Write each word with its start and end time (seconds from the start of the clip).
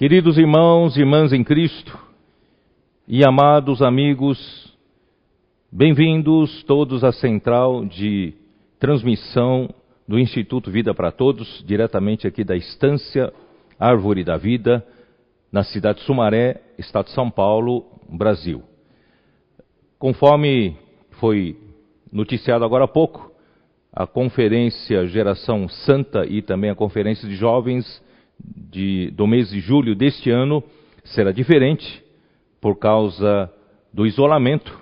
Queridos 0.00 0.38
irmãos 0.38 0.96
e 0.96 1.00
irmãs 1.00 1.30
em 1.30 1.44
Cristo 1.44 1.94
e 3.06 3.22
amados 3.22 3.82
amigos, 3.82 4.74
bem-vindos 5.70 6.62
todos 6.62 7.04
à 7.04 7.12
central 7.12 7.84
de 7.84 8.32
transmissão 8.78 9.68
do 10.08 10.18
Instituto 10.18 10.70
Vida 10.70 10.94
para 10.94 11.12
Todos, 11.12 11.62
diretamente 11.66 12.26
aqui 12.26 12.42
da 12.42 12.56
Estância 12.56 13.30
Árvore 13.78 14.24
da 14.24 14.38
Vida, 14.38 14.82
na 15.52 15.64
cidade 15.64 15.98
de 15.98 16.06
Sumaré, 16.06 16.62
estado 16.78 17.08
de 17.08 17.12
São 17.12 17.30
Paulo, 17.30 17.84
Brasil. 18.08 18.62
Conforme 19.98 20.78
foi 21.20 21.58
noticiado 22.10 22.64
agora 22.64 22.84
há 22.84 22.88
pouco, 22.88 23.30
a 23.92 24.06
conferência 24.06 25.06
Geração 25.08 25.68
Santa 25.68 26.24
e 26.24 26.40
também 26.40 26.70
a 26.70 26.74
conferência 26.74 27.28
de 27.28 27.36
jovens 27.36 28.02
de, 28.70 29.10
do 29.10 29.26
mês 29.26 29.50
de 29.50 29.60
julho 29.60 29.94
deste 29.94 30.30
ano 30.30 30.62
será 31.04 31.32
diferente 31.32 32.02
por 32.60 32.76
causa 32.78 33.50
do 33.92 34.06
isolamento, 34.06 34.78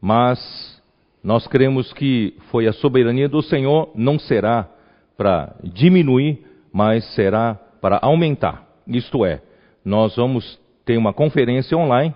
mas 0.00 0.80
nós 1.22 1.46
cremos 1.46 1.92
que 1.92 2.34
foi 2.50 2.66
a 2.66 2.72
soberania 2.72 3.28
do 3.28 3.42
Senhor, 3.42 3.90
não 3.94 4.18
será 4.18 4.68
para 5.16 5.54
diminuir, 5.62 6.42
mas 6.72 7.04
será 7.14 7.54
para 7.80 7.98
aumentar. 8.00 8.66
Isto 8.86 9.24
é, 9.24 9.42
nós 9.84 10.16
vamos 10.16 10.58
ter 10.84 10.96
uma 10.96 11.12
conferência 11.12 11.76
online 11.76 12.14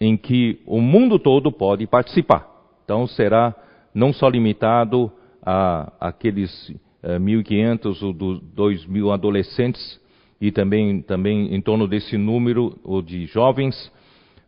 em 0.00 0.16
que 0.16 0.60
o 0.66 0.80
mundo 0.80 1.18
todo 1.18 1.50
pode 1.50 1.86
participar. 1.86 2.46
Então 2.84 3.06
será 3.06 3.54
não 3.94 4.12
só 4.12 4.28
limitado 4.28 5.10
a 5.44 5.92
aqueles 6.00 6.74
1.500 7.16 8.02
ou 8.02 8.14
2.000 8.14 9.12
adolescentes 9.12 10.00
e 10.40 10.52
também, 10.52 11.00
também 11.00 11.54
em 11.54 11.60
torno 11.60 11.88
desse 11.88 12.16
número 12.16 12.78
de 13.04 13.26
jovens, 13.26 13.90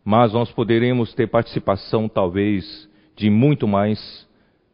mas 0.04 0.32
nós 0.32 0.50
poderemos 0.52 1.14
ter 1.14 1.26
participação 1.26 2.08
talvez 2.08 2.88
de 3.16 3.30
muito 3.30 3.66
mais 3.66 4.26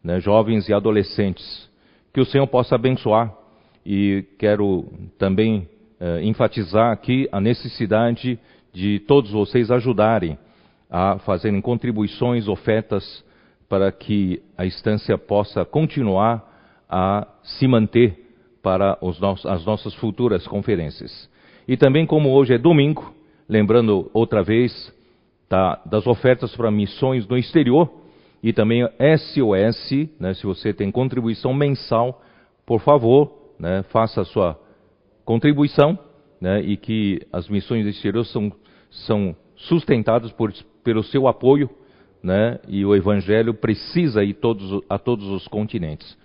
né, 0.02 0.20
jovens 0.20 0.69
e 0.69 0.72
adolescentes. 0.72 1.69
Que 2.12 2.20
o 2.20 2.27
Senhor 2.27 2.46
possa 2.46 2.74
abençoar 2.74 3.34
e 3.84 4.24
quero 4.39 4.86
também 5.18 5.68
uh, 6.00 6.20
enfatizar 6.22 6.92
aqui 6.92 7.28
a 7.30 7.41
necessidade 7.41 8.39
de 8.72 9.00
todos 9.00 9.30
vocês 9.30 9.70
ajudarem 9.70 10.39
a 10.91 11.18
fazerem 11.18 11.61
contribuições, 11.61 12.46
ofertas, 12.46 13.24
para 13.68 13.91
que 13.91 14.41
a 14.56 14.64
instância 14.64 15.18
possa 15.18 15.64
continuar 15.64 16.55
a 16.89 17.27
se 17.42 17.67
manter 17.67 18.27
para 18.62 18.98
as 19.01 19.65
nossas 19.65 19.95
futuras 19.95 20.47
conferências. 20.47 21.31
E 21.69 21.77
também, 21.77 22.06
como 22.06 22.33
hoje 22.33 22.55
é 22.55 22.59
domingo, 22.59 23.15
lembrando 23.48 24.11
outra 24.12 24.42
vez 24.42 24.92
tá, 25.48 25.81
das 25.87 26.07
ofertas 26.07 26.55
para 26.57 26.70
missões 26.70 27.27
no 27.27 27.37
exterior 27.37 27.91
e 28.42 28.53
também 28.53 28.87
SOS, 29.19 30.11
né, 30.20 30.34
se 30.34 30.45
você 30.45 30.73
tem 30.73 30.91
contribuição 30.91 31.55
mensal, 31.55 32.23
por 32.64 32.81
favor, 32.81 33.33
né, 33.59 33.84
faça 33.91 34.20
a 34.20 34.25
sua 34.25 34.61
contribuição 35.25 35.98
né, 36.41 36.61
e 36.61 36.77
que 36.77 37.20
as 37.33 37.48
missões 37.48 37.84
no 37.84 37.91
exterior 37.91 38.25
são, 38.25 38.53
são 38.91 39.34
sustentadas 39.57 40.31
por, 40.33 40.53
pelo 40.84 41.03
seu 41.03 41.27
apoio 41.27 41.70
né, 42.23 42.59
e 42.69 42.84
o 42.84 42.95
Evangelho 42.95 43.55
precisa 43.55 44.23
ir 44.23 44.34
todos, 44.34 44.83
a 44.89 44.98
todos 44.98 45.29
os 45.29 45.48
continentes. 45.48 46.17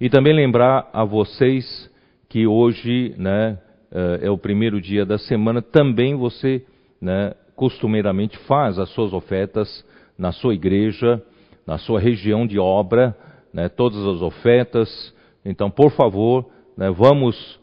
E 0.00 0.08
também 0.08 0.32
lembrar 0.32 0.88
a 0.94 1.04
vocês 1.04 1.90
que 2.26 2.46
hoje 2.46 3.14
né, 3.18 3.58
eh, 3.92 4.20
é 4.22 4.30
o 4.30 4.38
primeiro 4.38 4.80
dia 4.80 5.04
da 5.04 5.18
semana, 5.18 5.60
também 5.60 6.14
você 6.16 6.64
né, 6.98 7.34
costumeiramente 7.54 8.38
faz 8.46 8.78
as 8.78 8.88
suas 8.94 9.12
ofertas 9.12 9.84
na 10.16 10.32
sua 10.32 10.54
igreja, 10.54 11.22
na 11.66 11.76
sua 11.76 12.00
região 12.00 12.46
de 12.46 12.58
obra, 12.58 13.14
né, 13.52 13.68
todas 13.68 13.98
as 14.06 14.22
ofertas. 14.22 15.14
Então, 15.44 15.70
por 15.70 15.90
favor, 15.90 16.48
né, 16.78 16.90
vamos 16.90 17.60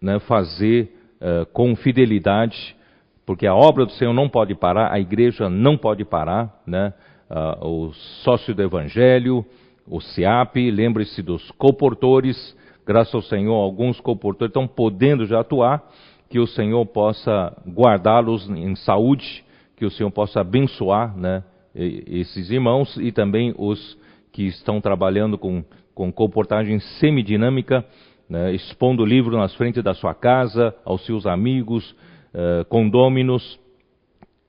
né, 0.00 0.20
fazer 0.20 0.96
uh, 1.20 1.46
com 1.46 1.74
fidelidade, 1.74 2.76
porque 3.24 3.44
a 3.44 3.54
obra 3.56 3.84
do 3.84 3.92
Senhor 3.92 4.12
não 4.12 4.28
pode 4.28 4.54
parar, 4.54 4.92
a 4.92 5.00
igreja 5.00 5.50
não 5.50 5.76
pode 5.76 6.04
parar, 6.04 6.62
né? 6.64 6.94
Uh, 7.28 7.66
o 7.66 7.92
sócio 8.22 8.54
do 8.54 8.62
Evangelho, 8.62 9.44
o 9.88 10.00
SEAP, 10.00 10.70
lembre-se 10.70 11.22
dos 11.22 11.50
coportores, 11.52 12.56
graças 12.84 13.14
ao 13.14 13.22
Senhor, 13.22 13.54
alguns 13.54 14.00
coportores 14.00 14.50
estão 14.50 14.66
podendo 14.66 15.26
já 15.26 15.40
atuar, 15.40 15.82
que 16.28 16.38
o 16.38 16.46
Senhor 16.46 16.84
possa 16.86 17.56
guardá-los 17.68 18.48
em 18.50 18.74
saúde, 18.74 19.44
que 19.76 19.84
o 19.84 19.90
Senhor 19.90 20.10
possa 20.10 20.40
abençoar 20.40 21.16
né, 21.16 21.44
esses 21.74 22.50
irmãos 22.50 22.96
e 22.96 23.12
também 23.12 23.54
os 23.56 23.96
que 24.32 24.44
estão 24.44 24.80
trabalhando 24.80 25.38
com, 25.38 25.64
com 25.94 26.12
comportagem 26.12 26.80
semidinâmica, 26.80 27.84
né, 28.28 28.52
expondo 28.54 29.02
o 29.02 29.06
livro 29.06 29.36
nas 29.36 29.54
frente 29.54 29.80
da 29.80 29.94
sua 29.94 30.14
casa, 30.14 30.74
aos 30.84 31.04
seus 31.06 31.26
amigos, 31.26 31.94
uh, 32.34 32.64
condôminos, 32.68 33.58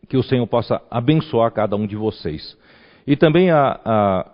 que 0.09 0.17
o 0.17 0.23
Senhor 0.23 0.47
possa 0.47 0.81
abençoar 0.89 1.51
cada 1.51 1.75
um 1.75 1.85
de 1.85 1.95
vocês. 1.95 2.57
E 3.05 3.15
também 3.15 3.51
a, 3.51 3.79
a 3.85 4.31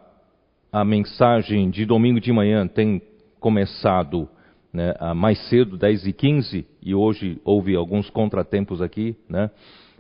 a 0.74 0.84
mensagem 0.84 1.70
de 1.70 1.86
domingo 1.86 2.20
de 2.20 2.32
manhã 2.32 2.68
tem 2.68 3.00
começado 3.40 4.28
né, 4.74 4.92
mais 5.16 5.38
cedo, 5.48 5.78
10 5.78 6.08
e 6.08 6.12
15, 6.12 6.66
e 6.82 6.96
hoje 6.96 7.40
houve 7.46 7.76
alguns 7.76 8.10
contratempos 8.10 8.82
aqui, 8.82 9.16
né? 9.30 9.52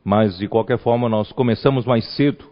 mas 0.03 0.35
de 0.39 0.47
qualquer 0.47 0.79
forma 0.79 1.07
nós 1.07 1.31
começamos 1.31 1.85
mais 1.85 2.03
cedo, 2.16 2.44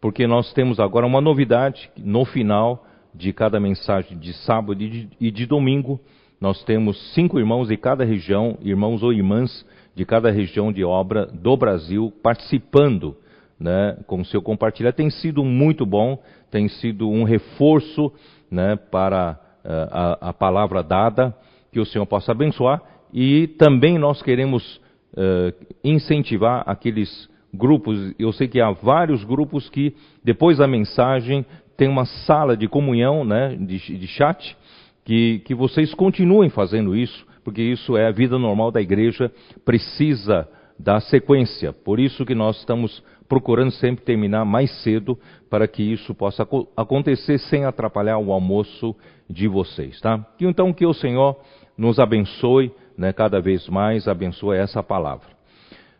porque 0.00 0.26
nós 0.26 0.54
temos 0.54 0.80
agora 0.80 1.06
uma 1.06 1.20
novidade 1.20 1.90
no 1.98 2.24
final 2.24 2.86
de 3.14 3.30
cada 3.34 3.60
mensagem 3.60 4.18
de 4.18 4.32
sábado 4.32 4.82
e 4.82 4.88
de, 4.88 5.08
e 5.20 5.30
de 5.30 5.44
domingo. 5.44 6.00
Nós 6.40 6.64
temos 6.64 7.12
cinco 7.12 7.38
irmãos 7.38 7.68
de 7.68 7.76
cada 7.76 8.06
região, 8.06 8.56
irmãos 8.62 9.02
ou 9.02 9.12
irmãs 9.12 9.66
de 9.94 10.06
cada 10.06 10.30
região 10.30 10.72
de 10.72 10.82
obra 10.82 11.26
do 11.26 11.54
Brasil, 11.58 12.10
participando 12.22 13.18
né, 13.58 13.96
com 14.06 14.20
o 14.20 14.24
seu 14.24 14.42
compartilhar. 14.42 14.92
Tem 14.92 15.10
sido 15.10 15.44
muito 15.44 15.84
bom, 15.86 16.22
tem 16.50 16.68
sido 16.68 17.08
um 17.08 17.24
reforço 17.24 18.12
né, 18.50 18.76
para 18.76 19.38
uh, 19.64 19.68
a, 19.90 20.28
a, 20.28 20.32
palavra 20.32 20.82
dada, 20.82 21.34
que 21.72 21.80
o 21.80 21.86
Senhor 21.86 22.06
possa 22.06 22.32
abençoar. 22.32 22.82
E 23.12 23.48
também 23.58 23.98
nós 23.98 24.22
queremos 24.22 24.80
uh, 25.14 25.52
incentivar 25.82 26.62
aqueles 26.66 27.28
grupos, 27.52 28.14
eu 28.18 28.32
sei 28.32 28.48
que 28.48 28.60
há 28.60 28.70
vários 28.70 29.24
grupos 29.24 29.68
que, 29.70 29.94
depois 30.22 30.58
da 30.58 30.66
mensagem, 30.66 31.44
tem 31.76 31.88
uma 31.88 32.04
sala 32.04 32.56
de 32.56 32.68
comunhão, 32.68 33.24
né, 33.24 33.56
de, 33.58 33.78
de 33.78 34.06
chat, 34.06 34.56
que, 35.04 35.40
que 35.40 35.54
vocês 35.54 35.94
continuem 35.94 36.50
fazendo 36.50 36.94
isso, 36.94 37.26
porque 37.44 37.62
isso 37.62 37.96
é 37.96 38.06
a 38.08 38.10
vida 38.10 38.38
normal 38.38 38.70
da 38.70 38.80
igreja, 38.80 39.30
precisa 39.64 40.48
da 40.78 41.00
sequência. 41.00 41.72
Por 41.72 41.98
isso 41.98 42.24
que 42.26 42.34
nós 42.34 42.58
estamos 42.58 43.02
procurando 43.28 43.70
sempre 43.72 44.04
terminar 44.04 44.44
mais 44.44 44.70
cedo 44.82 45.18
para 45.50 45.66
que 45.66 45.82
isso 45.82 46.14
possa 46.14 46.46
acontecer 46.76 47.38
sem 47.38 47.64
atrapalhar 47.64 48.18
o 48.18 48.32
almoço 48.32 48.94
de 49.28 49.48
vocês, 49.48 50.00
tá? 50.00 50.24
Então 50.40 50.72
que 50.72 50.86
o 50.86 50.94
Senhor 50.94 51.36
nos 51.76 51.98
abençoe, 51.98 52.72
né, 52.96 53.12
cada 53.12 53.40
vez 53.40 53.68
mais 53.68 54.08
abençoe 54.08 54.56
essa 54.56 54.82
palavra. 54.82 55.26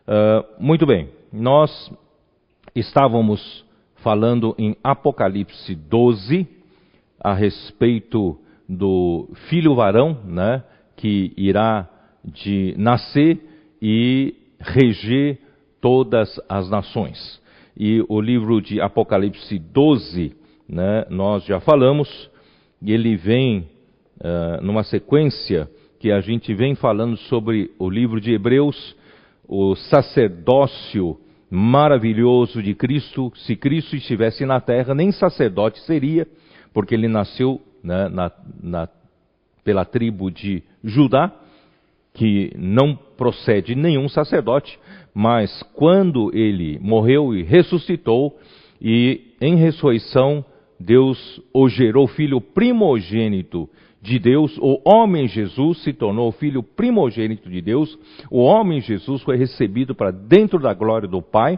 Uh, 0.07 0.45
muito 0.57 0.85
bem, 0.85 1.09
nós 1.31 1.91
estávamos 2.73 3.65
falando 3.97 4.55
em 4.57 4.75
Apocalipse 4.83 5.75
12 5.75 6.47
a 7.19 7.33
respeito 7.33 8.39
do 8.67 9.29
filho 9.49 9.75
varão, 9.75 10.17
né, 10.25 10.63
que 10.95 11.33
irá 11.35 11.87
de 12.23 12.73
nascer 12.77 13.39
e 13.81 14.35
reger 14.59 15.39
todas 15.87 16.37
as 16.49 16.69
nações. 16.69 17.41
E 17.77 18.03
o 18.09 18.19
livro 18.19 18.61
de 18.61 18.81
Apocalipse 18.81 19.57
12, 19.57 20.35
né, 20.67 21.05
nós 21.09 21.45
já 21.45 21.61
falamos, 21.61 22.29
ele 22.85 23.15
vem 23.15 23.69
uh, 24.19 24.61
numa 24.61 24.83
sequência 24.83 25.69
que 25.97 26.11
a 26.11 26.19
gente 26.19 26.53
vem 26.53 26.75
falando 26.75 27.15
sobre 27.15 27.71
o 27.79 27.89
livro 27.89 28.19
de 28.19 28.33
Hebreus, 28.33 28.97
o 29.47 29.75
sacerdócio 29.75 31.17
maravilhoso 31.49 32.61
de 32.61 32.75
Cristo. 32.75 33.31
Se 33.33 33.55
Cristo 33.55 33.95
estivesse 33.95 34.45
na 34.45 34.59
terra, 34.59 34.93
nem 34.93 35.13
sacerdote 35.13 35.79
seria, 35.83 36.27
porque 36.73 36.95
ele 36.95 37.07
nasceu 37.07 37.61
né, 37.81 38.09
na, 38.09 38.29
na, 38.61 38.89
pela 39.63 39.85
tribo 39.85 40.29
de 40.29 40.61
Judá, 40.83 41.31
que 42.13 42.51
não 42.57 42.93
procede 42.93 43.73
nenhum 43.73 44.09
sacerdote, 44.09 44.77
mas 45.17 45.63
quando 45.73 46.29
ele 46.31 46.77
morreu 46.79 47.33
e 47.33 47.41
ressuscitou, 47.41 48.37
e 48.79 49.33
em 49.41 49.55
ressurreição 49.55 50.45
Deus 50.79 51.41
o 51.51 51.67
gerou 51.67 52.05
filho 52.05 52.39
primogênito 52.39 53.67
de 53.99 54.19
Deus, 54.19 54.55
o 54.59 54.79
homem 54.87 55.27
Jesus 55.27 55.81
se 55.81 55.91
tornou 55.91 56.31
filho 56.31 56.61
primogênito 56.61 57.49
de 57.49 57.59
Deus, 57.63 57.97
o 58.29 58.43
homem 58.43 58.79
Jesus 58.79 59.23
foi 59.23 59.37
recebido 59.37 59.95
para 59.95 60.11
dentro 60.11 60.59
da 60.59 60.71
glória 60.71 61.07
do 61.07 61.19
Pai 61.19 61.57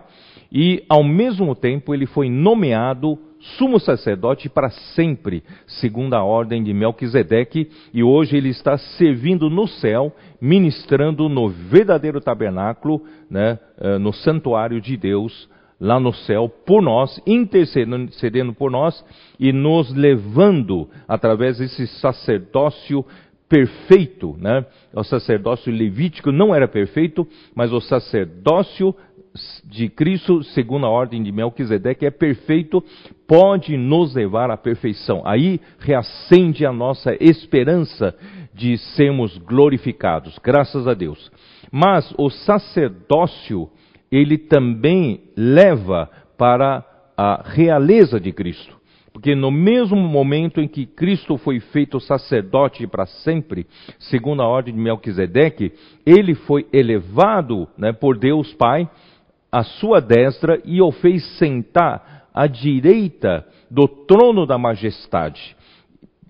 e, 0.49 0.81
ao 0.87 1.03
mesmo 1.03 1.53
tempo, 1.53 1.93
ele 1.93 2.05
foi 2.05 2.29
nomeado 2.29 3.19
sumo 3.39 3.79
sacerdote 3.79 4.49
para 4.49 4.69
sempre, 4.69 5.43
segundo 5.65 6.13
a 6.13 6.23
ordem 6.23 6.63
de 6.63 6.73
Melquisedeque, 6.73 7.69
e 7.93 8.03
hoje 8.03 8.35
ele 8.35 8.49
está 8.49 8.77
servindo 8.77 9.49
no 9.49 9.67
céu, 9.67 10.13
ministrando 10.41 11.29
no 11.29 11.49
verdadeiro 11.49 12.19
tabernáculo, 12.19 13.01
né, 13.29 13.57
eh, 13.79 13.97
no 13.97 14.11
santuário 14.11 14.81
de 14.81 14.97
Deus, 14.97 15.49
lá 15.79 15.99
no 15.99 16.13
céu, 16.13 16.49
por 16.49 16.81
nós, 16.81 17.21
intercedendo 17.25 18.53
por 18.53 18.69
nós 18.69 19.03
e 19.39 19.53
nos 19.53 19.93
levando 19.93 20.89
através 21.07 21.59
desse 21.59 21.87
sacerdócio 21.87 23.05
perfeito, 23.47 24.35
né? 24.37 24.65
O 24.93 25.03
sacerdócio 25.03 25.73
levítico 25.73 26.31
não 26.31 26.53
era 26.53 26.67
perfeito, 26.67 27.27
mas 27.55 27.71
o 27.71 27.79
sacerdócio 27.79 28.93
de 29.63 29.89
Cristo, 29.89 30.43
segundo 30.43 30.85
a 30.85 30.89
ordem 30.89 31.23
de 31.23 31.31
Melquisedeque, 31.31 32.05
é 32.05 32.11
perfeito, 32.11 32.83
pode 33.29 33.77
nos 33.77 34.15
levar 34.15 34.49
à 34.49 34.57
perfeição. 34.57 35.21
Aí 35.23 35.61
reacende 35.77 36.65
a 36.65 36.73
nossa 36.73 37.15
esperança 37.23 38.15
de 38.55 38.75
sermos 38.95 39.37
glorificados, 39.37 40.39
graças 40.43 40.87
a 40.87 40.95
Deus. 40.95 41.31
Mas 41.71 42.11
o 42.17 42.31
sacerdócio, 42.31 43.69
ele 44.11 44.35
também 44.35 45.25
leva 45.37 46.09
para 46.39 46.83
a 47.15 47.43
realeza 47.45 48.19
de 48.19 48.31
Cristo. 48.31 48.75
Porque 49.13 49.35
no 49.35 49.51
mesmo 49.51 49.97
momento 49.97 50.59
em 50.59 50.67
que 50.67 50.87
Cristo 50.87 51.37
foi 51.37 51.59
feito 51.59 51.99
sacerdote 51.99 52.87
para 52.87 53.05
sempre, 53.05 53.67
segundo 53.99 54.41
a 54.41 54.47
ordem 54.47 54.73
de 54.73 54.79
Melquisedeque, 54.79 55.71
ele 56.03 56.33
foi 56.33 56.65
elevado 56.73 57.67
né, 57.77 57.91
por 57.91 58.17
Deus 58.17 58.51
Pai 58.53 58.89
à 59.51 59.63
sua 59.63 59.99
destra 59.99 60.59
e 60.65 60.81
o 60.81 60.91
fez 60.91 61.23
sentar 61.37 62.18
à 62.33 62.47
direita 62.47 63.45
do 63.69 63.87
trono 63.87 64.45
da 64.45 64.57
majestade. 64.57 65.55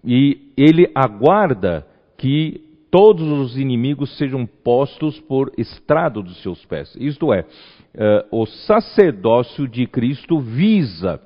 E 0.03 0.51
ele 0.57 0.89
aguarda 0.95 1.85
que 2.17 2.61
todos 2.91 3.27
os 3.27 3.57
inimigos 3.57 4.17
sejam 4.17 4.45
postos 4.45 5.19
por 5.21 5.51
estrado 5.57 6.23
dos 6.23 6.41
seus 6.41 6.65
pés. 6.65 6.95
Isto 6.99 7.33
é, 7.33 7.41
uh, 7.41 8.41
o 8.41 8.45
sacerdócio 8.45 9.67
de 9.67 9.85
Cristo 9.85 10.39
visa 10.39 11.21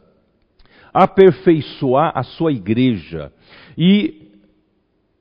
aperfeiçoar 0.93 2.11
a 2.15 2.23
sua 2.23 2.51
igreja. 2.51 3.31
E 3.77 4.29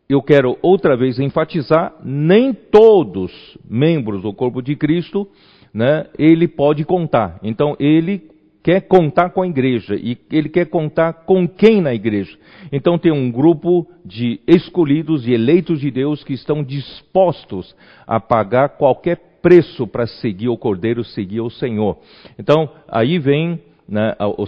eu 0.09 0.21
quero 0.21 0.59
outra 0.61 0.97
vez 0.97 1.19
enfatizar: 1.19 1.95
nem 2.05 2.53
todos 2.53 3.57
membros 3.69 4.23
do 4.23 4.33
corpo 4.33 4.61
de 4.61 4.77
Cristo 4.77 5.29
né, 5.73 6.07
ele 6.19 6.47
pode 6.47 6.85
contar. 6.85 7.39
Então 7.43 7.77
ele 7.79 8.32
quer 8.63 8.83
contar 8.83 9.31
com 9.31 9.43
a 9.43 9.47
igreja 9.47 9.95
e 9.97 10.17
ele 10.31 10.49
quer 10.49 10.67
contar 10.67 11.13
com 11.25 11.49
quem 11.49 11.81
na 11.81 11.93
igreja. 11.93 12.37
Então 12.71 12.99
tem 12.99 13.13
um 13.13 13.31
grupo 13.31 13.87
de 14.05 14.41
escolhidos 14.47 15.27
e 15.27 15.33
eleitos 15.33 15.81
de 15.81 15.91
Deus 15.91 16.23
que 16.23 16.33
estão 16.33 16.63
dispostos 16.63 17.75
a 18.07 18.21
pagar 18.21 18.71
qualquer 18.71 19.19
preço 19.43 19.87
para 19.87 20.07
seguir 20.07 20.49
o 20.49 20.57
Cordeiro, 20.57 21.03
seguir 21.03 21.41
o 21.41 21.51
Senhor. 21.51 21.99
Então 22.39 22.71
aí 22.89 23.19
vem 23.19 23.61
né, 23.89 24.15
o, 24.21 24.47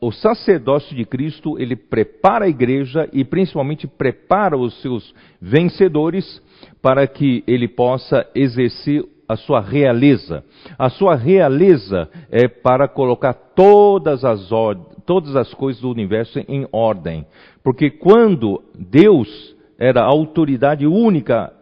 o 0.00 0.12
sacerdócio 0.12 0.96
de 0.96 1.04
Cristo, 1.04 1.58
ele 1.58 1.74
prepara 1.74 2.44
a 2.44 2.48
igreja 2.48 3.08
e 3.12 3.24
principalmente 3.24 3.86
prepara 3.86 4.56
os 4.56 4.80
seus 4.80 5.12
vencedores 5.40 6.40
para 6.80 7.06
que 7.06 7.42
ele 7.46 7.66
possa 7.66 8.24
exercer 8.34 9.04
a 9.32 9.36
sua 9.36 9.60
realeza. 9.60 10.44
A 10.78 10.88
sua 10.88 11.16
realeza 11.16 12.08
é 12.30 12.46
para 12.46 12.86
colocar 12.86 13.32
todas 13.32 14.24
as, 14.24 14.48
todas 15.06 15.34
as 15.36 15.52
coisas 15.54 15.80
do 15.80 15.90
universo 15.90 16.38
em 16.48 16.66
ordem. 16.70 17.26
Porque 17.62 17.90
quando 17.90 18.62
Deus 18.78 19.56
era 19.78 20.02
a 20.02 20.06
autoridade 20.06 20.86
única, 20.86 21.52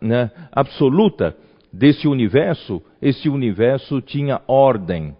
né, 0.00 0.30
absoluta 0.52 1.36
desse 1.72 2.08
universo, 2.08 2.80
esse 3.02 3.28
universo 3.28 4.00
tinha 4.00 4.40
ordem. 4.46 5.14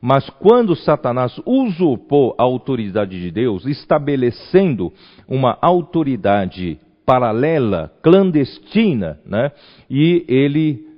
Mas 0.00 0.28
quando 0.28 0.74
Satanás 0.74 1.40
usurpou 1.46 2.34
a 2.36 2.42
autoridade 2.42 3.20
de 3.20 3.30
Deus, 3.30 3.64
estabelecendo 3.64 4.92
uma 5.28 5.56
autoridade 5.62 6.78
paralela, 7.06 7.92
clandestina, 8.02 9.20
né? 9.24 9.52
e 9.88 10.24
ele 10.28 10.91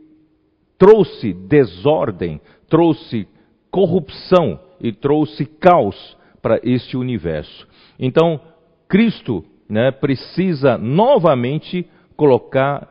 trouxe 0.78 1.32
desordem, 1.32 2.40
trouxe 2.68 3.28
corrupção 3.70 4.58
e 4.80 4.92
trouxe 4.92 5.46
caos 5.46 6.16
para 6.42 6.60
este 6.62 6.96
universo. 6.96 7.66
Então, 7.98 8.40
Cristo 8.88 9.44
né, 9.68 9.90
precisa 9.90 10.76
novamente 10.76 11.88
colocar 12.16 12.88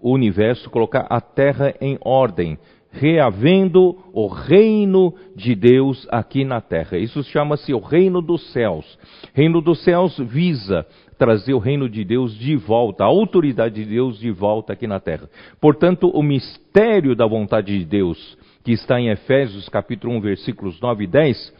o 0.00 0.12
universo, 0.12 0.68
colocar 0.70 1.06
a 1.08 1.20
terra 1.20 1.74
em 1.80 1.98
ordem, 2.02 2.58
reavendo 2.90 3.96
o 4.12 4.26
reino 4.26 5.14
de 5.34 5.54
Deus 5.54 6.06
aqui 6.10 6.44
na 6.44 6.60
terra. 6.60 6.96
Isso 6.96 7.22
chama-se 7.24 7.72
o 7.74 7.78
reino 7.78 8.22
dos 8.22 8.52
céus. 8.52 8.98
Reino 9.34 9.60
dos 9.60 9.82
céus 9.84 10.16
visa 10.18 10.86
trazer 11.18 11.54
o 11.54 11.58
reino 11.58 11.88
de 11.88 12.04
Deus 12.04 12.36
de 12.38 12.56
volta, 12.56 13.04
a 13.04 13.06
autoridade 13.06 13.74
de 13.74 13.84
Deus 13.88 14.18
de 14.18 14.30
volta 14.30 14.72
aqui 14.72 14.86
na 14.86 15.00
terra. 15.00 15.28
Portanto, 15.60 16.08
o 16.08 16.22
mistério 16.22 17.14
da 17.14 17.26
vontade 17.26 17.78
de 17.78 17.84
Deus, 17.84 18.36
que 18.62 18.72
está 18.72 19.00
em 19.00 19.08
Efésios 19.08 19.68
capítulo 19.68 20.14
1, 20.14 20.20
versículos 20.20 20.80
9 20.80 21.04
e 21.04 21.06
10, 21.06 21.54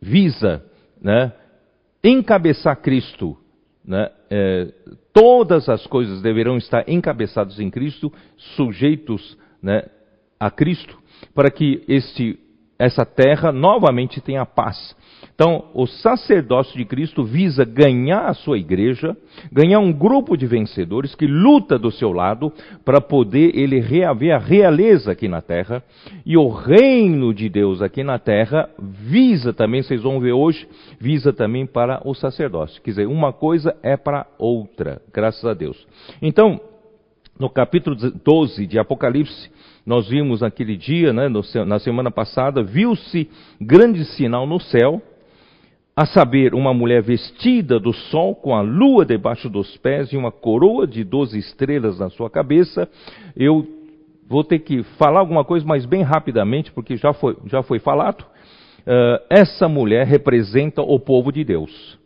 visa 0.00 0.64
né, 1.00 1.32
encabeçar 2.02 2.76
Cristo. 2.76 3.36
Né, 3.84 4.10
é, 4.30 4.72
todas 5.12 5.68
as 5.68 5.86
coisas 5.86 6.20
deverão 6.20 6.56
estar 6.56 6.88
encabeçadas 6.88 7.60
em 7.60 7.70
Cristo, 7.70 8.12
sujeitos 8.56 9.38
né, 9.62 9.84
a 10.40 10.50
Cristo, 10.50 10.98
para 11.34 11.50
que 11.50 11.82
este, 11.88 12.38
essa 12.78 13.04
terra 13.04 13.52
novamente 13.52 14.20
tenha 14.20 14.44
paz. 14.44 14.94
Então, 15.34 15.66
o 15.74 15.86
sacerdócio 15.86 16.76
de 16.76 16.84
Cristo 16.86 17.22
visa 17.22 17.62
ganhar 17.62 18.26
a 18.26 18.32
sua 18.32 18.58
igreja, 18.58 19.14
ganhar 19.52 19.80
um 19.80 19.92
grupo 19.92 20.34
de 20.34 20.46
vencedores 20.46 21.14
que 21.14 21.26
luta 21.26 21.78
do 21.78 21.90
seu 21.90 22.10
lado 22.10 22.50
para 22.84 23.02
poder 23.02 23.54
ele 23.54 23.78
reaver 23.78 24.34
a 24.34 24.38
realeza 24.38 25.12
aqui 25.12 25.28
na 25.28 25.42
terra. 25.42 25.82
E 26.24 26.38
o 26.38 26.48
reino 26.48 27.34
de 27.34 27.50
Deus 27.50 27.82
aqui 27.82 28.02
na 28.02 28.18
terra 28.18 28.70
visa 28.78 29.52
também, 29.52 29.82
vocês 29.82 30.02
vão 30.02 30.20
ver 30.20 30.32
hoje, 30.32 30.66
visa 30.98 31.34
também 31.34 31.66
para 31.66 32.00
o 32.02 32.14
sacerdócio. 32.14 32.80
Quer 32.80 32.90
dizer, 32.92 33.06
uma 33.06 33.30
coisa 33.30 33.76
é 33.82 33.94
para 33.94 34.26
outra, 34.38 35.02
graças 35.12 35.44
a 35.44 35.52
Deus. 35.52 35.86
Então, 36.22 36.58
no 37.38 37.50
capítulo 37.50 37.94
12 37.94 38.66
de 38.66 38.78
Apocalipse, 38.78 39.50
nós 39.86 40.08
vimos 40.08 40.40
naquele 40.40 40.76
dia, 40.76 41.12
né, 41.12 41.28
no, 41.28 41.42
na 41.64 41.78
semana 41.78 42.10
passada, 42.10 42.60
viu-se 42.60 43.30
grande 43.60 44.04
sinal 44.04 44.44
no 44.44 44.58
céu, 44.58 45.00
a 45.94 46.04
saber, 46.04 46.54
uma 46.54 46.74
mulher 46.74 47.00
vestida 47.00 47.80
do 47.80 47.92
sol, 47.92 48.34
com 48.34 48.54
a 48.54 48.60
lua 48.60 49.06
debaixo 49.06 49.48
dos 49.48 49.78
pés 49.78 50.12
e 50.12 50.16
uma 50.16 50.30
coroa 50.30 50.86
de 50.86 51.02
doze 51.02 51.38
estrelas 51.38 51.98
na 51.98 52.10
sua 52.10 52.28
cabeça. 52.28 52.86
Eu 53.34 53.66
vou 54.28 54.44
ter 54.44 54.58
que 54.58 54.82
falar 54.98 55.20
alguma 55.20 55.42
coisa, 55.42 55.64
mas 55.64 55.86
bem 55.86 56.02
rapidamente, 56.02 56.70
porque 56.72 56.98
já 56.98 57.14
foi, 57.14 57.34
já 57.46 57.62
foi 57.62 57.78
falado. 57.78 58.22
Uh, 58.22 59.24
essa 59.30 59.68
mulher 59.68 60.06
representa 60.06 60.82
o 60.82 61.00
povo 61.00 61.32
de 61.32 61.42
Deus. 61.44 61.98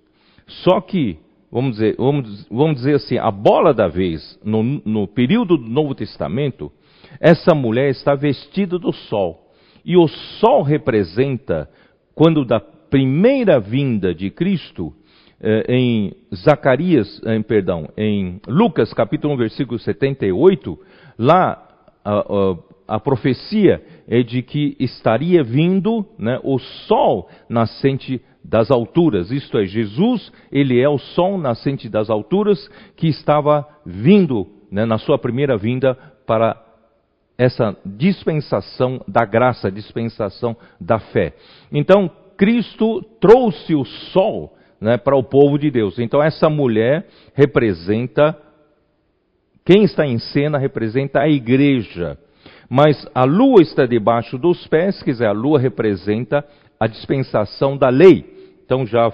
Só 0.46 0.80
que, 0.80 1.18
vamos 1.50 1.72
dizer, 1.72 1.96
vamos, 1.98 2.46
vamos 2.48 2.76
dizer 2.76 2.94
assim, 2.94 3.18
a 3.18 3.30
bola 3.30 3.74
da 3.74 3.88
vez, 3.88 4.38
no, 4.44 4.62
no 4.62 5.08
período 5.08 5.56
do 5.56 5.68
Novo 5.68 5.96
Testamento, 5.96 6.70
essa 7.18 7.54
mulher 7.54 7.90
está 7.90 8.14
vestida 8.14 8.78
do 8.78 8.92
sol. 8.92 9.50
E 9.84 9.96
o 9.96 10.06
sol 10.08 10.62
representa, 10.62 11.68
quando 12.14 12.44
da 12.44 12.60
primeira 12.60 13.58
vinda 13.58 14.14
de 14.14 14.30
Cristo, 14.30 14.92
eh, 15.40 15.64
em 15.68 16.12
Zacarias, 16.34 17.20
em, 17.24 17.42
perdão, 17.42 17.88
em 17.96 18.40
Lucas 18.46 18.92
capítulo 18.92 19.34
1, 19.34 19.36
versículo 19.38 19.78
78, 19.78 20.78
lá 21.18 21.66
a, 22.04 22.18
a, 22.18 22.56
a 22.96 23.00
profecia 23.00 23.82
é 24.06 24.22
de 24.22 24.42
que 24.42 24.76
estaria 24.78 25.42
vindo 25.42 26.04
né, 26.18 26.38
o 26.42 26.58
sol 26.58 27.28
nascente 27.48 28.20
das 28.44 28.70
alturas, 28.70 29.30
isto 29.30 29.58
é, 29.58 29.64
Jesus, 29.64 30.32
ele 30.50 30.80
é 30.80 30.88
o 30.88 30.98
sol 30.98 31.38
nascente 31.38 31.88
das 31.88 32.10
alturas 32.10 32.68
que 32.96 33.06
estava 33.06 33.66
vindo 33.84 34.46
né, 34.70 34.84
na 34.84 34.98
sua 34.98 35.18
primeira 35.18 35.56
vinda 35.56 35.94
para 36.26 36.56
essa 37.40 37.74
dispensação 37.86 39.00
da 39.08 39.24
graça, 39.24 39.72
dispensação 39.72 40.54
da 40.78 40.98
fé. 40.98 41.32
Então, 41.72 42.10
Cristo 42.36 43.02
trouxe 43.18 43.74
o 43.74 43.82
sol 43.86 44.54
né, 44.78 44.98
para 44.98 45.16
o 45.16 45.24
povo 45.24 45.58
de 45.58 45.70
Deus. 45.70 45.98
Então 45.98 46.22
essa 46.22 46.50
mulher 46.50 47.06
representa, 47.32 48.36
quem 49.64 49.84
está 49.84 50.06
em 50.06 50.18
cena 50.18 50.58
representa 50.58 51.20
a 51.20 51.28
igreja. 51.30 52.18
Mas 52.68 53.08
a 53.14 53.24
lua 53.24 53.62
está 53.62 53.86
debaixo 53.86 54.36
dos 54.36 54.66
pés, 54.66 55.02
quer 55.02 55.12
dizer, 55.12 55.26
a 55.26 55.32
lua 55.32 55.58
representa 55.58 56.44
a 56.78 56.86
dispensação 56.86 57.74
da 57.74 57.88
lei. 57.88 58.24
Então 58.66 58.86
já 58.86 59.10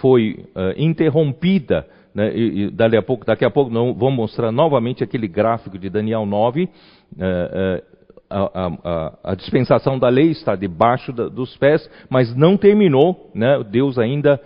foi 0.00 0.44
uh, 0.54 0.74
interrompida, 0.76 1.86
né, 2.14 2.30
e, 2.34 2.64
e 2.64 2.70
daqui 2.70 2.96
a 2.96 3.02
pouco, 3.02 3.24
daqui 3.24 3.44
a 3.44 3.50
pouco 3.50 3.70
não, 3.70 3.94
vamos 3.94 4.16
mostrar 4.16 4.52
novamente 4.52 5.02
aquele 5.02 5.26
gráfico 5.26 5.78
de 5.78 5.88
Daniel 5.88 6.26
9. 6.26 6.68
Uh, 7.12 7.80
uh, 7.80 7.94
a, 8.28 8.66
a, 8.66 9.18
a, 9.32 9.34
dispensação 9.34 9.98
da 9.98 10.08
lei 10.08 10.30
está 10.30 10.56
debaixo 10.56 11.12
da, 11.12 11.28
dos 11.28 11.56
pés, 11.56 11.88
mas 12.08 12.34
não 12.34 12.56
terminou, 12.56 13.30
né? 13.34 13.62
Deus 13.70 13.98
ainda 13.98 14.40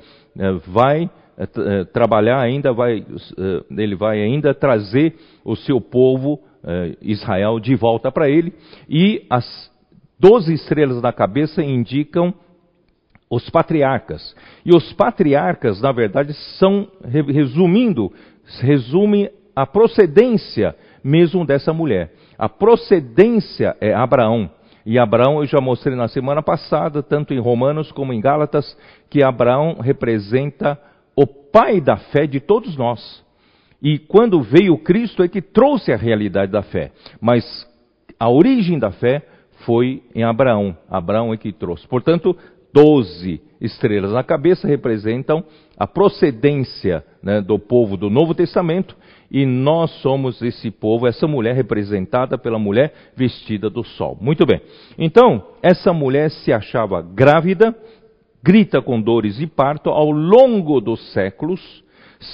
vai 0.67 1.09
trabalhar, 1.93 2.41
ainda 2.41 2.73
vai, 2.73 3.05
ele 3.71 3.95
vai 3.95 4.21
ainda 4.21 4.53
trazer 4.53 5.15
o 5.45 5.55
seu 5.57 5.81
povo 5.81 6.41
Israel 7.01 7.61
de 7.61 7.77
volta 7.77 8.11
para 8.11 8.29
ele, 8.29 8.53
e 8.89 9.25
as 9.31 9.71
doze 10.19 10.53
estrelas 10.53 11.01
na 11.01 11.13
cabeça 11.13 11.63
indicam 11.63 12.35
os 13.31 13.49
patriarcas. 13.51 14.35
E 14.65 14.75
os 14.75 14.93
patriarcas, 14.93 15.81
na 15.81 15.93
verdade, 15.93 16.33
são, 16.59 16.89
resumindo, 17.05 18.13
resume 18.61 19.31
a 19.55 19.67
procedência 19.67 20.75
mesmo 21.03 21.45
dessa 21.45 21.73
mulher. 21.73 22.13
A 22.39 22.49
procedência 22.49 23.77
é 23.81 23.93
Abraão. 23.93 24.51
E 24.87 24.99
Abraão, 24.99 25.41
eu 25.41 25.47
já 25.47 25.61
mostrei 25.61 25.97
na 25.97 26.09
semana 26.09 26.43
passada, 26.43 27.03
tanto 27.03 27.35
em 27.35 27.41
Romanos 27.41 27.91
como 27.93 28.13
em 28.13 28.21
Gálatas, 28.21 28.77
que 29.11 29.23
Abraão 29.23 29.79
representa 29.81 30.81
o 31.17 31.27
pai 31.27 31.81
da 31.81 31.97
fé 31.97 32.27
de 32.27 32.41
todos 32.41 32.77
nós. 32.77 33.25
E 33.83 33.99
quando 33.99 34.41
veio 34.41 34.79
Cristo 34.79 35.23
é 35.23 35.29
que 35.29 35.43
trouxe 35.43 35.93
a 35.93 35.97
realidade 35.97 36.53
da 36.53 36.63
fé. 36.63 36.93
Mas 37.21 37.45
a 38.19 38.31
origem 38.31 38.79
da 38.79 38.91
fé 38.93 39.27
foi 39.67 40.03
em 40.15 40.23
Abraão. 40.23 40.77
Abraão 40.89 41.35
é 41.35 41.37
que 41.37 41.53
trouxe. 41.53 41.87
Portanto, 41.87 42.37
doze 42.73 43.41
estrelas 43.61 44.13
na 44.13 44.23
cabeça 44.23 44.67
representam 44.67 45.45
a 45.77 45.87
procedência 45.87 47.05
né, 47.23 47.41
do 47.41 47.59
povo 47.59 47.97
do 47.97 48.09
Novo 48.09 48.35
Testamento 48.35 48.97
e 49.31 49.45
nós 49.45 49.91
somos 50.01 50.41
esse 50.41 50.71
povo, 50.71 51.07
essa 51.07 51.27
mulher 51.27 51.55
representada 51.55 52.39
pela 52.39 52.59
mulher 52.59 52.93
vestida 53.17 53.69
do 53.69 53.85
sol. 53.85 54.17
Muito 54.21 54.47
bem. 54.47 54.61
Então, 54.99 55.45
essa 55.63 55.93
mulher 55.93 56.31
se 56.31 56.53
achava 56.53 57.03
grávida, 57.03 57.77
grita 58.43 58.81
com 58.81 59.01
dores 59.01 59.37
de 59.37 59.47
parto 59.47 59.91
ao 59.91 60.11
longo 60.11 60.81
dos 60.81 61.13
séculos 61.13 61.61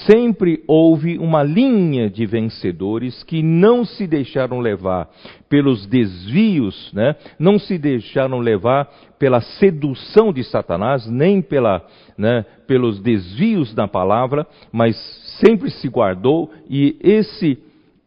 sempre 0.07 0.63
houve 0.67 1.17
uma 1.17 1.43
linha 1.43 2.09
de 2.09 2.25
vencedores 2.25 3.23
que 3.23 3.43
não 3.43 3.85
se 3.85 4.07
deixaram 4.07 4.59
levar 4.59 5.09
pelos 5.47 5.85
desvios, 5.85 6.91
né? 6.93 7.15
não 7.37 7.59
se 7.59 7.77
deixaram 7.77 8.39
levar 8.39 8.89
pela 9.19 9.41
sedução 9.41 10.33
de 10.33 10.43
Satanás, 10.43 11.07
nem 11.07 11.41
pela, 11.41 11.85
né, 12.17 12.45
pelos 12.67 12.99
desvios 12.99 13.73
da 13.73 13.87
palavra, 13.87 14.45
mas 14.71 14.95
sempre 15.43 15.69
se 15.69 15.87
guardou 15.87 16.51
e 16.69 16.95
esse 17.01 17.57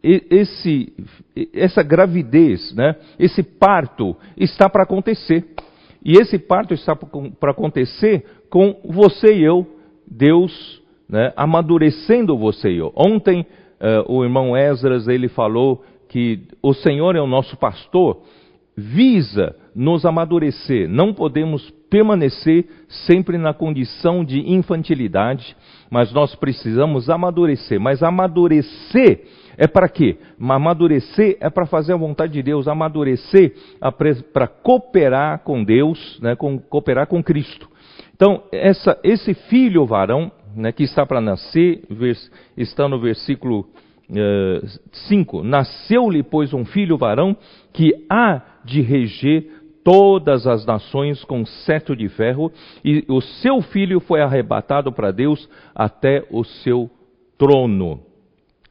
esse, 0.00 0.92
essa 1.52 1.82
gravidez, 1.82 2.72
né, 2.72 2.94
esse 3.18 3.42
parto 3.42 4.16
está 4.36 4.68
para 4.68 4.84
acontecer. 4.84 5.44
E 6.04 6.12
esse 6.12 6.38
parto 6.38 6.72
está 6.72 6.94
para 6.94 7.50
acontecer 7.50 8.24
com 8.48 8.76
você 8.84 9.34
e 9.34 9.42
eu. 9.42 9.66
Deus 10.06 10.80
né, 11.08 11.32
amadurecendo 11.36 12.38
você 12.38 12.70
e 12.70 12.78
eu. 12.78 12.92
Ontem 12.94 13.40
uh, 13.80 14.10
o 14.10 14.24
irmão 14.24 14.56
Esdras 14.56 15.08
ele 15.08 15.28
falou 15.28 15.84
que 16.08 16.40
o 16.62 16.72
Senhor 16.72 17.16
é 17.16 17.20
o 17.20 17.26
nosso 17.26 17.56
pastor, 17.56 18.22
visa 18.76 19.54
nos 19.74 20.06
amadurecer. 20.06 20.88
Não 20.88 21.12
podemos 21.12 21.68
permanecer 21.90 22.66
sempre 22.88 23.36
na 23.36 23.52
condição 23.52 24.24
de 24.24 24.40
infantilidade, 24.50 25.56
mas 25.90 26.12
nós 26.12 26.34
precisamos 26.34 27.08
amadurecer. 27.08 27.80
Mas 27.80 28.02
amadurecer 28.02 29.22
é 29.56 29.66
para 29.66 29.88
quê? 29.88 30.16
Amadurecer 30.40 31.36
é 31.40 31.50
para 31.50 31.66
fazer 31.66 31.92
a 31.92 31.96
vontade 31.96 32.32
de 32.32 32.42
Deus, 32.42 32.68
amadurecer 32.68 33.54
para 34.32 34.46
cooperar 34.46 35.40
com 35.40 35.64
Deus, 35.64 36.18
né, 36.22 36.36
com, 36.36 36.58
cooperar 36.58 37.06
com 37.06 37.22
Cristo. 37.22 37.68
Então, 38.14 38.42
essa, 38.52 38.98
esse 39.02 39.34
filho 39.34 39.84
varão 39.86 40.30
né, 40.54 40.72
que 40.72 40.84
está 40.84 41.06
para 41.06 41.20
nascer, 41.20 41.82
está 42.56 42.88
no 42.88 43.00
versículo 43.00 43.66
5: 45.08 45.38
uh, 45.38 45.44
Nasceu-lhe, 45.44 46.22
pois, 46.22 46.52
um 46.54 46.64
filho 46.64 46.96
varão 46.96 47.36
que 47.72 47.92
há 48.10 48.42
de 48.64 48.80
reger 48.80 49.57
todas 49.84 50.46
as 50.46 50.66
nações 50.66 51.24
com 51.24 51.44
cetro 51.44 51.96
de 51.96 52.08
ferro, 52.08 52.52
e 52.84 53.04
o 53.08 53.20
seu 53.20 53.60
filho 53.62 54.00
foi 54.00 54.20
arrebatado 54.20 54.92
para 54.92 55.10
Deus 55.10 55.48
até 55.74 56.24
o 56.30 56.44
seu 56.44 56.90
trono. 57.38 58.08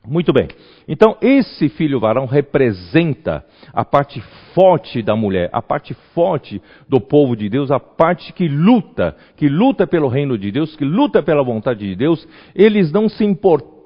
Muito 0.08 0.32
bem. 0.32 0.48
Então, 0.88 1.18
esse 1.22 1.68
filho 1.68 2.00
varão 2.00 2.26
representa 2.26 3.44
a 3.74 3.84
parte 3.84 4.22
forte 4.54 5.02
da 5.02 5.18
mulher, 5.18 5.50
a 5.52 5.62
parte 5.62 5.94
forte 6.14 6.62
do 6.88 7.02
povo 7.02 7.36
de 7.36 7.50
Deus, 7.50 7.72
a 7.72 7.80
parte 7.80 8.32
que 8.32 8.48
luta, 8.48 9.18
que 9.36 9.50
luta 9.50 9.86
pelo 9.86 10.08
reino 10.08 10.38
de 10.38 10.50
Deus, 10.50 10.78
que 10.78 10.86
luta 10.86 11.22
pela 11.22 11.44
vontade 11.44 11.86
de 11.86 11.94
Deus. 11.94 12.26
Eles 12.56 12.90
não 12.90 13.10
se 13.10 13.26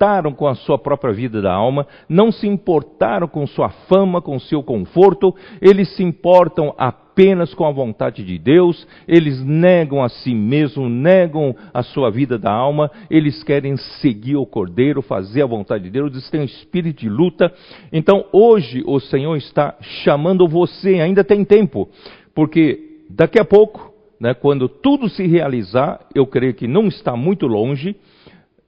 importaram 0.01 0.33
com 0.33 0.47
a 0.47 0.55
sua 0.55 0.79
própria 0.79 1.13
vida 1.13 1.43
da 1.43 1.53
alma, 1.53 1.85
não 2.09 2.31
se 2.31 2.47
importaram 2.47 3.27
com 3.27 3.45
sua 3.45 3.69
fama, 3.69 4.19
com 4.19 4.39
seu 4.39 4.63
conforto, 4.63 5.35
eles 5.61 5.95
se 5.95 6.01
importam 6.01 6.73
apenas 6.75 7.53
com 7.53 7.65
a 7.65 7.71
vontade 7.71 8.23
de 8.23 8.39
Deus, 8.39 8.87
eles 9.07 9.43
negam 9.45 10.03
a 10.03 10.09
si 10.09 10.33
mesmos, 10.33 10.89
negam 10.89 11.55
a 11.71 11.83
sua 11.83 12.09
vida 12.09 12.39
da 12.39 12.51
alma, 12.51 12.89
eles 13.11 13.43
querem 13.43 13.77
seguir 13.77 14.37
o 14.37 14.45
Cordeiro, 14.45 15.03
fazer 15.03 15.43
a 15.43 15.47
vontade 15.47 15.83
de 15.83 15.91
Deus, 15.91 16.11
eles 16.11 16.29
têm 16.31 16.41
um 16.41 16.45
espírito 16.45 17.01
de 17.01 17.09
luta. 17.09 17.53
Então 17.93 18.25
hoje 18.33 18.81
o 18.87 18.99
Senhor 18.99 19.35
está 19.37 19.75
chamando 20.03 20.47
você, 20.47 20.99
ainda 20.99 21.23
tem 21.23 21.45
tempo, 21.45 21.87
porque 22.33 23.03
daqui 23.07 23.39
a 23.39 23.45
pouco, 23.45 23.93
né, 24.19 24.33
quando 24.33 24.67
tudo 24.67 25.07
se 25.07 25.27
realizar, 25.27 25.99
eu 26.15 26.25
creio 26.25 26.55
que 26.55 26.67
não 26.67 26.87
está 26.87 27.15
muito 27.15 27.45
longe, 27.45 27.95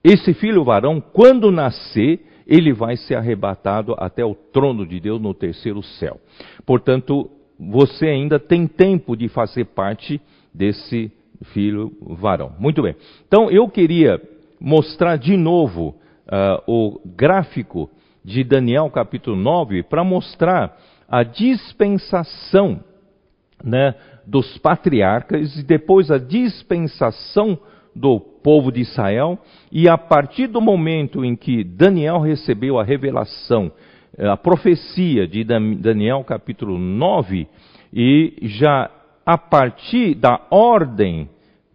esse 0.04 0.34
filho 0.34 0.62
varão, 0.62 1.00
quando 1.00 1.50
nascer, 1.50 2.20
ele 2.46 2.74
vai 2.74 2.94
ser 2.94 3.14
arrebatado 3.14 3.94
até 3.96 4.22
o 4.22 4.34
trono 4.34 4.86
de 4.86 5.00
Deus 5.00 5.18
no 5.18 5.32
terceiro 5.32 5.82
céu. 5.82 6.20
Portanto, 6.66 7.30
você 7.58 8.08
ainda 8.08 8.38
tem 8.38 8.66
tempo 8.66 9.16
de 9.16 9.28
fazer 9.28 9.64
parte 9.66 10.20
desse 10.52 11.10
filho 11.52 11.90
varão. 12.02 12.52
Muito 12.58 12.82
bem. 12.82 12.94
Então 13.26 13.50
eu 13.50 13.66
queria 13.68 14.20
mostrar 14.60 15.16
de 15.16 15.36
novo 15.36 15.94
uh, 16.26 16.62
o 16.66 17.00
gráfico 17.16 17.90
de 18.22 18.44
Daniel 18.44 18.90
capítulo 18.90 19.36
9 19.36 19.84
para 19.84 20.04
mostrar 20.04 20.78
a 21.08 21.22
dispensação 21.22 22.82
né, 23.62 23.94
dos 24.26 24.58
patriarcas 24.58 25.56
e 25.56 25.62
depois 25.62 26.10
a 26.10 26.18
dispensação 26.18 27.58
do 27.94 28.33
povo 28.44 28.70
de 28.70 28.82
Israel, 28.82 29.38
e 29.72 29.88
a 29.88 29.96
partir 29.96 30.46
do 30.46 30.60
momento 30.60 31.24
em 31.24 31.34
que 31.34 31.64
Daniel 31.64 32.20
recebeu 32.20 32.78
a 32.78 32.84
revelação 32.84 33.72
é, 34.16 34.28
a 34.28 34.36
profecia 34.36 35.26
de 35.26 35.42
Daniel 35.42 36.22
capítulo 36.22 36.78
9, 36.78 37.48
e 37.92 38.34
já 38.42 38.90
a 39.24 39.38
partir 39.38 40.14
da 40.14 40.40
ordem 40.50 41.28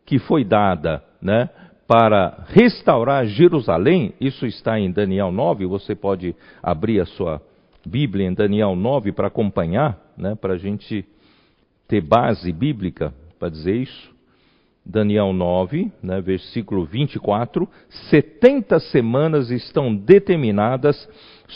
que 0.05 0.19
foi 0.19 0.45
dada 0.45 1.03
né, 1.21 1.49
para 1.87 2.45
restaurar 2.49 3.25
Jerusalém, 3.25 4.13
isso 4.21 4.45
está 4.45 4.79
em 4.79 4.91
Daniel 4.91 5.31
9, 5.31 5.65
você 5.65 5.95
pode 5.95 6.35
abrir 6.61 7.01
a 7.01 7.05
sua 7.05 7.41
Bíblia 7.85 8.27
em 8.27 8.33
Daniel 8.33 8.75
9 8.75 9.11
para 9.11 9.27
acompanhar, 9.27 9.99
né, 10.15 10.35
para 10.35 10.53
a 10.53 10.57
gente 10.57 11.03
ter 11.87 12.01
base 12.01 12.51
bíblica 12.53 13.11
para 13.39 13.49
dizer 13.49 13.75
isso. 13.75 14.18
Daniel 14.85 15.33
9, 15.33 15.91
né, 16.01 16.19
versículo 16.21 16.85
24: 16.85 17.67
70 18.09 18.79
semanas 18.79 19.51
estão 19.51 19.95
determinadas 19.95 21.07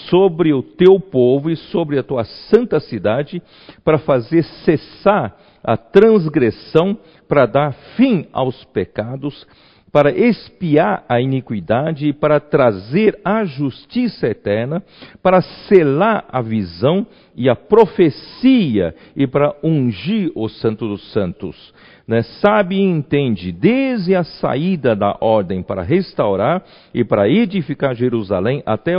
sobre 0.09 0.53
o 0.53 0.63
teu 0.63 0.99
povo 0.99 1.49
e 1.49 1.55
sobre 1.55 1.99
a 1.99 2.03
tua 2.03 2.23
santa 2.23 2.79
cidade, 2.79 3.41
para 3.83 3.99
fazer 3.99 4.43
cessar 4.65 5.37
a 5.63 5.77
transgressão, 5.77 6.97
para 7.27 7.45
dar 7.45 7.73
fim 7.95 8.27
aos 8.33 8.63
pecados, 8.65 9.47
para 9.93 10.09
expiar 10.09 11.05
a 11.07 11.21
iniquidade 11.21 12.07
e 12.07 12.13
para 12.13 12.39
trazer 12.39 13.19
a 13.23 13.45
justiça 13.45 14.27
eterna, 14.27 14.81
para 15.21 15.39
selar 15.39 16.25
a 16.29 16.41
visão 16.41 17.05
e 17.35 17.47
a 17.47 17.55
profecia 17.55 18.95
e 19.15 19.27
para 19.27 19.55
ungir 19.63 20.31
o 20.33 20.49
Santo 20.49 20.87
dos 20.87 21.13
Santos. 21.13 21.71
Né? 22.07 22.23
Sabe 22.41 22.75
e 22.75 22.81
entende, 22.81 23.51
desde 23.51 24.15
a 24.15 24.23
saída 24.23 24.95
da 24.95 25.15
ordem 25.21 25.61
para 25.61 25.83
restaurar 25.83 26.63
e 26.91 27.03
para 27.03 27.29
edificar 27.29 27.93
Jerusalém 27.93 28.63
até, 28.65 28.93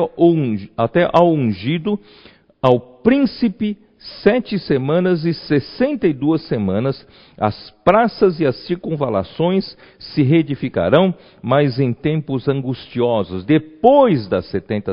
até 0.76 1.10
ao 1.12 1.32
ungido, 1.32 1.98
ao 2.62 2.78
príncipe 3.02 3.76
sete 4.22 4.58
semanas 4.58 5.24
e 5.24 5.32
sessenta 5.32 6.06
e 6.06 6.12
duas 6.12 6.42
semanas, 6.42 7.06
as 7.38 7.70
praças 7.84 8.38
e 8.38 8.44
as 8.44 8.54
circunvalações 8.66 9.76
se 9.98 10.22
reedificarão, 10.22 11.14
mas 11.42 11.80
em 11.80 11.92
tempos 11.92 12.46
angustiosos. 12.46 13.44
Depois 13.44 14.28
das 14.28 14.44
setenta, 14.50 14.92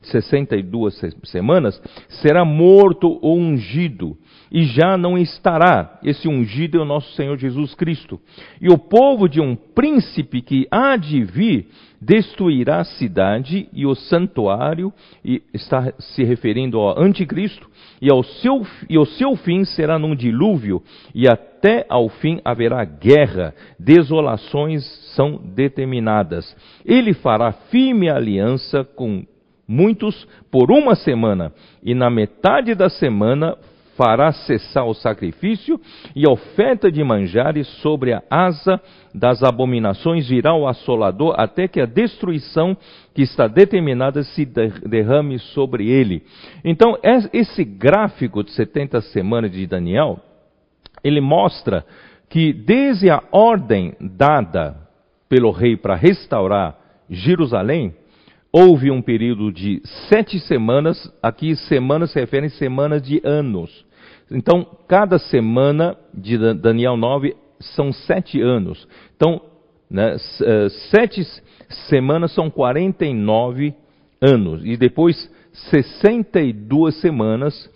sessenta 0.00 0.56
e 0.56 0.62
duas 0.62 1.00
semanas, 1.24 1.82
será 2.08 2.44
morto 2.44 3.18
o 3.20 3.34
ungido, 3.34 4.16
e 4.50 4.64
já 4.64 4.96
não 4.96 5.18
estará. 5.18 5.98
Esse 6.04 6.28
ungido 6.28 6.78
é 6.78 6.82
o 6.82 6.84
nosso 6.84 7.12
Senhor 7.14 7.36
Jesus 7.36 7.74
Cristo. 7.74 8.20
E 8.60 8.68
o 8.68 8.78
povo 8.78 9.28
de 9.28 9.40
um 9.40 9.56
príncipe 9.56 10.40
que 10.40 10.68
há 10.70 10.96
de 10.96 11.24
vir 11.24 11.68
destruirá 12.04 12.80
a 12.80 12.84
cidade 12.84 13.68
e 13.72 13.86
o 13.86 13.94
santuário, 13.94 14.92
e 15.24 15.40
está 15.54 15.92
se 15.98 16.24
referindo 16.24 16.78
ao 16.80 17.00
anticristo, 17.00 17.70
e, 18.00 18.10
ao 18.10 18.24
seu, 18.24 18.66
e 18.90 18.98
o 18.98 19.04
seu 19.04 19.36
fim 19.36 19.64
será 19.64 19.98
num 19.98 20.14
dilúvio, 20.14 20.82
e 21.14 21.28
até 21.28 21.86
ao 21.88 22.08
fim 22.08 22.40
haverá 22.44 22.84
guerra, 22.84 23.54
desolações 23.78 24.84
são 25.14 25.40
determinadas. 25.54 26.56
Ele 26.84 27.14
fará 27.14 27.52
firme 27.52 28.10
aliança 28.10 28.82
com 28.82 29.24
muitos 29.66 30.26
por 30.50 30.72
uma 30.72 30.96
semana, 30.96 31.52
e 31.84 31.94
na 31.94 32.10
metade 32.10 32.74
da 32.74 32.88
semana 32.88 33.56
fará 33.96 34.32
cessar 34.32 34.84
o 34.86 34.94
sacrifício 34.94 35.80
e 36.14 36.26
a 36.26 36.30
oferta 36.30 36.90
de 36.90 37.02
manjares 37.02 37.66
sobre 37.80 38.12
a 38.12 38.22
asa 38.30 38.80
das 39.14 39.42
abominações 39.42 40.28
virá 40.28 40.54
o 40.54 40.66
assolador 40.66 41.34
até 41.36 41.68
que 41.68 41.80
a 41.80 41.86
destruição 41.86 42.76
que 43.14 43.22
está 43.22 43.46
determinada 43.46 44.22
se 44.22 44.44
derrame 44.44 45.38
sobre 45.38 45.88
ele. 45.88 46.22
Então, 46.64 46.98
esse 47.32 47.64
gráfico 47.64 48.42
de 48.42 48.50
70 48.52 49.00
semanas 49.02 49.52
de 49.52 49.66
Daniel, 49.66 50.18
ele 51.04 51.20
mostra 51.20 51.84
que 52.30 52.52
desde 52.52 53.10
a 53.10 53.22
ordem 53.30 53.94
dada 54.00 54.76
pelo 55.28 55.50
rei 55.50 55.76
para 55.76 55.94
restaurar 55.94 56.76
Jerusalém, 57.10 57.94
houve 58.52 58.90
um 58.90 59.00
período 59.00 59.50
de 59.50 59.80
sete 60.10 60.38
semanas, 60.40 61.10
aqui 61.22 61.56
semanas 61.56 62.12
se 62.12 62.20
referem 62.20 62.50
semanas 62.50 63.00
de 63.02 63.20
anos. 63.24 63.84
Então, 64.30 64.66
cada 64.86 65.18
semana 65.18 65.96
de 66.12 66.36
Daniel 66.54 66.96
9 66.96 67.34
são 67.60 67.92
sete 67.92 68.40
anos. 68.40 68.86
Então, 69.16 69.40
né, 69.90 70.16
eh, 70.16 70.68
sete 70.90 71.22
semanas 71.88 72.32
são 72.32 72.50
49 72.50 73.74
anos. 74.20 74.62
E 74.64 74.76
depois 74.76 75.30
62 75.70 77.00
semanas, 77.00 77.70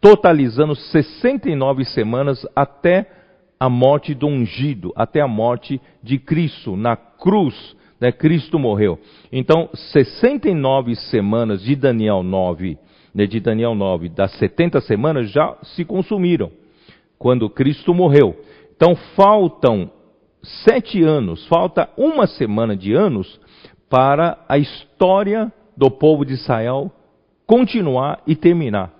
totalizando 0.00 0.74
69 0.74 1.84
semanas 1.86 2.46
até 2.54 3.10
a 3.58 3.68
morte 3.68 4.14
do 4.14 4.26
ungido, 4.26 4.92
até 4.96 5.20
a 5.20 5.28
morte 5.28 5.80
de 6.02 6.18
Cristo 6.18 6.76
na 6.76 6.96
cruz 6.96 7.74
né, 8.00 8.12
Cristo 8.12 8.58
morreu. 8.58 8.98
Então, 9.32 9.68
69 9.72 10.94
semanas 10.96 11.62
de 11.62 11.76
Daniel 11.76 12.22
9, 12.22 12.78
né, 13.14 13.26
de 13.26 13.40
Daniel 13.40 13.74
9, 13.74 14.08
das 14.08 14.32
70 14.38 14.80
semanas 14.82 15.30
já 15.30 15.56
se 15.62 15.84
consumiram, 15.84 16.50
quando 17.18 17.48
Cristo 17.48 17.94
morreu. 17.94 18.36
Então, 18.76 18.94
faltam 19.16 19.90
sete 20.42 21.02
anos, 21.02 21.46
falta 21.46 21.88
uma 21.96 22.26
semana 22.26 22.76
de 22.76 22.92
anos 22.92 23.40
para 23.88 24.38
a 24.48 24.58
história 24.58 25.52
do 25.76 25.90
povo 25.90 26.24
de 26.24 26.34
Israel 26.34 26.92
continuar 27.46 28.22
e 28.26 28.34
terminar 28.34 28.92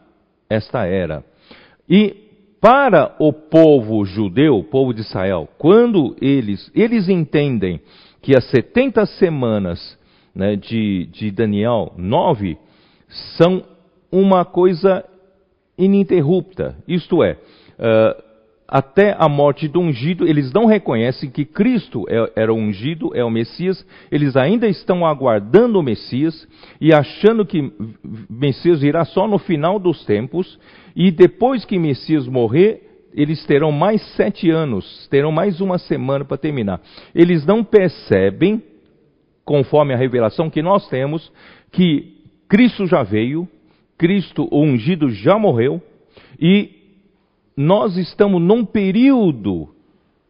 esta 0.48 0.86
era. 0.86 1.24
E 1.88 2.24
para 2.60 3.14
o 3.18 3.32
povo 3.32 4.04
judeu, 4.04 4.56
o 4.56 4.64
povo 4.64 4.94
de 4.94 5.02
Israel, 5.02 5.48
quando 5.58 6.16
eles, 6.20 6.70
eles 6.74 7.08
entendem 7.08 7.80
que 8.24 8.34
as 8.34 8.44
70 8.46 9.04
semanas 9.04 9.98
né, 10.34 10.56
de, 10.56 11.06
de 11.12 11.30
Daniel 11.30 11.92
9 11.98 12.56
são 13.36 13.62
uma 14.10 14.46
coisa 14.46 15.04
ininterrupta. 15.76 16.74
Isto 16.88 17.22
é, 17.22 17.32
uh, 17.32 18.22
até 18.66 19.14
a 19.18 19.28
morte 19.28 19.68
do 19.68 19.78
ungido, 19.78 20.26
eles 20.26 20.50
não 20.54 20.64
reconhecem 20.64 21.28
que 21.28 21.44
Cristo 21.44 22.06
é, 22.08 22.32
era 22.34 22.50
o 22.50 22.56
ungido, 22.56 23.14
é 23.14 23.22
o 23.22 23.28
Messias, 23.28 23.86
eles 24.10 24.36
ainda 24.36 24.66
estão 24.66 25.04
aguardando 25.04 25.78
o 25.78 25.82
Messias 25.82 26.48
e 26.80 26.94
achando 26.94 27.44
que 27.44 27.70
Messias 28.30 28.80
virá 28.80 29.04
só 29.04 29.28
no 29.28 29.38
final 29.38 29.78
dos 29.78 30.02
tempos, 30.06 30.58
e 30.96 31.10
depois 31.10 31.66
que 31.66 31.78
Messias 31.78 32.26
morrer, 32.26 32.93
eles 33.14 33.44
terão 33.46 33.70
mais 33.70 34.02
sete 34.16 34.50
anos, 34.50 35.06
terão 35.08 35.30
mais 35.30 35.60
uma 35.60 35.78
semana 35.78 36.24
para 36.24 36.36
terminar. 36.36 36.80
Eles 37.14 37.46
não 37.46 37.62
percebem, 37.62 38.62
conforme 39.44 39.94
a 39.94 39.96
revelação 39.96 40.50
que 40.50 40.60
nós 40.60 40.88
temos, 40.88 41.32
que 41.70 42.14
Cristo 42.48 42.86
já 42.86 43.02
veio, 43.02 43.48
Cristo, 43.96 44.48
o 44.50 44.62
ungido, 44.62 45.08
já 45.10 45.38
morreu, 45.38 45.80
e 46.40 46.70
nós 47.56 47.96
estamos 47.96 48.42
num 48.42 48.64
período 48.64 49.68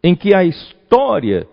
em 0.02 0.14
que 0.14 0.34
a 0.34 0.44
história 0.44 1.48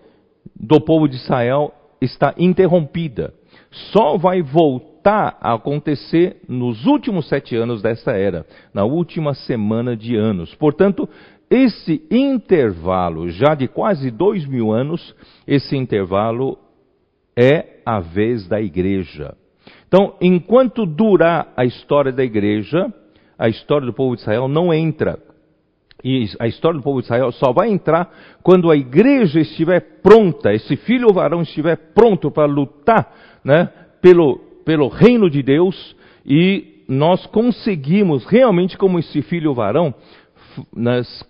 do 0.54 0.80
povo 0.80 1.08
de 1.08 1.16
Israel 1.16 1.72
está 2.00 2.34
interrompida. 2.36 3.32
Só 3.70 4.18
vai 4.18 4.42
voltar 4.42 4.91
voltar 5.02 5.36
a 5.40 5.54
acontecer 5.54 6.36
nos 6.48 6.86
últimos 6.86 7.28
sete 7.28 7.56
anos 7.56 7.82
dessa 7.82 8.12
era, 8.12 8.46
na 8.72 8.84
última 8.84 9.34
semana 9.34 9.96
de 9.96 10.14
anos. 10.14 10.54
Portanto, 10.54 11.08
esse 11.50 12.06
intervalo, 12.08 13.28
já 13.28 13.54
de 13.54 13.66
quase 13.66 14.10
dois 14.10 14.46
mil 14.46 14.70
anos, 14.72 15.14
esse 15.46 15.76
intervalo 15.76 16.56
é 17.36 17.80
a 17.84 17.98
vez 17.98 18.46
da 18.46 18.60
igreja. 18.60 19.34
Então, 19.88 20.14
enquanto 20.20 20.86
durar 20.86 21.52
a 21.56 21.64
história 21.64 22.12
da 22.12 22.22
igreja, 22.22 22.92
a 23.36 23.48
história 23.48 23.84
do 23.84 23.92
povo 23.92 24.14
de 24.14 24.22
Israel 24.22 24.46
não 24.46 24.72
entra. 24.72 25.18
E 26.04 26.26
a 26.38 26.46
história 26.46 26.78
do 26.78 26.82
povo 26.82 27.00
de 27.00 27.06
Israel 27.06 27.30
só 27.32 27.52
vai 27.52 27.70
entrar 27.70 28.10
quando 28.42 28.70
a 28.70 28.76
igreja 28.76 29.40
estiver 29.40 30.00
pronta, 30.02 30.52
esse 30.52 30.76
filho 30.76 31.12
varão 31.12 31.42
estiver 31.42 31.76
pronto 31.94 32.30
para 32.30 32.46
lutar 32.46 33.12
né, 33.44 33.68
pelo, 34.00 34.51
pelo 34.64 34.88
reino 34.88 35.28
de 35.28 35.42
Deus 35.42 35.96
e 36.24 36.84
nós 36.88 37.24
conseguimos 37.26 38.24
realmente, 38.26 38.76
como 38.76 38.98
esse 38.98 39.22
filho 39.22 39.54
varão, 39.54 39.94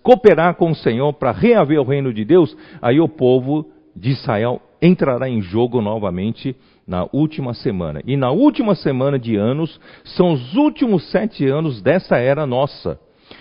cooperar 0.01 0.55
com 0.55 0.71
o 0.71 0.75
Senhor 0.75 1.13
para 1.13 1.31
reaver 1.31 1.79
o 1.79 1.85
reino 1.85 2.13
de 2.13 2.25
Deus, 2.25 2.55
aí 2.81 2.99
o 2.99 3.07
povo 3.07 3.65
de 3.95 4.11
Israel 4.11 4.61
entrará 4.81 5.29
em 5.29 5.41
jogo 5.41 5.81
novamente 5.81 6.55
na 6.85 7.07
última 7.13 7.53
semana. 7.53 8.01
E 8.05 8.17
na 8.17 8.31
última 8.31 8.75
semana 8.75 9.17
de 9.17 9.35
anos, 9.35 9.79
são 10.03 10.33
os 10.33 10.55
últimos 10.55 11.09
sete 11.09 11.47
anos 11.47 11.81
dessa 11.81 12.17
era 12.17 12.45
nossa. 12.45 12.99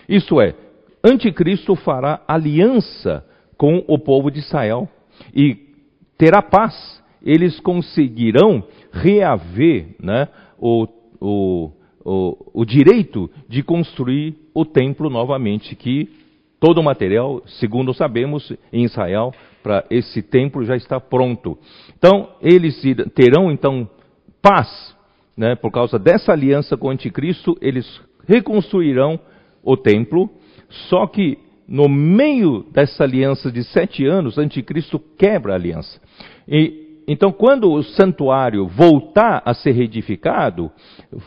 Isto 0.09 0.41
é, 0.41 0.55
Anticristo 1.03 1.75
fará 1.75 2.21
aliança 2.29 3.25
com 3.57 3.85
o 3.89 3.99
povo 3.99 4.31
de 4.31 4.39
Israel 4.39 4.89
e 5.35 5.57
terá 6.17 6.41
paz 6.41 7.02
eles 7.25 7.59
conseguirão 7.61 8.65
reaver 8.93 9.95
né, 10.01 10.29
o, 10.59 10.87
o, 11.21 11.71
o, 12.05 12.61
o 12.63 12.65
direito 12.65 13.31
de 13.49 13.63
construir 13.63 14.37
o 14.55 14.65
templo 14.65 15.09
novamente, 15.09 15.75
que 15.75 16.09
todo 16.61 16.79
o 16.79 16.85
material, 16.85 17.43
segundo 17.47 17.93
sabemos, 17.95 18.53
em 18.73 18.85
Israel, 18.85 19.33
para 19.63 19.85
esse 19.91 20.23
templo 20.23 20.65
já 20.65 20.77
está 20.77 21.01
pronto. 21.01 21.59
Então, 21.97 22.29
eles 22.41 22.81
terão 23.15 23.51
então 23.51 23.89
paz, 24.41 24.97
né, 25.37 25.55
por 25.55 25.71
causa 25.71 25.99
dessa 25.99 26.33
aliança 26.33 26.77
com 26.77 26.89
o 26.89 26.91
anticristo, 26.91 27.57
eles 27.61 28.01
reconstruirão 28.27 29.19
o 29.63 29.77
templo, 29.77 30.31
só 30.89 31.07
que 31.07 31.39
no 31.67 31.89
meio 31.89 32.65
dessa 32.73 33.05
aliança 33.05 33.51
de 33.51 33.65
sete 33.65 34.05
anos, 34.05 34.37
anticristo 34.37 34.99
quebra 35.17 35.53
a 35.53 35.57
aliança. 35.57 36.01
E 36.47 36.82
então, 37.07 37.33
quando 37.33 37.71
o 37.71 37.83
santuário 37.83 38.67
voltar 38.67 39.43
a 39.45 39.55
ser 39.55 39.73
reedificado, 39.73 40.71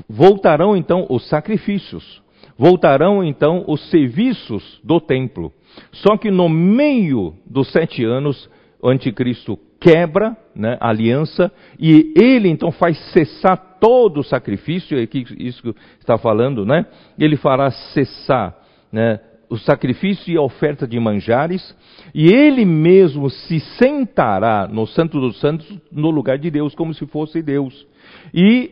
voltarão 0.09 0.75
então 0.75 1.05
os 1.09 1.27
sacrifícios, 1.27 2.21
voltarão 2.57 3.23
então 3.23 3.65
os 3.67 3.89
serviços 3.89 4.79
do 4.83 4.99
templo. 4.99 5.51
Só 5.91 6.17
que 6.17 6.31
no 6.31 6.47
meio 6.47 7.33
dos 7.45 7.71
sete 7.71 8.03
anos, 8.03 8.49
o 8.81 8.89
anticristo 8.89 9.59
quebra 9.79 10.35
né, 10.55 10.77
a 10.79 10.89
aliança 10.89 11.51
e 11.79 12.13
ele 12.15 12.49
então 12.49 12.71
faz 12.71 12.97
cessar 13.11 13.77
todo 13.79 14.21
o 14.21 14.23
sacrifício, 14.23 14.97
é 14.97 15.07
isso 15.37 15.61
que 15.61 15.75
está 15.99 16.17
falando, 16.17 16.65
né? 16.65 16.85
Ele 17.19 17.35
fará 17.35 17.69
cessar 17.69 18.55
né, 18.91 19.19
o 19.49 19.57
sacrifício 19.57 20.33
e 20.33 20.37
a 20.37 20.41
oferta 20.41 20.87
de 20.87 20.99
manjares, 20.99 21.75
e 22.13 22.27
ele 22.27 22.65
mesmo 22.65 23.29
se 23.29 23.59
sentará 23.59 24.67
no 24.67 24.85
Santo 24.87 25.19
dos 25.19 25.39
Santos 25.39 25.67
no 25.91 26.09
lugar 26.09 26.37
de 26.37 26.49
Deus, 26.49 26.73
como 26.73 26.93
se 26.93 27.05
fosse 27.05 27.41
Deus. 27.41 27.85
E 28.33 28.71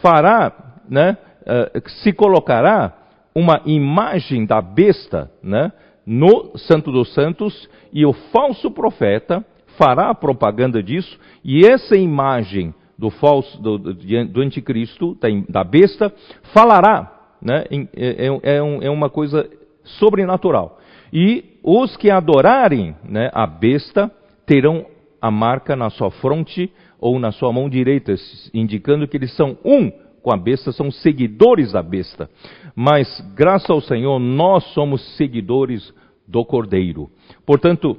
fará, 0.00 0.80
né, 0.88 1.16
uh, 1.42 1.88
se 2.02 2.12
colocará 2.12 2.92
uma 3.34 3.60
imagem 3.66 4.46
da 4.46 4.60
besta, 4.60 5.30
né, 5.42 5.72
no 6.06 6.56
Santo 6.56 6.92
dos 6.92 7.12
Santos, 7.14 7.68
e 7.92 8.04
o 8.04 8.12
falso 8.12 8.70
profeta 8.70 9.44
fará 9.78 10.10
a 10.10 10.14
propaganda 10.14 10.82
disso, 10.82 11.18
e 11.44 11.66
essa 11.66 11.96
imagem 11.96 12.74
do 12.96 13.10
falso, 13.10 13.60
do, 13.60 13.78
do 13.78 14.40
anticristo, 14.40 15.16
da, 15.20 15.28
da 15.48 15.64
besta, 15.64 16.12
falará, 16.52 17.10
né, 17.42 17.64
é, 17.70 18.26
é, 18.26 18.54
é, 18.54 18.56
é 18.56 18.90
uma 18.90 19.10
coisa 19.10 19.48
sobrenatural. 19.84 20.78
E 21.12 21.58
os 21.62 21.96
que 21.96 22.10
adorarem 22.10 22.94
né, 23.04 23.30
a 23.32 23.46
besta 23.46 24.10
terão 24.44 24.86
a 25.20 25.30
marca 25.30 25.76
na 25.76 25.88
sua 25.88 26.10
fronte 26.10 26.70
ou 26.98 27.18
na 27.18 27.32
sua 27.32 27.52
mão 27.52 27.68
direita, 27.68 28.14
indicando 28.52 29.06
que 29.06 29.16
eles 29.16 29.34
são 29.34 29.56
um 29.64 29.90
com 30.22 30.32
a 30.32 30.36
besta, 30.36 30.72
são 30.72 30.90
seguidores 30.90 31.72
da 31.72 31.82
besta. 31.82 32.28
Mas, 32.74 33.20
graças 33.34 33.68
ao 33.68 33.80
Senhor, 33.80 34.18
nós 34.18 34.64
somos 34.72 35.16
seguidores 35.16 35.92
do 36.26 36.44
Cordeiro. 36.44 37.10
Portanto, 37.44 37.96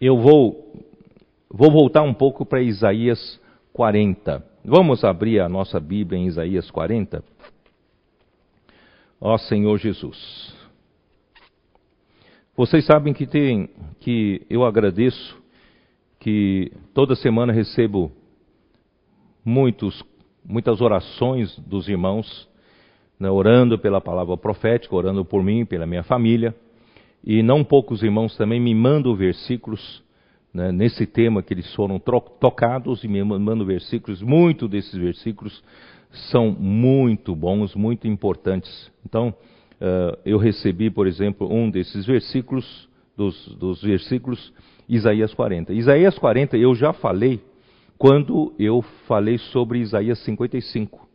eu 0.00 0.16
vou, 0.18 0.72
vou 1.50 1.70
voltar 1.70 2.02
um 2.02 2.14
pouco 2.14 2.44
para 2.44 2.62
Isaías 2.62 3.40
40. 3.72 4.42
Vamos 4.64 5.04
abrir 5.04 5.40
a 5.40 5.48
nossa 5.48 5.78
Bíblia 5.78 6.18
em 6.18 6.26
Isaías 6.26 6.70
40? 6.70 7.22
Ó 9.20 9.36
Senhor 9.38 9.78
Jesus. 9.78 10.55
Vocês 12.56 12.86
sabem 12.86 13.12
que 13.12 13.26
tem 13.26 13.68
que 14.00 14.40
eu 14.48 14.64
agradeço 14.64 15.36
que 16.18 16.72
toda 16.94 17.14
semana 17.14 17.52
recebo 17.52 18.10
muitos 19.44 20.02
muitas 20.42 20.80
orações 20.80 21.54
dos 21.58 21.86
irmãos, 21.86 22.48
né, 23.20 23.28
orando 23.28 23.78
pela 23.78 24.00
palavra 24.00 24.38
profética, 24.38 24.96
orando 24.96 25.22
por 25.22 25.42
mim, 25.42 25.66
pela 25.66 25.84
minha 25.84 26.02
família, 26.02 26.54
e 27.22 27.42
não 27.42 27.62
poucos 27.62 28.02
irmãos 28.02 28.34
também 28.38 28.58
me 28.58 28.74
mandam 28.74 29.14
versículos 29.14 30.02
né, 30.54 30.72
nesse 30.72 31.04
tema 31.06 31.42
que 31.42 31.52
eles 31.52 31.74
foram 31.74 31.98
tocados 31.98 33.04
e 33.04 33.08
me 33.08 33.22
mandam 33.22 33.66
versículos. 33.66 34.22
Muitos 34.22 34.70
desses 34.70 34.94
versículos 34.94 35.62
são 36.30 36.52
muito 36.52 37.36
bons, 37.36 37.74
muito 37.74 38.08
importantes. 38.08 38.90
Então 39.04 39.34
Uh, 39.80 40.18
eu 40.24 40.38
recebi, 40.38 40.90
por 40.90 41.06
exemplo, 41.06 41.52
um 41.52 41.70
desses 41.70 42.06
versículos, 42.06 42.88
dos, 43.16 43.48
dos 43.56 43.82
versículos, 43.82 44.52
Isaías 44.88 45.34
40. 45.34 45.72
Isaías 45.72 46.18
40 46.18 46.56
eu 46.56 46.74
já 46.74 46.92
falei 46.92 47.40
quando 47.98 48.54
eu 48.58 48.82
falei 49.06 49.38
sobre 49.38 49.78
Isaías 49.80 50.18
55. 50.20 51.06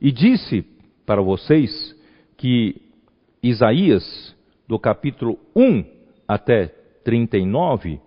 E 0.00 0.10
disse 0.10 0.64
para 1.04 1.22
vocês 1.22 1.94
que 2.36 2.76
Isaías, 3.42 4.34
do 4.66 4.78
capítulo 4.78 5.38
1 5.54 5.84
até 6.26 6.66
39, 7.04 8.00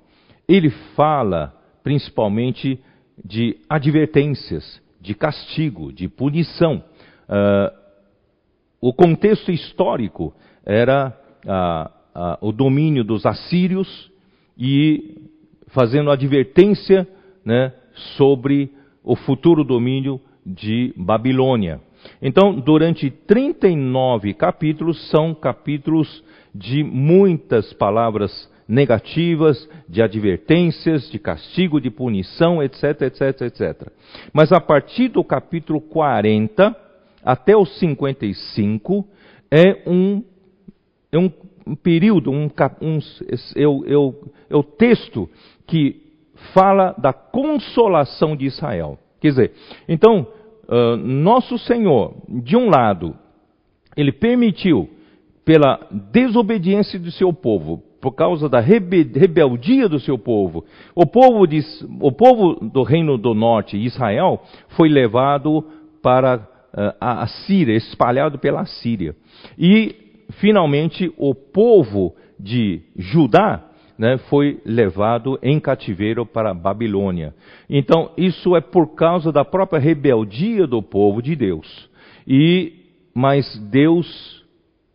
ele 0.47 0.69
fala 0.95 1.53
principalmente 1.83 2.79
de 3.23 3.57
advertências, 3.69 4.81
de 4.99 5.13
castigo, 5.13 5.93
de 5.93 6.07
punição. 6.07 6.83
Uh, 7.27 7.78
o 8.81 8.93
contexto 8.93 9.51
histórico 9.51 10.33
era 10.65 11.17
ah, 11.47 11.91
ah, 12.13 12.37
o 12.41 12.51
domínio 12.51 13.03
dos 13.03 13.25
assírios 13.25 14.11
e 14.57 15.21
fazendo 15.67 16.11
advertência 16.11 17.07
né, 17.45 17.73
sobre 18.17 18.71
o 19.03 19.15
futuro 19.15 19.63
domínio 19.63 20.19
de 20.45 20.93
Babilônia. 20.95 21.81
Então, 22.21 22.53
durante 22.53 23.09
39 23.09 24.33
capítulos, 24.33 25.09
são 25.09 25.33
capítulos 25.33 26.23
de 26.55 26.83
muitas 26.83 27.73
palavras 27.73 28.49
negativas, 28.67 29.67
de 29.87 30.01
advertências, 30.01 31.09
de 31.09 31.17
castigo, 31.17 31.81
de 31.81 31.89
punição, 31.89 32.61
etc, 32.61 33.01
etc, 33.01 33.41
etc. 33.41 33.87
Mas 34.31 34.51
a 34.51 34.61
partir 34.61 35.09
do 35.09 35.23
capítulo 35.23 35.81
40, 35.81 36.75
até 37.23 37.55
os 37.55 37.77
55 37.79 39.05
é 39.51 39.89
um, 39.89 40.23
é 41.11 41.17
um 41.17 41.75
período, 41.75 42.31
um, 42.31 42.49
um, 42.81 42.99
é, 43.55 43.67
o, 43.67 44.13
é 44.49 44.55
o 44.55 44.63
texto 44.63 45.29
que 45.67 46.01
fala 46.53 46.95
da 46.97 47.13
consolação 47.13 48.35
de 48.35 48.45
Israel. 48.45 48.97
Quer 49.19 49.29
dizer, 49.29 49.53
então, 49.87 50.27
uh, 50.67 50.95
nosso 50.95 51.57
Senhor, 51.57 52.15
de 52.27 52.55
um 52.55 52.69
lado, 52.69 53.15
ele 53.95 54.11
permitiu, 54.11 54.89
pela 55.43 55.79
desobediência 56.11 56.99
do 56.99 57.11
seu 57.11 57.33
povo, 57.33 57.83
por 57.99 58.13
causa 58.13 58.47
da 58.47 58.59
rebeldia 58.59 59.89
do 59.89 59.99
seu 59.99 60.17
povo, 60.17 60.63
o 60.95 61.05
povo, 61.05 61.45
de, 61.45 61.59
o 61.99 62.11
povo 62.11 62.55
do 62.69 62.83
reino 62.83 63.17
do 63.17 63.33
norte, 63.33 63.75
Israel, 63.75 64.41
foi 64.69 64.87
levado 64.87 65.65
para 66.01 66.47
a 66.99 67.27
Síria, 67.27 67.75
espalhado 67.75 68.37
pela 68.37 68.65
Síria. 68.65 69.15
E, 69.57 69.95
finalmente, 70.39 71.11
o 71.17 71.33
povo 71.33 72.15
de 72.39 72.81
Judá 72.95 73.65
né, 73.97 74.17
foi 74.29 74.61
levado 74.65 75.37
em 75.43 75.59
cativeiro 75.59 76.25
para 76.25 76.51
a 76.51 76.53
Babilônia. 76.53 77.35
Então, 77.69 78.11
isso 78.17 78.55
é 78.55 78.61
por 78.61 78.95
causa 78.95 79.31
da 79.31 79.43
própria 79.43 79.79
rebeldia 79.79 80.65
do 80.65 80.81
povo 80.81 81.21
de 81.21 81.35
Deus. 81.35 81.89
E, 82.25 82.73
mas 83.13 83.57
Deus 83.69 84.38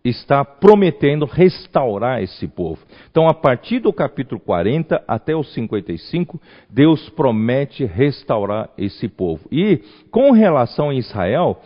está 0.05 0.45
prometendo 0.45 1.25
restaurar 1.25 2.23
esse 2.23 2.47
povo. 2.47 2.81
Então, 3.11 3.27
a 3.27 3.33
partir 3.33 3.79
do 3.79 3.93
capítulo 3.93 4.39
40 4.39 5.03
até 5.09 5.35
o 5.35 5.43
55, 5.43 6.41
Deus 6.69 7.09
promete 7.11 7.87
restaurar 7.87 8.69
esse 8.77 9.09
povo. 9.09 9.49
E 9.51 9.81
com 10.11 10.31
relação 10.33 10.91
a 10.91 10.95
Israel, 10.95 11.61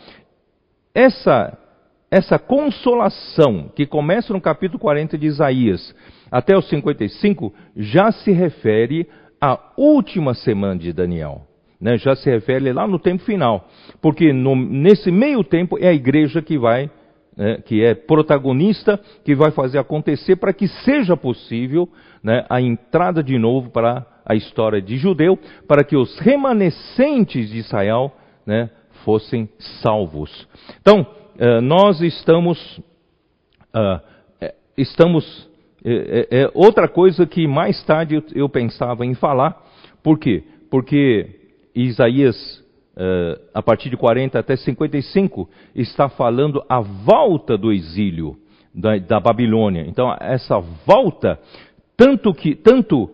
essa 0.94 1.58
essa 2.10 2.38
consolação 2.38 3.70
que 3.74 3.84
começa 3.84 4.32
no 4.32 4.40
capítulo 4.40 4.78
40 4.78 5.18
de 5.18 5.26
Isaías 5.26 5.94
até 6.30 6.56
o 6.56 6.62
55 6.62 7.52
já 7.76 8.10
se 8.10 8.32
refere 8.32 9.06
à 9.38 9.58
última 9.76 10.32
semana 10.32 10.76
de 10.76 10.90
Daniel. 10.90 11.42
Né? 11.78 11.98
Já 11.98 12.16
se 12.16 12.30
refere 12.30 12.72
lá 12.72 12.86
no 12.86 12.98
tempo 12.98 13.22
final. 13.24 13.68
Porque 14.00 14.32
no, 14.32 14.56
nesse 14.56 15.10
meio 15.10 15.44
tempo 15.44 15.78
é 15.78 15.88
a 15.88 15.92
igreja 15.92 16.40
que 16.40 16.58
vai 16.58 16.90
né, 17.38 17.62
que 17.64 17.84
é 17.84 17.94
protagonista, 17.94 19.00
que 19.24 19.32
vai 19.32 19.52
fazer 19.52 19.78
acontecer 19.78 20.34
para 20.34 20.52
que 20.52 20.66
seja 20.66 21.16
possível 21.16 21.88
né, 22.20 22.44
a 22.50 22.60
entrada 22.60 23.22
de 23.22 23.38
novo 23.38 23.70
para 23.70 24.04
a 24.26 24.34
história 24.34 24.82
de 24.82 24.96
judeu, 24.96 25.38
para 25.68 25.84
que 25.84 25.96
os 25.96 26.18
remanescentes 26.18 27.48
de 27.48 27.58
Israel 27.58 28.12
né, 28.44 28.68
fossem 29.04 29.48
salvos. 29.80 30.48
Então, 30.80 31.06
uh, 31.36 31.60
nós 31.62 32.00
estamos, 32.00 32.78
uh, 33.74 34.50
estamos 34.76 35.48
é, 35.84 36.50
outra 36.54 36.88
coisa 36.88 37.24
que 37.24 37.46
mais 37.46 37.82
tarde 37.84 38.16
eu, 38.16 38.22
eu 38.34 38.48
pensava 38.48 39.06
em 39.06 39.14
falar, 39.14 39.56
por 40.02 40.18
quê? 40.18 40.42
Porque 40.68 41.38
Isaías 41.72 42.36
uh, 42.98 43.40
a 43.54 43.62
partir 43.62 43.88
de 43.88 43.96
40 43.96 44.38
até 44.38 44.56
55, 44.56 45.48
está 45.74 46.08
falando 46.08 46.62
a 46.68 46.80
volta 46.80 47.56
do 47.56 47.72
exílio 47.72 48.36
da, 48.74 48.98
da 48.98 49.20
Babilônia. 49.20 49.84
Então, 49.86 50.14
essa 50.20 50.58
volta, 50.84 51.38
tanto 51.96 52.34
que 52.34 52.54
tanto 52.56 53.04
uh, 53.04 53.10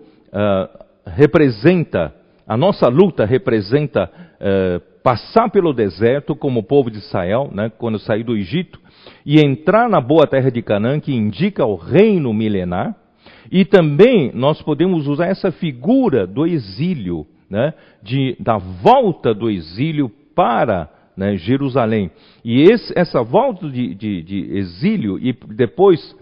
representa, 1.07 2.15
a 2.47 2.57
nossa 2.57 2.89
luta 2.89 3.27
representa 3.27 4.11
uh, 4.41 4.81
passar 5.03 5.51
pelo 5.51 5.75
deserto 5.75 6.35
como 6.35 6.61
o 6.61 6.65
povo 6.65 6.91
de 6.91 6.99
Israel, 6.99 7.51
né, 7.53 7.71
quando 7.77 7.99
saiu 7.99 8.25
do 8.25 8.37
Egito, 8.37 8.81
e 9.25 9.39
entrar 9.39 9.89
na 9.89 10.01
boa 10.01 10.27
terra 10.27 10.51
de 10.51 10.63
Canaã, 10.63 10.99
que 10.99 11.15
indica 11.15 11.67
o 11.67 11.77
reino 11.77 12.33
milenar, 12.33 12.97
e 13.53 13.67
também 13.67 14.33
nós 14.35 14.63
podemos 14.63 15.07
usar 15.07 15.27
essa 15.27 15.53
figura 15.53 16.27
do 16.27 16.47
exílio 16.47 17.27
né, 17.55 17.73
de, 18.03 18.37
da 18.41 18.59
volta 18.59 19.33
do 19.33 19.49
exílio 19.49 20.11
para 20.35 20.91
né, 21.17 21.37
Jerusalém. 21.37 22.11
E 22.45 22.63
esse, 22.63 22.93
essa 22.99 23.23
volta 23.23 23.71
de, 23.71 23.95
de, 23.95 24.23
de, 24.25 24.57
exílio 24.57 25.17
e 25.21 25.33
depois 25.33 26.17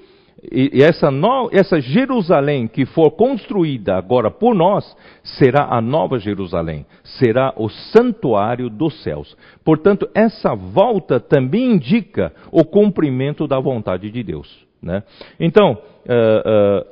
e 0.50 0.82
essa, 0.82 1.08
no, 1.08 1.48
essa 1.52 1.80
Jerusalém 1.80 2.66
que 2.66 2.84
for 2.84 3.12
construída 3.12 3.96
agora 3.96 4.28
por 4.28 4.54
nós, 4.56 4.84
será 5.22 5.68
a 5.70 5.80
nova 5.80 6.18
Jerusalém, 6.18 6.84
será 7.04 7.54
o 7.56 7.68
santuário 7.68 8.68
dos 8.68 9.02
céus. 9.04 9.36
Portanto, 9.64 10.10
essa 10.12 10.52
volta 10.54 11.20
também 11.20 11.74
indica 11.74 12.32
o 12.50 12.64
cumprimento 12.64 13.46
da 13.46 13.60
vontade 13.60 14.10
de 14.10 14.22
Deus. 14.22 14.66
Né? 14.82 15.04
Então, 15.38 15.78
uh, 16.08 16.84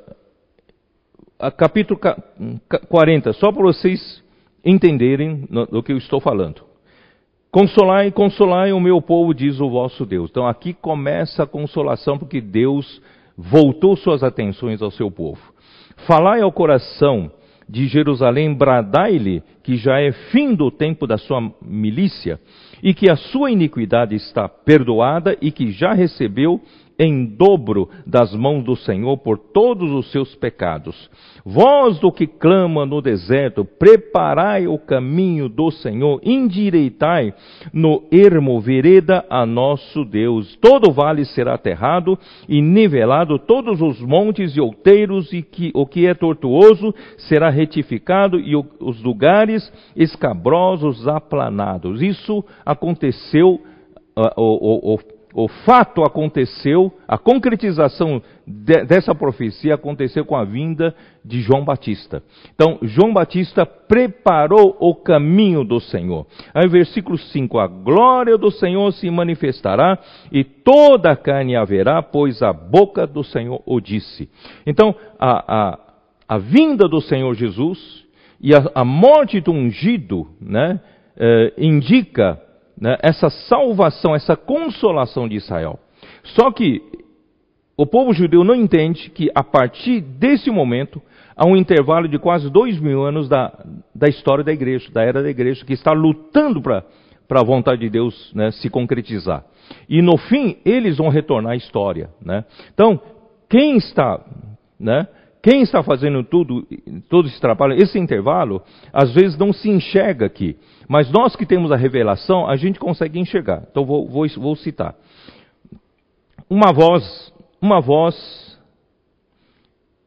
uh, 1.45 1.53
capítulo 1.57 1.99
40, 2.89 3.33
só 3.33 3.51
para 3.51 3.63
vocês 3.63 4.23
entenderem 4.65 5.47
do 5.71 5.83
que 5.83 5.93
eu 5.93 5.99
estou 5.99 6.21
falando. 6.21 6.63
Consolai, 7.51 8.13
consolai 8.13 8.73
o 8.73 8.79
meu 8.79 9.03
povo, 9.03 9.35
diz 9.35 9.59
o 9.61 9.69
vosso 9.69 10.07
Deus. 10.07 10.31
Então 10.31 10.47
aqui 10.47 10.73
começa 10.73 11.43
a 11.43 11.47
consolação, 11.47 12.17
porque 12.17 12.41
Deus 12.41 13.03
voltou 13.37 13.97
suas 13.97 14.23
atenções 14.23 14.81
ao 14.81 14.91
seu 14.91 15.11
povo. 15.11 15.41
Falai 16.07 16.43
ao 16.43 16.53
coração 16.53 17.31
de 17.69 17.87
Jerusalém, 17.87 18.55
bradai-lhe 18.55 19.43
que 19.63 19.77
já 19.77 20.01
é 20.01 20.13
fim 20.13 20.55
do 20.55 20.71
tempo 20.71 21.07
da 21.07 21.19
sua 21.19 21.53
milícia, 21.63 22.41
e 22.83 22.95
que 22.95 23.11
a 23.11 23.17
sua 23.17 23.51
iniquidade 23.51 24.15
está 24.15 24.49
perdoada 24.49 25.37
e 25.41 25.51
que 25.51 25.71
já 25.71 25.93
recebeu 25.93 26.61
em 27.01 27.25
dobro 27.25 27.89
das 28.07 28.35
mãos 28.35 28.63
do 28.63 28.77
Senhor 28.77 29.17
por 29.17 29.39
todos 29.39 29.91
os 29.91 30.13
seus 30.13 30.35
pecados. 30.35 31.11
Vós 31.43 31.99
do 31.99 32.13
que 32.13 32.27
clama 32.27 32.85
no 32.85 33.01
deserto, 33.01 33.65
preparai 33.65 34.67
o 34.67 34.79
caminho 34.79 35.49
do 35.49 35.71
Senhor, 35.71 36.21
endireitai 36.23 37.33
no 37.73 38.03
ermo 38.13 38.61
vereda 38.61 39.25
a 39.31 39.47
nosso 39.47 40.05
Deus. 40.05 40.55
Todo 40.57 40.93
vale 40.93 41.25
será 41.25 41.55
aterrado 41.55 42.19
e 42.47 42.61
nivelado, 42.61 43.39
todos 43.39 43.81
os 43.81 43.99
montes 44.03 44.55
e 44.55 44.61
outeiros, 44.61 45.33
e 45.33 45.41
que, 45.41 45.71
o 45.75 45.87
que 45.87 46.07
é 46.07 46.13
tortuoso 46.13 46.95
será 47.17 47.49
retificado, 47.49 48.39
e 48.39 48.55
o, 48.55 48.67
os 48.79 49.03
lugares 49.03 49.73
escabrosos 49.97 51.09
aplanados. 51.09 52.03
Isso 52.03 52.45
aconteceu, 52.67 53.59
uh, 54.15 55.01
o 55.33 55.49
fato 55.49 56.03
aconteceu, 56.03 56.93
a 57.07 57.17
concretização 57.17 58.21
de, 58.47 58.85
dessa 58.85 59.15
profecia 59.15 59.75
aconteceu 59.75 60.25
com 60.25 60.37
a 60.37 60.45
vinda 60.45 60.95
de 61.25 61.41
João 61.41 61.65
Batista. 61.65 62.23
Então, 62.55 62.79
João 62.83 63.13
Batista 63.13 63.65
preparou 63.65 64.77
o 64.81 64.95
caminho 64.95 65.63
do 65.63 65.81
Senhor. 65.81 66.27
Aí, 66.53 66.69
versículo 66.69 67.17
5: 67.17 67.59
A 67.59 67.67
glória 67.67 68.37
do 68.37 68.51
Senhor 68.51 68.93
se 68.93 69.09
manifestará 69.11 69.99
e 70.33 70.43
toda 70.43 71.13
a 71.13 71.17
carne 71.17 71.55
haverá, 71.57 72.03
pois 72.03 72.43
a 72.43 72.53
boca 72.53 73.07
do 73.07 73.23
Senhor 73.23 73.63
o 73.65 73.81
disse. 73.81 74.29
Então, 74.67 74.95
a, 75.19 75.71
a, 75.71 75.79
a 76.29 76.39
vinda 76.39 76.89
do 76.89 77.01
Senhor 77.01 77.35
Jesus 77.35 78.05
e 78.41 78.55
a, 78.55 78.71
a 78.75 78.85
morte 78.85 79.41
do 79.41 79.53
ungido 79.53 80.27
né, 80.41 80.81
eh, 81.17 81.53
indica 81.59 82.41
né, 82.81 82.97
essa 83.03 83.29
salvação, 83.29 84.15
essa 84.15 84.37
consolação 84.37 85.29
de 85.29 85.37
Israel. 85.37 85.79
Só 86.23 86.51
que 86.51 86.83
o 87.77 87.87
povo 87.87 88.13
judeu 88.13 88.43
não 88.45 88.55
entende 88.55 89.11
que 89.11 89.31
a 89.35 89.43
partir 89.43 90.01
desse 90.01 90.51
momento 90.51 91.01
há 91.37 91.47
um 91.47 91.57
intervalo 91.57 92.09
de 92.09 92.19
quase 92.19 92.51
dois 92.51 92.79
mil 92.79 93.03
anos 93.03 93.29
da, 93.29 93.53
da 93.95 94.09
história 94.09 94.45
da 94.45 94.53
igreja, 94.53 94.91
da 94.93 95.03
era 95.03 95.23
da 95.23 95.31
igreja, 95.31 95.65
que 95.65 95.73
está 95.73 95.93
lutando 95.93 96.61
para 96.61 96.85
a 97.31 97.45
vontade 97.45 97.81
de 97.81 97.91
Deus 97.91 98.33
né, 98.35 98.51
se 98.51 98.69
concretizar. 98.69 99.45
E 99.89 100.03
no 100.03 100.17
fim, 100.17 100.57
eles 100.65 100.99
vão 100.99 101.09
retornar 101.09 101.53
à 101.53 101.57
história. 101.57 102.11
Né? 102.21 102.45
Então, 102.75 103.01
quem 103.49 103.77
está 103.77 104.21
né, 104.79 105.07
quem 105.43 105.63
está 105.63 105.83
fazendo 105.83 106.23
tudo, 106.23 106.67
todo 107.09 107.27
esse 107.27 107.41
trabalho, 107.41 107.75
esse 107.75 107.99
intervalo, 107.99 108.63
às 108.93 109.13
vezes 109.15 109.39
não 109.39 109.53
se 109.53 109.71
enxerga 109.71 110.27
aqui. 110.27 110.57
Mas 110.87 111.11
nós 111.11 111.35
que 111.35 111.47
temos 111.47 111.73
a 111.73 111.77
revelação, 111.77 112.47
a 112.47 112.57
gente 112.57 112.79
consegue 112.79 113.19
enxergar. 113.19 113.63
Então 113.71 113.85
vou, 113.85 114.07
vou, 114.07 114.27
vou 114.37 114.55
citar. 114.57 114.95
Uma 116.49 116.73
voz, 116.73 117.33
uma 117.61 117.81
voz 117.81 118.59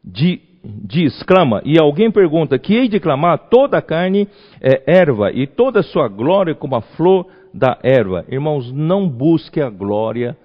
de, 0.03 0.41
diz, 0.63 1.23
clama, 1.23 1.61
e 1.65 1.79
alguém 1.79 2.11
pergunta, 2.11 2.59
que 2.59 2.75
hei 2.75 2.87
de 2.87 2.99
clamar? 2.99 3.49
Toda 3.49 3.77
a 3.77 3.81
carne 3.81 4.27
é 4.61 4.83
erva, 4.99 5.31
e 5.31 5.47
toda 5.47 5.79
a 5.79 5.83
sua 5.83 6.07
glória 6.07 6.53
como 6.53 6.75
a 6.75 6.81
flor 6.81 7.25
da 7.53 7.79
erva. 7.81 8.25
Irmãos, 8.29 8.71
não 8.71 9.07
busque 9.09 9.61
a 9.61 9.69
glória 9.69 10.37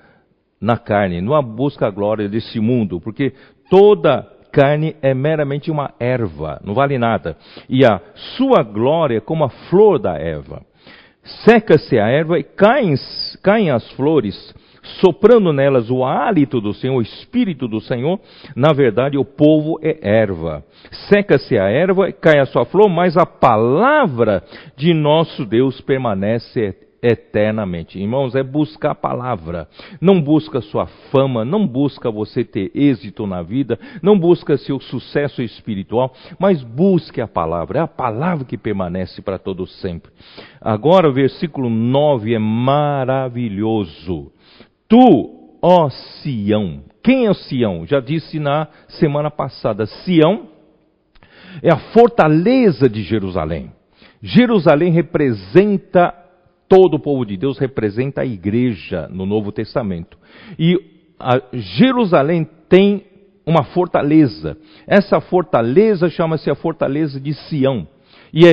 na 0.61 0.79
carne, 0.79 1.21
não 1.21 1.43
busque 1.43 1.85
a 1.85 1.91
glória 1.91 2.29
desse 2.29 2.59
mundo, 2.59 3.01
porque 3.01 3.35
toda 3.69 4.38
carne 4.53 4.97
é 5.03 5.15
meramente 5.15 5.71
uma 5.71 5.93
erva, 5.99 6.61
não 6.65 6.75
vale 6.75 6.99
nada. 6.99 7.37
E 7.69 7.85
a 7.85 8.01
sua 8.37 8.63
glória 8.63 9.21
como 9.21 9.45
a 9.45 9.49
flor 9.49 9.99
da 9.99 10.17
erva. 10.19 10.63
Seca-se 11.45 11.99
a 11.99 12.09
erva 12.09 12.39
e 12.39 12.43
caem, 12.43 12.95
caem 13.43 13.71
as 13.71 13.91
flores, 13.93 14.55
soprando 15.01 15.53
nelas 15.53 15.91
o 15.91 16.05
hálito 16.05 16.61
do 16.61 16.73
Senhor, 16.73 16.97
o 16.97 17.03
Espírito 17.03 17.69
do 17.69 17.81
Senhor. 17.81 18.19
Na 18.57 18.73
verdade, 18.73 19.19
o 19.19 19.25
povo 19.25 19.79
é 19.83 19.99
erva. 20.03 20.65
Seca-se 21.09 21.59
a 21.59 21.69
erva, 21.69 22.11
cai 22.13 22.39
a 22.39 22.47
sua 22.47 22.65
flor, 22.65 22.89
mas 22.89 23.17
a 23.17 23.27
palavra 23.27 24.43
de 24.77 24.95
nosso 24.95 25.45
Deus 25.45 25.81
permanece 25.81 26.88
eternamente. 27.03 27.99
Irmãos, 27.99 28.35
é 28.35 28.43
buscar 28.43 28.91
a 28.91 28.95
palavra. 28.95 29.69
Não 30.01 30.21
busca 30.21 30.61
sua 30.61 30.87
fama, 31.11 31.45
não 31.45 31.67
busca 31.67 32.11
você 32.11 32.45
ter 32.45 32.71
êxito 32.75 33.27
na 33.27 33.43
vida, 33.43 33.79
não 34.03 34.19
busca 34.19 34.57
seu 34.57 34.81
sucesso 34.81 35.43
espiritual, 35.43 36.13
mas 36.39 36.63
busque 36.63 37.21
a 37.21 37.29
palavra. 37.29 37.79
É 37.79 37.83
a 37.83 37.89
palavra 37.89 38.45
que 38.45 38.59
permanece 38.59 39.23
para 39.23 39.39
todo 39.39 39.67
sempre. 39.67 40.11
Agora 40.61 41.09
o 41.09 41.13
versículo 41.13 41.71
9 41.71 42.35
é 42.35 42.39
maravilhoso. 42.39 44.33
Tu, 44.89 45.59
ó 45.63 45.89
Sião. 45.91 46.83
Quem 47.03 47.27
é 47.27 47.35
Sião? 47.35 47.87
Já 47.87 48.01
disse 48.01 48.39
na 48.39 48.69
semana 48.89 49.31
passada. 49.31 49.87
Sião 49.87 50.49
é 51.63 51.73
a 51.73 51.79
fortaleza 51.93 52.89
de 52.89 53.03
Jerusalém. 53.03 53.73
Jerusalém 54.21 54.93
representa 54.93 56.15
todo 56.69 56.95
o 56.95 57.01
povo 57.01 57.25
de 57.25 57.37
Deus 57.37 57.59
representa 57.59 58.23
a 58.23 58.27
igreja 58.27 59.09
no 59.11 59.25
Novo 59.25 59.51
Testamento. 59.51 60.19
E 60.59 60.79
Jerusalém 61.53 62.49
tem 62.69 63.05
uma 63.47 63.65
fortaleza. 63.65 64.57
Essa 64.87 65.21
fortaleza 65.21 66.09
chama-se 66.11 66.51
a 66.51 66.55
fortaleza 66.55 67.19
de 67.19 67.33
Sião. 67.33 67.89
E 68.33 68.47
é, 68.47 68.53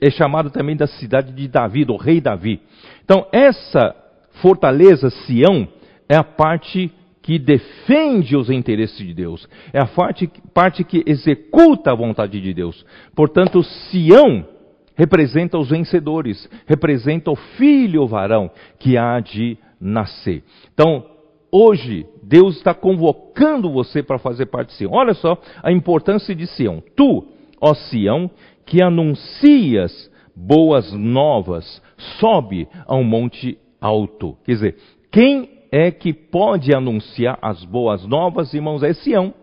é 0.00 0.10
chamada 0.10 0.50
também 0.50 0.76
da 0.76 0.86
cidade 0.86 1.32
de 1.32 1.48
Davi, 1.48 1.84
do 1.84 1.96
rei 1.96 2.20
Davi. 2.20 2.60
Então, 3.04 3.26
essa 3.32 3.94
fortaleza, 4.42 5.08
Sião, 5.08 5.66
é 6.08 6.16
a 6.16 6.24
parte 6.24 6.92
que 7.22 7.38
defende 7.38 8.36
os 8.36 8.50
interesses 8.50 8.98
de 8.98 9.14
Deus. 9.14 9.48
É 9.72 9.80
a 9.80 9.86
parte, 9.86 10.30
parte 10.52 10.84
que 10.84 11.02
executa 11.06 11.90
a 11.90 11.94
vontade 11.94 12.38
de 12.38 12.52
Deus. 12.52 12.84
Portanto, 13.16 13.62
Sião 13.62 14.46
representa 14.94 15.58
os 15.58 15.70
vencedores, 15.70 16.48
representa 16.66 17.30
o 17.30 17.36
filho 17.36 18.06
varão 18.06 18.50
que 18.78 18.96
há 18.96 19.20
de 19.20 19.58
nascer. 19.80 20.42
Então, 20.72 21.04
hoje, 21.50 22.06
Deus 22.22 22.56
está 22.56 22.72
convocando 22.72 23.70
você 23.70 24.02
para 24.02 24.18
fazer 24.18 24.46
parte 24.46 24.68
de 24.68 24.74
Sião. 24.74 24.92
Olha 24.92 25.14
só 25.14 25.38
a 25.62 25.72
importância 25.72 26.34
de 26.34 26.46
Sião. 26.46 26.82
Tu, 26.96 27.26
ó 27.60 27.74
Sião, 27.74 28.30
que 28.64 28.82
anuncias 28.82 30.10
boas 30.34 30.92
novas, 30.92 31.82
sobe 32.18 32.66
a 32.86 32.94
um 32.94 33.04
monte 33.04 33.58
alto. 33.80 34.36
Quer 34.44 34.52
dizer, 34.52 34.76
quem 35.10 35.48
é 35.70 35.90
que 35.90 36.12
pode 36.12 36.74
anunciar 36.74 37.38
as 37.42 37.64
boas 37.64 38.06
novas, 38.06 38.52
irmãos? 38.54 38.82
É 38.82 38.92
Sião. 38.92 39.34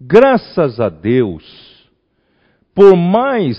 Graças 0.00 0.80
a 0.80 0.88
Deus, 0.88 1.44
por 2.74 2.96
mais 2.96 3.58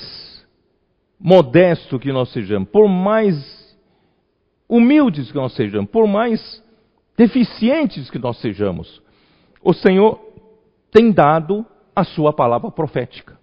modesto 1.21 1.99
que 1.99 2.12
nós 2.12 2.31
sejamos, 2.31 2.67
por 2.69 2.88
mais 2.88 3.77
humildes 4.67 5.31
que 5.31 5.38
nós 5.38 5.53
sejamos, 5.53 5.89
por 5.91 6.07
mais 6.07 6.63
deficientes 7.15 8.10
que 8.10 8.17
nós 8.17 8.39
sejamos, 8.41 9.01
o 9.63 9.73
Senhor 9.73 10.19
tem 10.91 11.12
dado 11.12 11.65
a 11.95 12.03
sua 12.03 12.34
palavra 12.34 12.71
profética. 12.71 13.38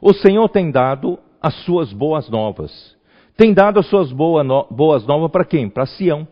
O 0.00 0.12
Senhor 0.12 0.48
tem 0.48 0.70
dado 0.70 1.18
as 1.40 1.54
suas 1.64 1.92
boas 1.92 2.28
novas. 2.28 2.96
Tem 3.36 3.54
dado 3.54 3.80
as 3.80 3.86
suas 3.86 4.12
boas, 4.12 4.46
no, 4.46 4.66
boas 4.70 5.06
novas 5.06 5.30
para 5.30 5.44
quem? 5.44 5.70
Para 5.70 5.86
Sião. 5.86 6.28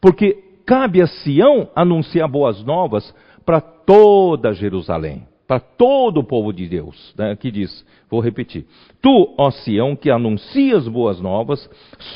Porque 0.00 0.34
cabe 0.64 1.02
a 1.02 1.06
Sião 1.06 1.68
anunciar 1.74 2.28
boas 2.28 2.62
novas 2.62 3.12
para 3.44 3.60
toda 3.60 4.52
Jerusalém 4.52 5.26
para 5.46 5.60
todo 5.60 6.20
o 6.20 6.24
povo 6.24 6.52
de 6.52 6.68
Deus, 6.68 7.14
né, 7.16 7.36
que 7.36 7.50
diz, 7.50 7.84
vou 8.10 8.20
repetir: 8.20 8.66
Tu, 9.00 9.34
ó 9.38 9.50
Sião, 9.50 9.94
que 9.94 10.10
anuncias 10.10 10.88
boas 10.88 11.20
novas, 11.20 11.70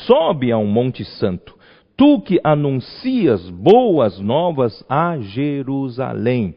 sobe 0.05 0.51
a 0.51 0.57
um 0.57 0.67
monte 0.67 1.05
santo. 1.05 1.59
tu 1.95 2.19
que 2.19 2.39
anuncias 2.43 3.47
boas 3.51 4.19
novas 4.19 4.83
a 4.89 5.19
Jerusalém. 5.19 6.55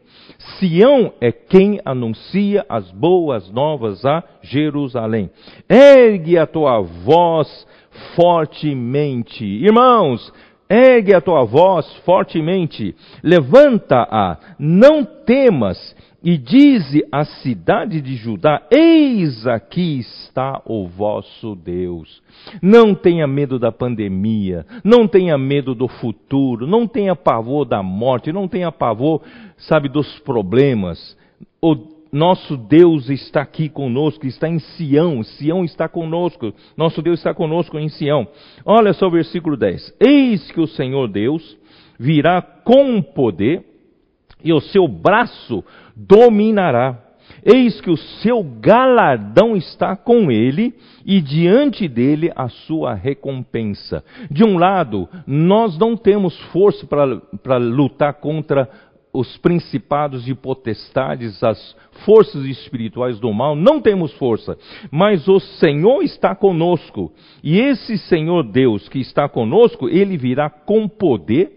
Sião 0.57 1.13
é 1.21 1.31
quem 1.31 1.79
anuncia 1.85 2.65
as 2.67 2.89
boas 2.91 3.51
novas 3.51 4.03
a 4.03 4.23
Jerusalém. 4.41 5.29
Ergue 5.69 6.37
a 6.39 6.47
tua 6.47 6.81
voz 6.81 7.67
fortemente. 8.15 9.45
Irmãos, 9.45 10.33
ergue 10.69 11.13
a 11.13 11.21
tua 11.21 11.43
voz 11.43 11.85
fortemente, 12.05 12.95
levanta-a, 13.23 14.37
não 14.57 15.03
temas, 15.03 15.95
e 16.25 16.39
dize 16.39 17.05
à 17.11 17.23
cidade 17.23 18.01
de 18.01 18.15
Judá: 18.15 18.63
Eis 18.71 19.45
aqui 19.45 19.99
está 19.99 20.59
o 20.65 20.87
vosso 20.87 21.55
Deus. 21.55 22.19
Não 22.59 22.95
tenha 22.95 23.27
medo 23.27 23.59
da 23.59 23.71
pandemia, 23.71 24.65
não 24.83 25.07
tenha 25.07 25.37
medo 25.37 25.75
do 25.75 25.87
futuro, 25.87 26.65
não 26.65 26.87
tenha 26.87 27.15
pavor 27.15 27.63
da 27.63 27.83
morte, 27.83 28.33
não 28.33 28.47
tenha 28.47 28.71
pavor, 28.71 29.21
sabe, 29.55 29.87
dos 29.87 30.17
problemas. 30.19 31.15
O 31.61 31.75
nosso 32.11 32.57
Deus 32.57 33.07
está 33.07 33.41
aqui 33.41 33.69
conosco, 33.69 34.25
está 34.25 34.49
em 34.49 34.57
Sião, 34.57 35.21
Sião 35.21 35.63
está 35.63 35.87
conosco, 35.87 36.51
nosso 36.75 37.03
Deus 37.03 37.19
está 37.19 37.35
conosco 37.35 37.77
em 37.77 37.87
Sião. 37.87 38.27
Olha 38.65 38.93
só 38.93 39.05
o 39.05 39.11
versículo 39.11 39.55
10: 39.55 39.95
Eis 39.99 40.51
que 40.51 40.59
o 40.59 40.65
Senhor 40.67 41.07
Deus 41.07 41.55
virá 41.99 42.41
com 42.41 42.99
poder, 42.99 43.63
e 44.43 44.53
o 44.53 44.59
seu 44.59 44.87
braço 44.87 45.63
dominará. 45.95 47.01
Eis 47.43 47.79
que 47.79 47.89
o 47.89 47.97
seu 47.97 48.43
galardão 48.43 49.55
está 49.55 49.95
com 49.95 50.31
ele 50.31 50.73
e 51.05 51.21
diante 51.21 51.87
dele 51.87 52.31
a 52.35 52.49
sua 52.49 52.93
recompensa. 52.93 54.03
De 54.29 54.43
um 54.43 54.57
lado, 54.57 55.07
nós 55.27 55.77
não 55.77 55.95
temos 55.95 56.37
força 56.51 56.87
para 56.87 57.57
lutar 57.57 58.15
contra 58.15 58.69
os 59.15 59.37
principados 59.37 60.27
e 60.27 60.35
potestades, 60.35 61.41
as 61.41 61.75
forças 62.05 62.43
espirituais 62.45 63.19
do 63.19 63.31
mal, 63.33 63.55
não 63.55 63.79
temos 63.79 64.11
força, 64.13 64.57
mas 64.91 65.27
o 65.27 65.39
Senhor 65.39 66.03
está 66.03 66.35
conosco. 66.35 67.13
E 67.43 67.59
esse 67.59 67.97
Senhor 67.97 68.43
Deus 68.43 68.89
que 68.89 68.99
está 68.99 69.29
conosco, 69.29 69.87
ele 69.87 70.17
virá 70.17 70.49
com 70.49 70.87
poder 70.87 71.51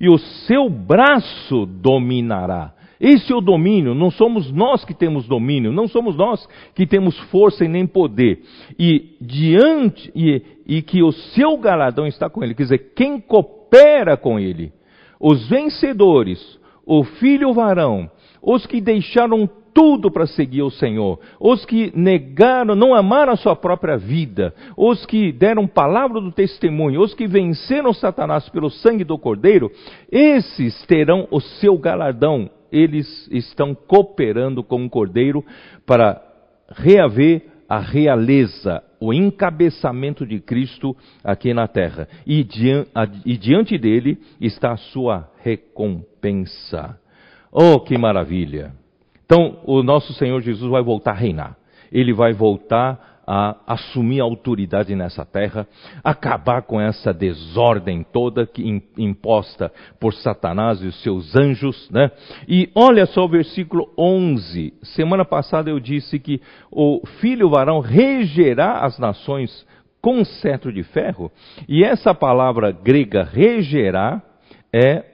e 0.00 0.08
o 0.08 0.18
seu 0.18 0.68
braço 0.68 1.66
dominará. 1.66 2.73
Esse 3.00 3.32
é 3.32 3.36
o 3.36 3.40
domínio, 3.40 3.94
não 3.94 4.10
somos 4.10 4.50
nós 4.52 4.84
que 4.84 4.94
temos 4.94 5.26
domínio, 5.26 5.72
não 5.72 5.88
somos 5.88 6.16
nós 6.16 6.46
que 6.74 6.86
temos 6.86 7.18
força 7.30 7.64
e 7.64 7.68
nem 7.68 7.86
poder. 7.86 8.42
E 8.78 9.16
diante 9.20 10.10
e, 10.14 10.42
e 10.66 10.82
que 10.82 11.02
o 11.02 11.12
seu 11.12 11.56
galardão 11.56 12.06
está 12.06 12.30
com 12.30 12.42
ele, 12.42 12.54
quer 12.54 12.64
dizer, 12.64 12.92
quem 12.94 13.20
coopera 13.20 14.16
com 14.16 14.38
ele, 14.38 14.72
os 15.20 15.48
vencedores, 15.48 16.58
o 16.86 17.02
filho 17.04 17.52
varão, 17.52 18.10
os 18.42 18.66
que 18.66 18.80
deixaram 18.80 19.48
tudo 19.74 20.10
para 20.10 20.26
seguir 20.26 20.62
o 20.62 20.70
Senhor, 20.70 21.18
os 21.40 21.64
que 21.64 21.92
negaram, 21.96 22.76
não 22.76 22.94
amaram 22.94 23.32
a 23.32 23.36
sua 23.36 23.56
própria 23.56 23.96
vida, 23.96 24.54
os 24.76 25.04
que 25.04 25.32
deram 25.32 25.66
palavra 25.66 26.20
do 26.20 26.30
testemunho, 26.30 27.00
os 27.00 27.12
que 27.12 27.26
venceram 27.26 27.92
Satanás 27.92 28.48
pelo 28.48 28.70
sangue 28.70 29.02
do 29.02 29.18
Cordeiro, 29.18 29.70
esses 30.10 30.86
terão 30.86 31.26
o 31.30 31.40
seu 31.40 31.76
galardão 31.76 32.48
eles 32.74 33.28
estão 33.30 33.74
cooperando 33.74 34.62
com 34.64 34.84
o 34.84 34.90
Cordeiro 34.90 35.44
para 35.86 36.20
reaver 36.68 37.42
a 37.68 37.78
realeza, 37.78 38.82
o 39.00 39.12
encabeçamento 39.12 40.26
de 40.26 40.40
Cristo 40.40 40.96
aqui 41.22 41.54
na 41.54 41.68
terra. 41.68 42.08
E, 42.26 42.42
diante 42.44 43.78
dele 43.78 44.18
está 44.40 44.72
a 44.72 44.76
sua 44.76 45.30
recompensa. 45.42 46.98
Oh, 47.50 47.80
que 47.80 47.96
maravilha! 47.96 48.72
Então, 49.24 49.60
o 49.64 49.82
nosso 49.82 50.12
Senhor 50.14 50.40
Jesus 50.42 50.70
vai 50.70 50.82
voltar 50.82 51.12
a 51.12 51.14
reinar. 51.14 51.56
Ele 51.90 52.12
vai 52.12 52.32
voltar 52.32 53.13
a 53.26 53.56
assumir 53.66 54.20
autoridade 54.20 54.94
nessa 54.94 55.24
terra, 55.24 55.66
acabar 56.02 56.62
com 56.62 56.80
essa 56.80 57.12
desordem 57.12 58.04
toda 58.12 58.46
que 58.46 58.82
imposta 58.96 59.72
por 59.98 60.12
Satanás 60.14 60.82
e 60.82 60.86
os 60.86 61.02
seus 61.02 61.34
anjos, 61.34 61.88
né? 61.90 62.10
E 62.46 62.70
olha 62.74 63.06
só 63.06 63.24
o 63.24 63.28
versículo 63.28 63.92
11. 63.98 64.74
Semana 64.82 65.24
passada 65.24 65.70
eu 65.70 65.80
disse 65.80 66.18
que 66.18 66.40
o 66.70 67.00
filho 67.20 67.50
varão 67.50 67.80
regerá 67.80 68.80
as 68.80 68.98
nações 68.98 69.66
com 70.00 70.22
cetro 70.22 70.70
de 70.70 70.82
ferro, 70.82 71.32
e 71.66 71.82
essa 71.82 72.14
palavra 72.14 72.70
grega 72.70 73.24
regerá 73.24 74.20
é 74.70 75.04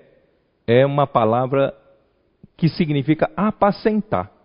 é 0.66 0.86
uma 0.86 1.06
palavra 1.06 1.74
que 2.56 2.68
significa 2.68 3.30
apacentar. 3.36 4.39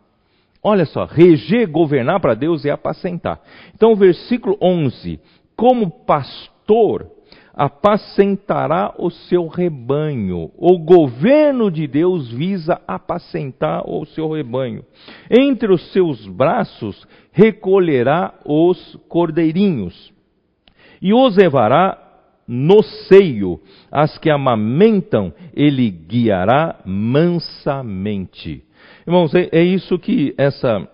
Olha 0.67 0.83
só, 0.87 1.05
reger, 1.05 1.69
governar 1.69 2.19
para 2.19 2.33
Deus 2.33 2.65
é 2.65 2.71
apacentar. 2.71 3.39
Então, 3.75 3.91
o 3.91 3.95
versículo 3.95 4.57
11: 4.59 5.19
Como 5.55 5.91
pastor, 5.91 7.05
apacentará 7.53 8.91
o 8.97 9.11
seu 9.11 9.45
rebanho. 9.45 10.49
O 10.57 10.79
governo 10.79 11.69
de 11.69 11.85
Deus 11.85 12.31
visa 12.31 12.81
apacentar 12.87 13.87
o 13.87 14.07
seu 14.07 14.31
rebanho. 14.31 14.83
Entre 15.29 15.71
os 15.71 15.93
seus 15.93 16.25
braços 16.25 17.05
recolherá 17.31 18.33
os 18.43 18.95
cordeirinhos 19.07 20.11
e 20.99 21.13
os 21.13 21.37
levará 21.37 21.95
no 22.47 22.81
seio. 22.81 23.61
As 23.91 24.17
que 24.17 24.31
amamentam, 24.31 25.31
ele 25.53 25.91
guiará 25.91 26.79
mansamente. 26.83 28.63
Irmãos, 29.07 29.35
é, 29.35 29.49
é 29.51 29.61
isso 29.61 29.99
que 29.99 30.33
essa 30.35 30.87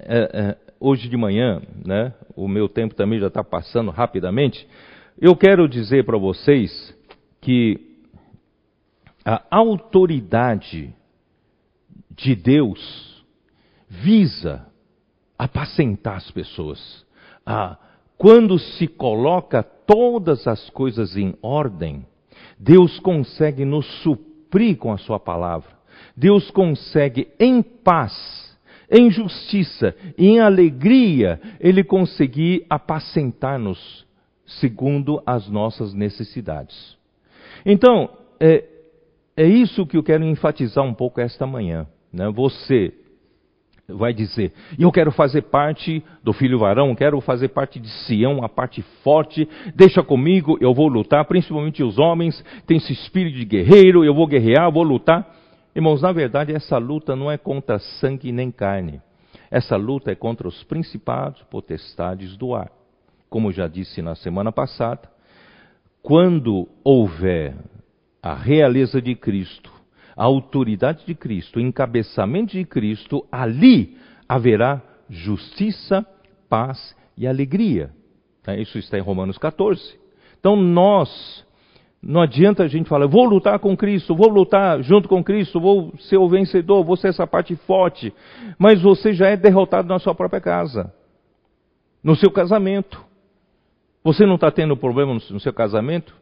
é, 0.00 0.30
é, 0.32 0.56
hoje 0.80 1.08
de 1.08 1.16
manhã, 1.16 1.62
né? 1.84 2.12
O 2.34 2.48
meu 2.48 2.68
tempo 2.68 2.92
também 2.92 3.20
já 3.20 3.28
está 3.28 3.44
passando 3.44 3.92
rapidamente. 3.92 4.66
Eu 5.16 5.36
quero 5.36 5.68
dizer 5.68 6.04
para 6.04 6.18
vocês 6.18 6.92
que 7.40 7.78
a 9.24 9.40
autoridade 9.48 10.92
de 12.10 12.34
Deus 12.34 13.24
visa 13.88 14.66
apacentar 15.38 16.16
as 16.16 16.28
pessoas. 16.32 17.06
Quando 18.18 18.58
se 18.58 18.88
coloca 18.88 19.62
todas 19.62 20.48
as 20.48 20.68
coisas 20.70 21.16
em 21.16 21.36
ordem, 21.40 22.04
Deus 22.58 22.98
consegue 22.98 23.64
nos 23.64 23.86
suprir 24.02 24.76
com 24.78 24.92
a 24.92 24.98
sua 24.98 25.20
palavra. 25.20 25.81
Deus 26.22 26.52
consegue 26.52 27.26
em 27.36 27.60
paz, 27.60 28.56
em 28.88 29.10
justiça 29.10 29.92
e 30.16 30.28
em 30.28 30.38
alegria, 30.38 31.40
Ele 31.58 31.82
conseguir 31.82 32.64
apacentar-nos 32.70 34.06
segundo 34.46 35.20
as 35.26 35.48
nossas 35.48 35.92
necessidades. 35.92 36.96
Então, 37.66 38.08
é, 38.38 38.64
é 39.36 39.44
isso 39.44 39.84
que 39.84 39.96
eu 39.96 40.02
quero 40.04 40.22
enfatizar 40.22 40.84
um 40.84 40.94
pouco 40.94 41.20
esta 41.20 41.44
manhã. 41.44 41.88
Né? 42.12 42.30
Você 42.30 42.94
vai 43.88 44.14
dizer, 44.14 44.52
eu 44.78 44.92
quero 44.92 45.10
fazer 45.10 45.42
parte 45.42 46.04
do 46.22 46.32
filho 46.32 46.56
varão, 46.56 46.94
quero 46.94 47.20
fazer 47.20 47.48
parte 47.48 47.80
de 47.80 47.88
Sião, 47.88 48.44
a 48.44 48.48
parte 48.48 48.80
forte, 49.02 49.48
deixa 49.74 50.04
comigo, 50.04 50.56
eu 50.60 50.72
vou 50.72 50.86
lutar, 50.86 51.24
principalmente 51.24 51.82
os 51.82 51.98
homens, 51.98 52.44
tem 52.64 52.76
esse 52.76 52.92
espírito 52.92 53.36
de 53.36 53.44
guerreiro, 53.44 54.04
eu 54.04 54.14
vou 54.14 54.28
guerrear, 54.28 54.70
vou 54.70 54.84
lutar. 54.84 55.41
Irmãos, 55.74 56.02
na 56.02 56.12
verdade, 56.12 56.52
essa 56.52 56.76
luta 56.76 57.16
não 57.16 57.30
é 57.30 57.38
contra 57.38 57.78
sangue 57.78 58.30
nem 58.30 58.50
carne. 58.50 59.00
Essa 59.50 59.76
luta 59.76 60.10
é 60.10 60.14
contra 60.14 60.46
os 60.46 60.62
principados, 60.64 61.42
potestades 61.44 62.36
do 62.36 62.54
ar. 62.54 62.70
Como 63.30 63.52
já 63.52 63.66
disse 63.66 64.02
na 64.02 64.14
semana 64.14 64.52
passada, 64.52 65.10
quando 66.02 66.68
houver 66.84 67.54
a 68.22 68.34
realeza 68.34 69.00
de 69.00 69.14
Cristo, 69.14 69.72
a 70.16 70.24
autoridade 70.24 71.06
de 71.06 71.14
Cristo, 71.14 71.56
o 71.58 71.62
encabeçamento 71.62 72.52
de 72.52 72.64
Cristo, 72.64 73.26
ali 73.32 73.96
haverá 74.28 74.82
justiça, 75.08 76.06
paz 76.48 76.94
e 77.16 77.26
alegria. 77.26 77.90
É, 78.46 78.60
isso 78.60 78.78
está 78.78 78.98
em 78.98 79.02
Romanos 79.02 79.38
14. 79.38 79.98
Então 80.38 80.56
nós 80.56 81.46
não 82.02 82.20
adianta 82.20 82.64
a 82.64 82.68
gente 82.68 82.88
falar, 82.88 83.06
vou 83.06 83.24
lutar 83.24 83.60
com 83.60 83.76
Cristo, 83.76 84.16
vou 84.16 84.28
lutar 84.28 84.82
junto 84.82 85.08
com 85.08 85.22
Cristo, 85.22 85.60
vou 85.60 85.92
ser 86.00 86.16
o 86.16 86.28
vencedor, 86.28 86.82
vou 86.82 86.96
ser 86.96 87.08
essa 87.08 87.26
parte 87.28 87.54
forte. 87.54 88.12
Mas 88.58 88.82
você 88.82 89.12
já 89.12 89.28
é 89.28 89.36
derrotado 89.36 89.86
na 89.86 90.00
sua 90.00 90.12
própria 90.12 90.40
casa, 90.40 90.92
no 92.02 92.16
seu 92.16 92.30
casamento. 92.30 93.00
Você 94.02 94.26
não 94.26 94.34
está 94.34 94.50
tendo 94.50 94.76
problema 94.76 95.14
no 95.14 95.38
seu 95.38 95.52
casamento? 95.52 96.12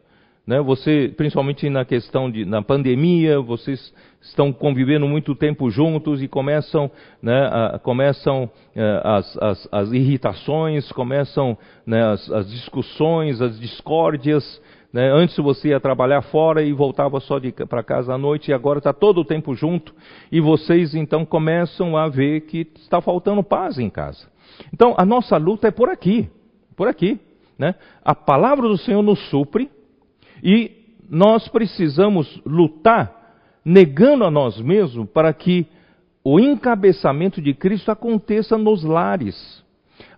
Né? 0.45 0.61
Você, 0.61 1.11
principalmente 1.17 1.67
na 1.67 1.83
questão 1.83 2.29
de 2.29 2.45
na 2.45 2.61
pandemia, 2.61 3.39
vocês 3.39 3.91
estão 4.21 4.53
convivendo 4.53 5.07
muito 5.07 5.33
tempo 5.33 5.71
juntos 5.71 6.21
e 6.21 6.27
começam, 6.27 6.91
né, 7.21 7.47
a, 7.47 7.79
começam 7.79 8.49
é, 8.75 9.01
as, 9.03 9.37
as, 9.37 9.69
as, 9.71 9.91
irritações, 9.91 10.91
começam 10.91 11.57
né, 11.85 12.03
as, 12.03 12.31
as 12.31 12.51
discussões, 12.51 13.41
as 13.41 13.59
discórdias 13.59 14.61
Né? 14.91 15.09
Antes 15.11 15.37
você 15.37 15.69
ia 15.69 15.79
trabalhar 15.79 16.21
fora 16.23 16.61
e 16.61 16.73
voltava 16.73 17.19
só 17.19 17.39
para 17.67 17.83
casa 17.83 18.13
à 18.13 18.17
noite, 18.17 18.51
e 18.51 18.53
agora 18.53 18.79
está 18.79 18.91
todo 18.91 19.21
o 19.21 19.25
tempo 19.25 19.55
junto, 19.55 19.93
e 20.31 20.41
vocês 20.41 20.93
então 20.93 21.25
começam 21.25 21.95
a 21.95 22.09
ver 22.09 22.41
que 22.41 22.67
está 22.75 23.01
faltando 23.01 23.43
paz 23.43 23.77
em 23.77 23.89
casa. 23.89 24.27
Então 24.73 24.93
a 24.97 25.05
nossa 25.05 25.37
luta 25.37 25.67
é 25.67 25.71
por 25.71 25.89
aqui, 25.89 26.29
por 26.75 26.87
aqui. 26.87 27.19
Né? 27.57 27.75
A 28.03 28.15
palavra 28.15 28.67
do 28.67 28.77
Senhor 28.77 29.01
nos 29.01 29.19
supre 29.29 29.69
e 30.43 30.71
nós 31.09 31.47
precisamos 31.47 32.41
lutar 32.45 33.21
negando 33.63 34.23
a 34.23 34.31
nós 34.31 34.59
mesmos 34.59 35.07
para 35.09 35.31
que 35.33 35.67
o 36.23 36.39
encabeçamento 36.39 37.41
de 37.41 37.53
Cristo 37.53 37.91
aconteça 37.91 38.57
nos 38.57 38.83
lares, 38.83 39.63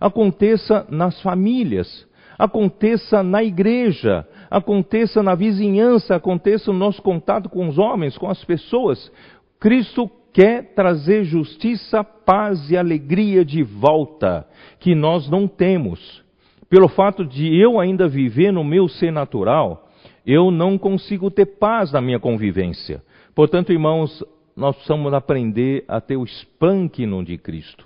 aconteça 0.00 0.86
nas 0.88 1.20
famílias, 1.20 2.06
aconteça 2.38 3.22
na 3.22 3.42
igreja, 3.42 4.26
aconteça 4.54 5.20
na 5.20 5.34
vizinhança, 5.34 6.14
aconteça 6.14 6.72
no 6.72 6.78
nosso 6.78 7.02
contato 7.02 7.48
com 7.48 7.66
os 7.66 7.76
homens, 7.76 8.16
com 8.16 8.30
as 8.30 8.44
pessoas. 8.44 9.10
Cristo 9.58 10.08
quer 10.32 10.74
trazer 10.74 11.24
justiça, 11.24 12.04
paz 12.04 12.70
e 12.70 12.76
alegria 12.76 13.44
de 13.44 13.64
volta, 13.64 14.46
que 14.78 14.94
nós 14.94 15.28
não 15.28 15.48
temos. 15.48 16.22
Pelo 16.70 16.86
fato 16.86 17.24
de 17.24 17.52
eu 17.60 17.80
ainda 17.80 18.06
viver 18.06 18.52
no 18.52 18.62
meu 18.62 18.88
ser 18.88 19.10
natural, 19.10 19.88
eu 20.24 20.52
não 20.52 20.78
consigo 20.78 21.32
ter 21.32 21.46
paz 21.46 21.90
na 21.90 22.00
minha 22.00 22.20
convivência. 22.20 23.02
Portanto, 23.34 23.72
irmãos, 23.72 24.22
nós 24.56 24.76
precisamos 24.76 25.12
aprender 25.12 25.84
a 25.88 26.00
ter 26.00 26.16
o 26.16 26.22
espanquino 26.22 27.24
de 27.24 27.36
Cristo. 27.38 27.84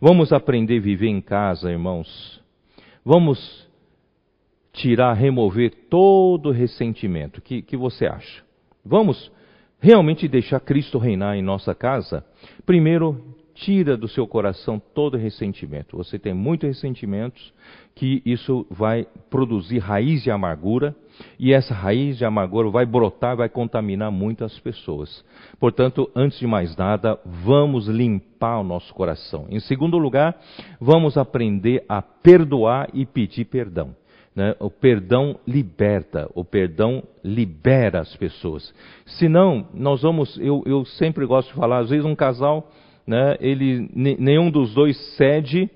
Vamos 0.00 0.32
aprender 0.32 0.78
a 0.78 0.82
viver 0.82 1.06
em 1.06 1.20
casa, 1.20 1.70
irmãos. 1.70 2.42
Vamos 3.04 3.69
tirar, 4.72 5.14
remover 5.14 5.72
todo 5.88 6.50
ressentimento. 6.50 7.38
O 7.38 7.42
que, 7.42 7.62
que 7.62 7.76
você 7.76 8.06
acha? 8.06 8.42
Vamos 8.84 9.30
realmente 9.80 10.28
deixar 10.28 10.60
Cristo 10.60 10.98
reinar 10.98 11.36
em 11.36 11.42
nossa 11.42 11.74
casa? 11.74 12.24
Primeiro, 12.64 13.36
tira 13.60 13.96
do 13.96 14.08
seu 14.08 14.26
coração 14.26 14.80
todo 14.94 15.16
ressentimento. 15.16 15.96
Você 15.96 16.18
tem 16.18 16.32
muitos 16.32 16.68
ressentimentos, 16.68 17.52
que 17.94 18.22
isso 18.24 18.66
vai 18.70 19.06
produzir 19.28 19.78
raiz 19.78 20.22
de 20.22 20.30
amargura, 20.30 20.94
e 21.38 21.52
essa 21.52 21.74
raiz 21.74 22.16
de 22.16 22.24
amargura 22.24 22.70
vai 22.70 22.86
brotar, 22.86 23.36
vai 23.36 23.48
contaminar 23.48 24.10
muitas 24.10 24.58
pessoas. 24.60 25.22
Portanto, 25.58 26.10
antes 26.14 26.38
de 26.38 26.46
mais 26.46 26.74
nada, 26.76 27.18
vamos 27.24 27.86
limpar 27.86 28.60
o 28.60 28.64
nosso 28.64 28.94
coração. 28.94 29.46
Em 29.50 29.60
segundo 29.60 29.98
lugar, 29.98 30.40
vamos 30.80 31.18
aprender 31.18 31.84
a 31.88 32.00
perdoar 32.00 32.88
e 32.94 33.04
pedir 33.04 33.44
perdão. 33.44 33.94
Né? 34.34 34.54
O 34.60 34.70
perdão 34.70 35.38
liberta, 35.46 36.30
o 36.34 36.44
perdão 36.44 37.02
libera 37.24 38.00
as 38.00 38.14
pessoas. 38.16 38.72
Senão, 39.04 39.68
nós 39.74 40.02
vamos, 40.02 40.38
eu, 40.38 40.62
eu 40.66 40.84
sempre 40.84 41.26
gosto 41.26 41.48
de 41.48 41.54
falar, 41.54 41.80
às 41.80 41.90
vezes 41.90 42.04
um 42.04 42.14
casal, 42.14 42.70
né, 43.06 43.36
ele, 43.40 43.90
nenhum 43.92 44.50
dos 44.50 44.72
dois 44.72 44.96
cede 45.16 45.68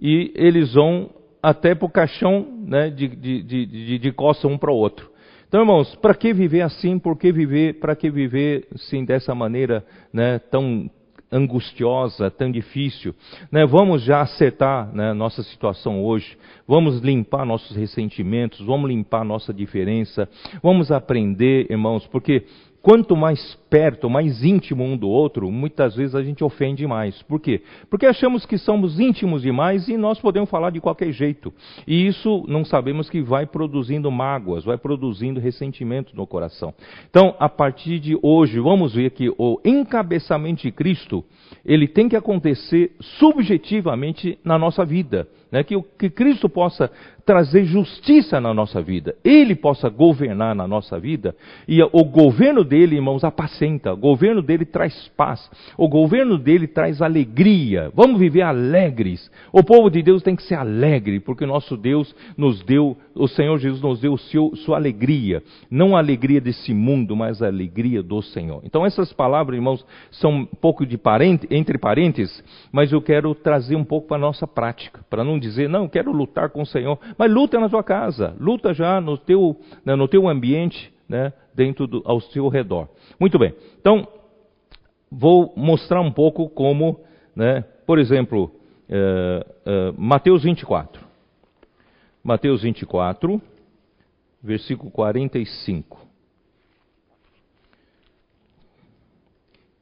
e 0.00 0.32
eles 0.34 0.72
vão 0.72 1.10
até 1.42 1.74
para 1.74 1.86
o 1.86 1.90
caixão 1.90 2.46
né, 2.66 2.88
de, 2.88 3.08
de, 3.08 3.42
de, 3.42 3.98
de, 3.98 4.12
costa 4.12 4.48
um 4.48 4.56
para 4.56 4.72
o 4.72 4.76
outro. 4.76 5.10
Então, 5.46 5.60
irmãos, 5.60 5.94
para 5.96 6.14
que 6.14 6.32
viver 6.32 6.62
assim? 6.62 6.98
Por 6.98 7.16
que 7.16 7.32
viver? 7.32 7.78
Para 7.78 7.96
que 7.96 8.10
viver 8.10 8.66
sim 8.76 9.04
dessa 9.04 9.34
maneira 9.34 9.84
né, 10.12 10.38
tão 10.38 10.90
angustiosa, 11.30 12.30
tão 12.30 12.50
difícil. 12.50 13.14
Né? 13.50 13.66
Vamos 13.66 14.02
já 14.02 14.20
acertar 14.20 14.92
né, 14.94 15.12
nossa 15.12 15.42
situação 15.42 16.02
hoje, 16.02 16.36
vamos 16.66 17.00
limpar 17.00 17.44
nossos 17.44 17.76
ressentimentos, 17.76 18.60
vamos 18.64 18.88
limpar 18.90 19.24
nossa 19.24 19.52
diferença, 19.52 20.28
vamos 20.62 20.90
aprender, 20.90 21.66
irmãos, 21.70 22.06
porque 22.06 22.44
quanto 22.82 23.16
mais 23.16 23.54
perto, 23.68 24.08
mais 24.08 24.42
íntimo 24.42 24.84
um 24.84 24.96
do 24.96 25.08
outro, 25.08 25.50
muitas 25.50 25.94
vezes 25.94 26.14
a 26.14 26.22
gente 26.22 26.42
ofende 26.42 26.86
mais. 26.86 27.22
Por 27.22 27.40
quê? 27.40 27.62
Porque 27.90 28.06
achamos 28.06 28.46
que 28.46 28.58
somos 28.58 28.98
íntimos 28.98 29.42
demais 29.42 29.88
e 29.88 29.96
nós 29.96 30.18
podemos 30.20 30.50
falar 30.50 30.70
de 30.70 30.80
qualquer 30.80 31.12
jeito. 31.12 31.52
E 31.86 32.06
isso 32.06 32.44
não 32.48 32.64
sabemos 32.64 33.08
que 33.10 33.20
vai 33.20 33.46
produzindo 33.46 34.10
mágoas, 34.10 34.64
vai 34.64 34.78
produzindo 34.78 35.40
ressentimento 35.40 36.16
no 36.16 36.26
coração. 36.26 36.74
Então, 37.10 37.34
a 37.38 37.48
partir 37.48 37.98
de 37.98 38.18
hoje, 38.22 38.58
vamos 38.58 38.94
ver 38.94 39.10
que 39.10 39.28
o 39.38 39.60
encabeçamento 39.64 40.62
de 40.62 40.72
Cristo, 40.72 41.24
ele 41.64 41.86
tem 41.86 42.08
que 42.08 42.16
acontecer 42.16 42.92
subjetivamente 43.00 44.38
na 44.44 44.58
nossa 44.58 44.84
vida. 44.84 45.28
Né? 45.50 45.62
Que, 45.64 45.80
que 45.98 46.10
Cristo 46.10 46.48
possa 46.48 46.90
trazer 47.24 47.64
justiça 47.64 48.40
na 48.40 48.54
nossa 48.54 48.80
vida, 48.80 49.14
Ele 49.24 49.54
possa 49.54 49.88
governar 49.88 50.54
na 50.54 50.66
nossa 50.66 50.98
vida, 50.98 51.36
e 51.66 51.82
o 51.82 52.04
governo 52.04 52.64
dele, 52.64 52.96
irmãos, 52.96 53.24
apacenta, 53.24 53.57
o 53.92 53.96
governo 53.96 54.42
dele 54.42 54.64
traz 54.64 55.08
paz, 55.16 55.50
o 55.76 55.88
governo 55.88 56.38
dele 56.38 56.66
traz 56.66 57.02
alegria. 57.02 57.90
Vamos 57.94 58.18
viver 58.18 58.42
alegres. 58.42 59.30
O 59.52 59.62
povo 59.62 59.90
de 59.90 60.02
Deus 60.02 60.22
tem 60.22 60.36
que 60.36 60.42
ser 60.42 60.54
alegre, 60.54 61.20
porque 61.20 61.44
o 61.44 61.46
nosso 61.46 61.76
Deus 61.76 62.14
nos 62.36 62.62
deu, 62.62 62.96
o 63.14 63.26
Senhor 63.26 63.58
Jesus 63.58 63.82
nos 63.82 64.00
deu 64.00 64.16
seu, 64.16 64.54
sua 64.56 64.76
alegria, 64.76 65.42
não 65.70 65.96
a 65.96 65.98
alegria 65.98 66.40
desse 66.40 66.72
mundo, 66.72 67.16
mas 67.16 67.42
a 67.42 67.46
alegria 67.46 68.02
do 68.02 68.22
Senhor. 68.22 68.60
Então 68.64 68.84
essas 68.84 69.12
palavras, 69.12 69.56
irmãos, 69.56 69.84
são 70.10 70.30
um 70.30 70.46
pouco 70.46 70.86
de 70.86 70.96
parente, 70.96 71.46
entre 71.50 71.78
parênteses, 71.78 72.42
mas 72.72 72.92
eu 72.92 73.00
quero 73.00 73.34
trazer 73.34 73.76
um 73.76 73.84
pouco 73.84 74.08
para 74.08 74.16
a 74.16 74.20
nossa 74.20 74.46
prática, 74.46 75.04
para 75.08 75.24
não 75.24 75.38
dizer, 75.38 75.68
não, 75.68 75.88
quero 75.88 76.12
lutar 76.12 76.50
com 76.50 76.62
o 76.62 76.66
Senhor, 76.66 76.98
mas 77.16 77.30
luta 77.30 77.58
na 77.58 77.68
tua 77.68 77.82
casa, 77.82 78.34
luta 78.38 78.74
já 78.74 79.00
no 79.00 79.16
teu, 79.16 79.56
né, 79.84 79.94
no 79.94 80.08
teu 80.08 80.28
ambiente, 80.28 80.92
né, 81.08 81.32
dentro 81.54 81.86
do, 81.86 82.02
ao 82.04 82.20
seu 82.20 82.48
redor. 82.48 82.88
Muito 83.18 83.38
bem. 83.38 83.54
Então, 83.80 84.06
vou 85.10 85.52
mostrar 85.56 86.00
um 86.00 86.12
pouco 86.12 86.48
como, 86.48 87.00
né, 87.34 87.62
por 87.86 87.98
exemplo, 87.98 88.52
é, 88.88 89.46
é, 89.64 89.92
Mateus 89.96 90.42
24. 90.42 91.02
Mateus 92.22 92.62
24, 92.62 93.40
versículo 94.42 94.90
45. 94.90 96.06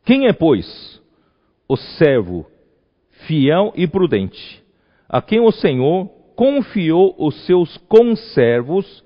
Quem 0.04 0.28
é, 0.28 0.32
pois, 0.32 1.02
o 1.68 1.76
servo 1.76 2.46
fiel 3.26 3.72
e 3.74 3.88
prudente, 3.88 4.62
a 5.08 5.20
quem 5.20 5.40
o 5.40 5.50
Senhor 5.50 6.06
confiou 6.36 7.14
os 7.18 7.46
seus 7.46 7.76
conservos 7.88 9.04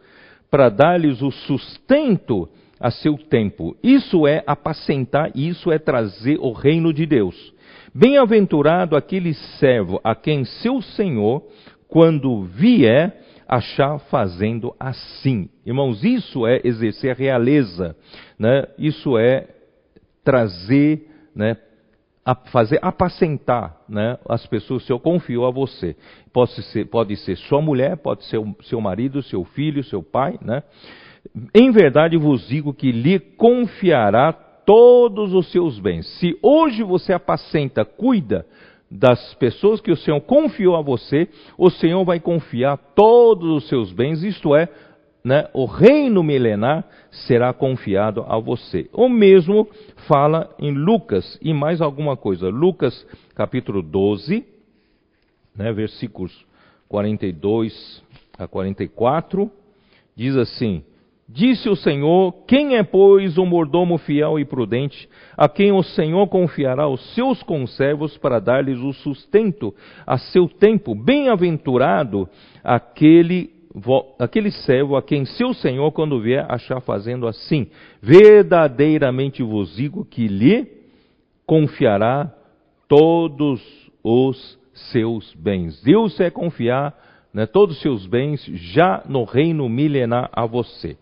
para 0.50 0.68
dar-lhes 0.68 1.22
o 1.22 1.30
sustento 1.30 2.48
a 2.78 2.90
seu 2.90 3.16
tempo. 3.16 3.76
Isso 3.82 4.26
é 4.26 4.42
apacentar, 4.46 5.30
isso 5.34 5.70
é 5.70 5.78
trazer 5.78 6.38
o 6.40 6.52
reino 6.52 6.92
de 6.92 7.06
Deus. 7.06 7.52
Bem-aventurado 7.94 8.96
aquele 8.96 9.34
servo 9.34 10.00
a 10.02 10.14
quem 10.14 10.44
seu 10.44 10.80
senhor, 10.80 11.42
quando 11.88 12.44
vier, 12.44 13.20
achar 13.46 13.98
fazendo 13.98 14.74
assim. 14.78 15.48
Irmãos, 15.66 16.04
isso 16.04 16.46
é 16.46 16.60
exercer 16.62 17.10
a 17.10 17.14
realeza, 17.14 17.96
né? 18.38 18.64
isso 18.78 19.18
é 19.18 19.48
trazer 20.22 21.08
né, 21.34 21.56
fazer 22.34 22.78
apacentar 22.82 23.76
né, 23.88 24.18
as 24.28 24.46
pessoas, 24.46 24.82
o 24.82 24.86
Senhor 24.86 25.00
confiou 25.00 25.46
a 25.46 25.50
você. 25.50 25.96
Pode 26.32 26.52
ser, 26.62 26.86
pode 26.86 27.16
ser 27.16 27.36
sua 27.36 27.60
mulher, 27.60 27.96
pode 27.96 28.24
ser 28.24 28.38
o 28.38 28.54
seu 28.62 28.80
marido, 28.80 29.22
seu 29.22 29.44
filho, 29.44 29.82
seu 29.84 30.02
pai. 30.02 30.38
Né? 30.42 30.62
Em 31.54 31.70
verdade 31.70 32.16
vos 32.16 32.46
digo 32.48 32.72
que 32.72 32.92
lhe 32.92 33.18
confiará 33.18 34.32
todos 34.32 35.34
os 35.34 35.50
seus 35.50 35.78
bens. 35.78 36.06
Se 36.18 36.38
hoje 36.42 36.82
você 36.82 37.12
apacenta, 37.12 37.84
cuida 37.84 38.46
das 38.90 39.34
pessoas 39.34 39.80
que 39.80 39.92
o 39.92 39.96
Senhor 39.96 40.20
confiou 40.20 40.76
a 40.76 40.82
você, 40.82 41.28
o 41.56 41.70
Senhor 41.70 42.04
vai 42.04 42.18
confiar 42.18 42.76
todos 42.94 43.48
os 43.50 43.68
seus 43.68 43.92
bens, 43.92 44.22
isto 44.24 44.54
é, 44.54 44.68
né, 45.24 45.48
o 45.52 45.66
reino 45.66 46.22
milenar 46.22 46.84
será 47.10 47.52
confiado 47.52 48.24
a 48.26 48.38
você. 48.38 48.88
O 48.92 49.08
mesmo 49.08 49.68
fala 50.08 50.54
em 50.58 50.72
Lucas 50.72 51.38
e 51.42 51.52
mais 51.52 51.80
alguma 51.80 52.16
coisa. 52.16 52.48
Lucas 52.48 53.06
capítulo 53.34 53.82
12, 53.82 54.44
né, 55.54 55.72
versículos 55.72 56.44
42 56.88 58.02
a 58.38 58.48
44, 58.48 59.50
diz 60.16 60.36
assim: 60.36 60.82
Disse 61.28 61.68
o 61.68 61.76
Senhor: 61.76 62.34
Quem 62.48 62.76
é, 62.76 62.82
pois, 62.82 63.38
o 63.38 63.46
mordomo 63.46 63.98
fiel 63.98 64.38
e 64.38 64.44
prudente, 64.44 65.08
a 65.36 65.48
quem 65.48 65.70
o 65.70 65.82
Senhor 65.82 66.26
confiará 66.26 66.88
os 66.88 67.14
seus 67.14 67.40
conservos 67.42 68.16
para 68.18 68.40
dar-lhes 68.40 68.80
o 68.80 68.92
sustento 68.92 69.72
a 70.04 70.18
seu 70.18 70.48
tempo? 70.48 70.92
Bem-aventurado 70.92 72.28
aquele 72.64 73.59
aquele 74.18 74.50
servo 74.50 74.96
a 74.96 75.02
quem 75.02 75.24
seu 75.24 75.54
senhor, 75.54 75.92
quando 75.92 76.20
vier, 76.20 76.44
achar 76.48 76.80
fazendo 76.80 77.26
assim. 77.26 77.68
Verdadeiramente 78.02 79.42
vos 79.42 79.76
digo 79.76 80.04
que 80.04 80.26
lhe 80.26 80.66
confiará 81.46 82.32
todos 82.88 83.60
os 84.02 84.58
seus 84.92 85.34
bens. 85.34 85.80
Deus 85.82 86.16
quer 86.16 86.30
confiar 86.30 86.94
né, 87.32 87.46
todos 87.46 87.76
os 87.76 87.82
seus 87.82 88.06
bens 88.06 88.44
já 88.44 89.02
no 89.08 89.24
reino 89.24 89.68
milenar 89.68 90.28
a 90.32 90.46
você. 90.46 90.96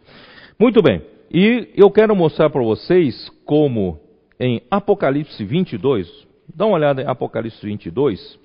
Muito 0.59 0.83
bem, 0.83 1.03
e 1.33 1.69
eu 1.75 1.91
quero 1.91 2.15
mostrar 2.17 2.51
para 2.51 2.63
vocês 2.63 3.31
como 3.45 4.01
em 4.41 4.63
Apocalipse 4.71 5.45
22, 5.45 6.27
dá 6.55 6.67
uma 6.67 6.77
olhada 6.77 7.03
em 7.03 7.07
Apocalipse 7.07 7.65
22, 7.65 8.39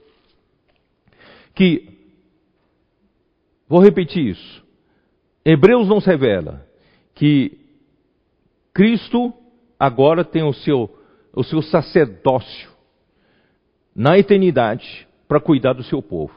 que, 1.55 1.92
vou 3.67 3.79
repetir 3.79 4.27
isso, 4.27 4.63
Hebreus 5.45 5.87
nos 5.87 6.05
revela 6.05 6.65
que 7.13 7.57
Cristo 8.73 9.33
agora 9.79 10.23
tem 10.23 10.43
o 10.43 10.53
seu, 10.53 10.89
o 11.35 11.43
seu 11.43 11.61
sacerdócio 11.61 12.69
na 13.95 14.17
eternidade 14.17 15.07
para 15.27 15.39
cuidar 15.39 15.73
do 15.73 15.83
seu 15.83 16.01
povo, 16.01 16.33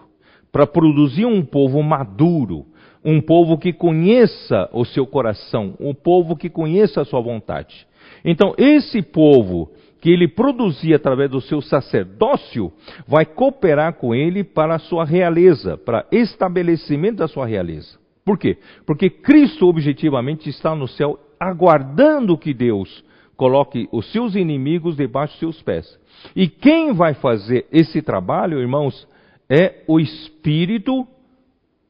para 0.50 0.66
produzir 0.66 1.24
um 1.24 1.44
povo 1.44 1.82
maduro, 1.82 2.66
um 3.04 3.20
povo 3.20 3.56
que 3.56 3.72
conheça 3.72 4.68
o 4.72 4.84
seu 4.84 5.06
coração, 5.06 5.74
um 5.78 5.94
povo 5.94 6.36
que 6.36 6.50
conheça 6.50 7.00
a 7.00 7.04
sua 7.04 7.20
vontade. 7.20 7.86
Então, 8.24 8.54
esse 8.58 9.00
povo 9.00 9.70
que 10.06 10.10
ele 10.12 10.28
produzia 10.28 10.94
através 10.94 11.28
do 11.28 11.40
seu 11.40 11.60
sacerdócio, 11.60 12.72
vai 13.08 13.26
cooperar 13.26 13.94
com 13.94 14.14
ele 14.14 14.44
para 14.44 14.76
a 14.76 14.78
sua 14.78 15.04
realeza, 15.04 15.76
para 15.76 16.06
estabelecimento 16.12 17.16
da 17.16 17.26
sua 17.26 17.44
realeza. 17.44 17.98
Por 18.24 18.38
quê? 18.38 18.56
Porque 18.86 19.10
Cristo 19.10 19.66
objetivamente 19.66 20.48
está 20.48 20.76
no 20.76 20.86
céu 20.86 21.18
aguardando 21.40 22.38
que 22.38 22.54
Deus 22.54 23.04
coloque 23.36 23.88
os 23.90 24.12
seus 24.12 24.36
inimigos 24.36 24.96
debaixo 24.96 25.32
dos 25.32 25.40
seus 25.40 25.62
pés. 25.62 25.98
E 26.36 26.46
quem 26.46 26.92
vai 26.92 27.14
fazer 27.14 27.66
esse 27.72 28.00
trabalho, 28.00 28.60
irmãos, 28.60 29.08
é 29.50 29.82
o 29.88 29.98
Espírito 29.98 31.04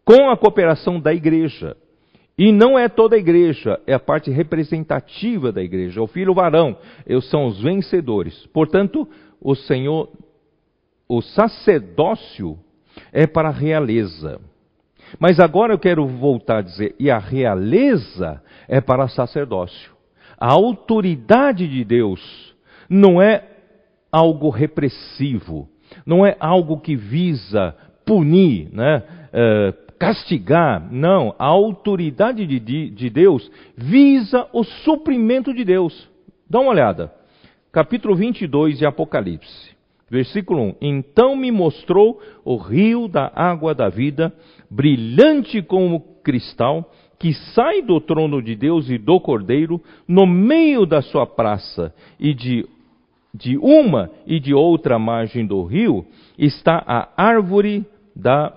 com 0.07 0.31
a 0.31 0.39
cooperação 0.39 0.99
da 0.99 1.13
igreja. 1.13 1.77
E 2.39 2.53
não 2.53 2.79
é 2.79 2.87
toda 2.89 3.17
a 3.17 3.19
igreja, 3.19 3.81
é 3.87 3.95
a 3.95 4.01
parte 4.01 4.31
representativa 4.31 5.51
da 5.51 5.63
igreja. 5.63 6.03
O 6.03 6.07
filho 6.07 6.35
varão, 6.35 6.77
eles 7.07 7.29
são 7.31 7.47
os 7.47 7.63
vencedores. 7.63 8.47
Portanto, 8.49 9.09
o 9.41 9.55
Senhor, 9.55 10.11
o 11.09 11.23
sacerdócio 11.23 12.59
é 13.11 13.27
para 13.27 13.49
a 13.49 13.53
realeza. 13.53 14.39
Mas 15.19 15.41
agora 15.41 15.73
eu 15.73 15.79
quero 15.79 16.07
voltar 16.07 16.59
a 16.59 16.63
dizer, 16.63 16.95
e 16.99 17.11
a 17.11 17.19
realeza 17.19 18.43
é 18.69 18.83
para 18.83 19.09
sacerdócio. 19.09 19.93
A 20.39 20.53
autoridade 20.53 21.67
de 21.67 21.85
Deus 21.85 22.55
não 22.89 23.23
é 23.23 23.45
algo 24.13 24.51
repressivo, 24.51 25.69
não 26.05 26.27
é 26.27 26.37
algo 26.39 26.81
que 26.81 26.97
visa 26.97 27.75
punir, 28.05 28.69
né? 28.73 29.03
Uh, 29.33 29.86
castigar. 29.99 30.87
Não, 30.91 31.35
a 31.39 31.47
autoridade 31.47 32.47
de, 32.47 32.61
de, 32.61 32.91
de 32.91 33.11
Deus 33.11 33.51
visa 33.77 34.49
o 34.53 34.65
suprimento 34.65 35.53
de 35.53 35.65
Deus. 35.65 36.09
Dá 36.49 36.61
uma 36.61 36.71
olhada. 36.71 37.13
Capítulo 37.73 38.15
22 38.15 38.79
de 38.79 38.87
Apocalipse. 38.87 39.77
Versículo 40.09 40.63
1: 40.63 40.75
Então 40.81 41.35
me 41.35 41.51
mostrou 41.51 42.21
o 42.45 42.57
rio 42.57 43.09
da 43.09 43.31
água 43.35 43.75
da 43.75 43.89
vida, 43.89 44.33
brilhante 44.71 45.61
como 45.63 46.01
cristal, 46.23 46.91
que 47.19 47.33
sai 47.55 47.83
do 47.83 48.01
trono 48.01 48.41
de 48.41 48.55
Deus 48.55 48.89
e 48.89 48.99
do 48.99 49.19
Cordeiro, 49.21 49.83
no 50.07 50.27
meio 50.27 50.87
da 50.87 51.03
sua 51.03 51.27
praça, 51.27 51.93
e 52.21 52.35
de, 52.35 52.65
de 53.35 53.59
uma 53.59 54.11
e 54.27 54.39
de 54.39 54.55
outra 54.55 54.99
margem 54.99 55.45
do 55.45 55.65
rio 55.65 56.07
está 56.39 56.83
a 56.87 57.09
árvore 57.17 57.85
da 58.15 58.53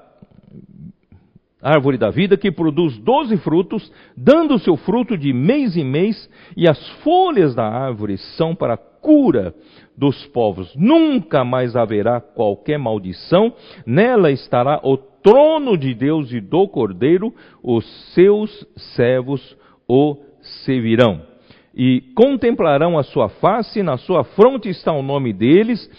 árvore 1.62 1.97
da 1.97 2.10
vida, 2.10 2.38
que 2.38 2.51
produz 2.51 2.97
doze 2.97 3.38
frutos, 3.38 3.91
dando 4.16 4.60
seu 4.60 4.78
fruto 4.78 5.18
de 5.18 5.34
mês 5.34 5.76
em 5.76 5.84
mês, 5.84 6.30
e 6.55 6.68
as 6.68 6.89
folhas 7.03 7.53
da 7.53 7.66
árvore 7.66 8.18
são 8.18 8.55
para 8.55 8.76
a 8.76 8.78
cura 8.78 9.53
dos 9.97 10.26
povos. 10.28 10.74
Nunca 10.76 11.43
mais 11.43 11.76
haverá 11.76 12.22
qualquer 12.22 12.78
maldição, 12.78 13.53
nela 13.86 14.32
estará 14.32 14.80
o 14.84 14.97
trono 14.97 15.78
de 15.78 15.93
Deus 15.93 16.32
e 16.32 16.39
do 16.39 16.68
Cordeiro, 16.68 17.34
os 17.62 17.86
seus 18.14 18.66
servos 18.95 19.57
o 19.88 20.18
servirão. 20.66 21.28
E 21.76 22.01
contemplarão 22.16 22.97
a 22.97 23.03
sua 23.03 23.30
face, 23.30 23.84
na 23.84 23.97
sua 23.97 24.24
fronte 24.24 24.70
está 24.70 24.91
o 24.91 25.03
nome 25.03 25.32
deles, 25.32 25.89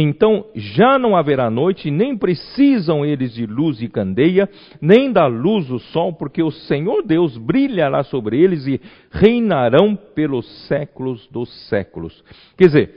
então 0.00 0.44
já 0.54 0.98
não 0.98 1.16
haverá 1.16 1.50
noite, 1.50 1.90
nem 1.90 2.16
precisam 2.16 3.04
eles 3.04 3.32
de 3.34 3.46
luz 3.46 3.82
e 3.82 3.88
candeia, 3.88 4.48
nem 4.80 5.10
da 5.10 5.26
luz 5.26 5.66
do 5.66 5.78
sol, 5.78 6.12
porque 6.12 6.42
o 6.42 6.50
Senhor 6.50 7.02
Deus 7.02 7.36
brilhará 7.36 8.04
sobre 8.04 8.40
eles 8.40 8.66
e 8.66 8.80
reinarão 9.10 9.96
pelos 9.96 10.46
séculos 10.68 11.26
dos 11.28 11.48
séculos. 11.68 12.22
Quer 12.56 12.66
dizer, 12.66 12.94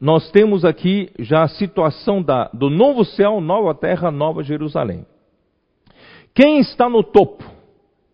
nós 0.00 0.30
temos 0.30 0.64
aqui 0.64 1.10
já 1.18 1.44
a 1.44 1.48
situação 1.48 2.22
da, 2.22 2.50
do 2.52 2.68
novo 2.68 3.04
céu, 3.04 3.40
nova 3.40 3.74
terra, 3.74 4.10
nova 4.10 4.42
Jerusalém. 4.42 5.06
Quem 6.34 6.58
está 6.58 6.88
no 6.88 7.02
topo? 7.02 7.44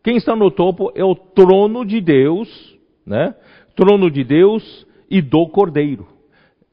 Quem 0.05 0.17
está 0.17 0.37
no 0.37 0.51
topo 0.51 0.93
é 0.95 1.05
o 1.05 1.15
trono 1.15 1.85
de 1.85 2.01
Deus, 2.01 2.79
né? 3.05 3.35
Trono 3.75 4.11
de 4.11 4.23
Deus 4.23 4.87
e 5.11 5.21
do 5.21 5.49
Cordeiro. 5.49 6.20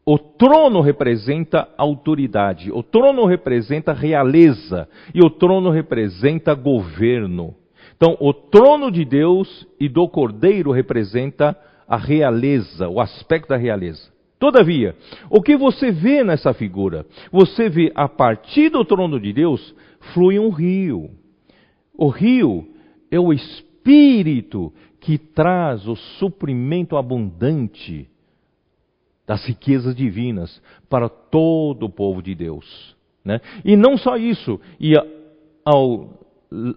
O 0.10 0.18
trono 0.18 0.80
representa 0.80 1.68
autoridade, 1.78 2.72
o 2.72 2.82
trono 2.82 3.26
representa 3.26 3.92
realeza 3.92 4.88
e 5.14 5.20
o 5.20 5.30
trono 5.30 5.70
representa 5.70 6.54
governo. 6.54 7.54
Então, 7.94 8.16
o 8.22 8.32
trono 8.32 8.90
de 8.90 9.04
Deus 9.04 9.68
e 9.78 9.90
do 9.90 10.08
Cordeiro 10.08 10.72
representa 10.72 11.58
a 11.86 11.98
realeza, 11.98 12.88
o 12.88 13.02
aspecto 13.02 13.50
da 13.50 13.58
realeza. 13.58 14.10
Todavia, 14.40 14.96
o 15.30 15.42
que 15.42 15.58
você 15.58 15.92
vê 15.92 16.24
nessa 16.24 16.54
figura? 16.54 17.06
Você 17.30 17.68
vê 17.68 17.92
a 17.94 18.08
partir 18.08 18.70
do 18.70 18.86
trono 18.86 19.20
de 19.20 19.34
Deus 19.34 19.76
flui 20.14 20.40
um 20.40 20.52
rio. 20.52 21.10
O 21.98 22.08
rio 22.08 22.66
é 23.12 23.20
o 23.20 23.34
espírito 23.34 24.72
que 25.02 25.18
traz 25.18 25.86
o 25.86 25.98
suprimento 25.98 26.96
abundante 26.96 28.10
das 29.28 29.46
riquezas 29.46 29.94
divinas 29.94 30.62
para 30.90 31.10
todo 31.10 31.86
o 31.86 31.90
povo 31.90 32.22
de 32.22 32.34
Deus. 32.34 32.96
Né? 33.24 33.42
E 33.66 33.76
não 33.76 33.98
só 33.98 34.16
isso, 34.16 34.60
e 34.80 34.96
ao, 35.66 36.10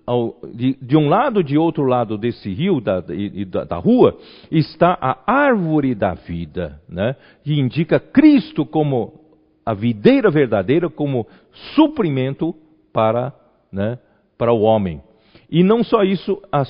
ao, 0.04 0.36
de, 0.52 0.76
de, 0.82 0.96
um 0.96 1.08
lado 1.08 1.40
e 1.40 1.44
de 1.44 1.56
outro 1.56 1.84
lado 1.84 2.18
desse 2.18 2.52
rio, 2.52 2.80
da, 2.80 3.00
da, 3.00 3.64
da, 3.64 3.76
rua, 3.76 4.18
está 4.50 4.98
a 5.00 5.32
árvore 5.32 5.94
da 5.94 6.14
vida, 6.14 6.82
né? 6.88 7.14
que 7.44 7.58
indica 7.58 8.00
Cristo 8.00 8.66
como 8.66 9.20
a 9.64 9.72
videira 9.72 10.28
verdadeira, 10.28 10.90
como 10.90 11.28
suprimento 11.76 12.52
para, 12.92 13.32
né, 13.70 13.98
para 14.36 14.52
o 14.52 14.62
homem. 14.62 15.00
E 15.48 15.62
não 15.62 15.84
só 15.84 16.02
isso, 16.02 16.42
as, 16.50 16.68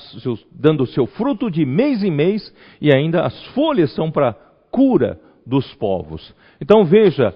dando 0.53 0.87
seu 0.87 1.07
fruto 1.07 1.51
de 1.51 1.65
mês 1.65 2.03
em 2.03 2.11
mês, 2.11 2.55
e 2.81 2.95
ainda 2.95 3.23
as 3.23 3.47
folhas 3.49 3.95
são 3.95 4.11
para 4.11 4.35
cura 4.71 5.19
dos 5.51 5.75
povos. 5.75 6.35
Então 6.61 6.85
veja, 6.85 7.35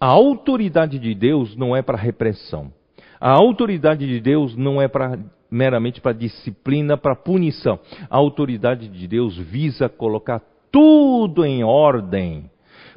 a 0.00 0.06
autoridade 0.06 0.98
de 0.98 1.14
Deus 1.14 1.56
não 1.56 1.76
é 1.76 1.82
para 1.82 1.98
repressão. 1.98 2.72
A 3.20 3.30
autoridade 3.30 4.06
de 4.06 4.20
Deus 4.20 4.56
não 4.56 4.80
é 4.80 4.86
para 4.88 5.18
meramente 5.50 6.00
para 6.00 6.12
disciplina, 6.12 6.96
para 6.96 7.16
punição. 7.16 7.78
A 8.08 8.16
autoridade 8.16 8.88
de 8.88 9.08
Deus 9.08 9.36
visa 9.36 9.88
colocar 9.88 10.40
tudo 10.70 11.44
em 11.44 11.64
ordem 11.64 12.50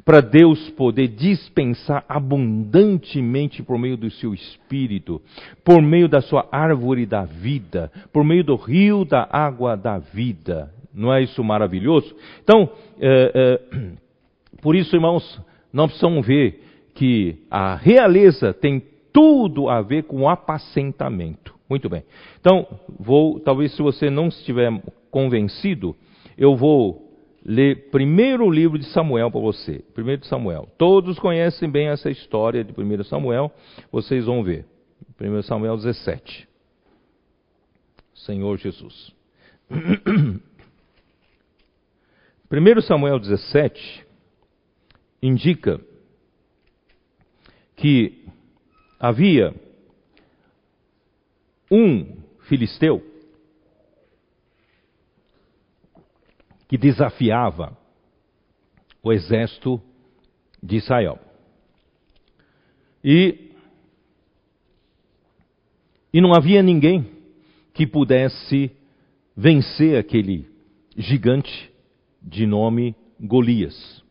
para 0.04 0.20
Deus 0.20 0.70
poder 0.70 1.08
dispensar 1.08 2.04
abundantemente 2.08 3.62
por 3.62 3.78
meio 3.78 3.96
do 3.96 4.10
seu 4.10 4.34
espírito, 4.34 5.20
por 5.64 5.80
meio 5.80 6.08
da 6.08 6.20
sua 6.20 6.48
árvore 6.50 7.06
da 7.06 7.24
vida, 7.24 7.90
por 8.12 8.24
meio 8.24 8.44
do 8.44 8.56
rio 8.56 9.04
da 9.04 9.28
água 9.30 9.76
da 9.76 9.98
vida. 9.98 10.72
Não 10.92 11.12
é 11.12 11.22
isso 11.22 11.42
maravilhoso? 11.44 12.14
Então, 12.42 12.68
é, 13.00 13.32
é, 13.34 13.92
por 14.60 14.76
isso, 14.76 14.94
irmãos, 14.94 15.40
nós 15.72 15.86
precisamos 15.86 16.26
ver 16.26 16.62
que 16.94 17.38
a 17.50 17.74
realeza 17.74 18.52
tem 18.52 18.82
tudo 19.12 19.68
a 19.68 19.80
ver 19.82 20.04
com 20.04 20.28
apacentamento. 20.28 21.54
Muito 21.68 21.88
bem. 21.88 22.04
Então, 22.40 22.66
vou, 22.98 23.38
talvez 23.40 23.74
se 23.74 23.82
você 23.82 24.10
não 24.10 24.28
estiver 24.28 24.70
convencido, 25.10 25.96
eu 26.36 26.56
vou 26.56 27.10
ler 27.44 27.90
primeiro 27.90 28.44
o 28.44 28.50
livro 28.50 28.78
de 28.78 28.86
Samuel 28.86 29.30
para 29.30 29.40
você. 29.40 29.84
Primeiro 29.94 30.20
de 30.20 30.26
Samuel. 30.26 30.68
Todos 30.76 31.18
conhecem 31.18 31.70
bem 31.70 31.88
essa 31.88 32.10
história 32.10 32.64
de 32.64 32.72
1 32.72 33.04
Samuel, 33.04 33.52
vocês 33.90 34.26
vão 34.26 34.42
ver. 34.42 34.66
1 35.20 35.42
Samuel 35.42 35.76
17. 35.76 36.48
Senhor 38.14 38.58
Jesus. 38.58 39.12
1 42.50 42.80
Samuel 42.82 43.18
17 43.20 44.09
indica 45.22 45.80
que 47.76 48.26
havia 48.98 49.54
um 51.70 52.20
filisteu 52.48 53.02
que 56.68 56.76
desafiava 56.76 57.76
o 59.02 59.12
exército 59.12 59.80
de 60.62 60.76
Israel. 60.76 61.18
E, 63.02 63.50
e 66.12 66.20
não 66.20 66.34
havia 66.34 66.62
ninguém 66.62 67.10
que 67.72 67.86
pudesse 67.86 68.70
vencer 69.36 69.98
aquele 69.98 70.48
gigante 70.96 71.72
de 72.22 72.46
nome 72.46 72.94
Golias. 73.18 74.04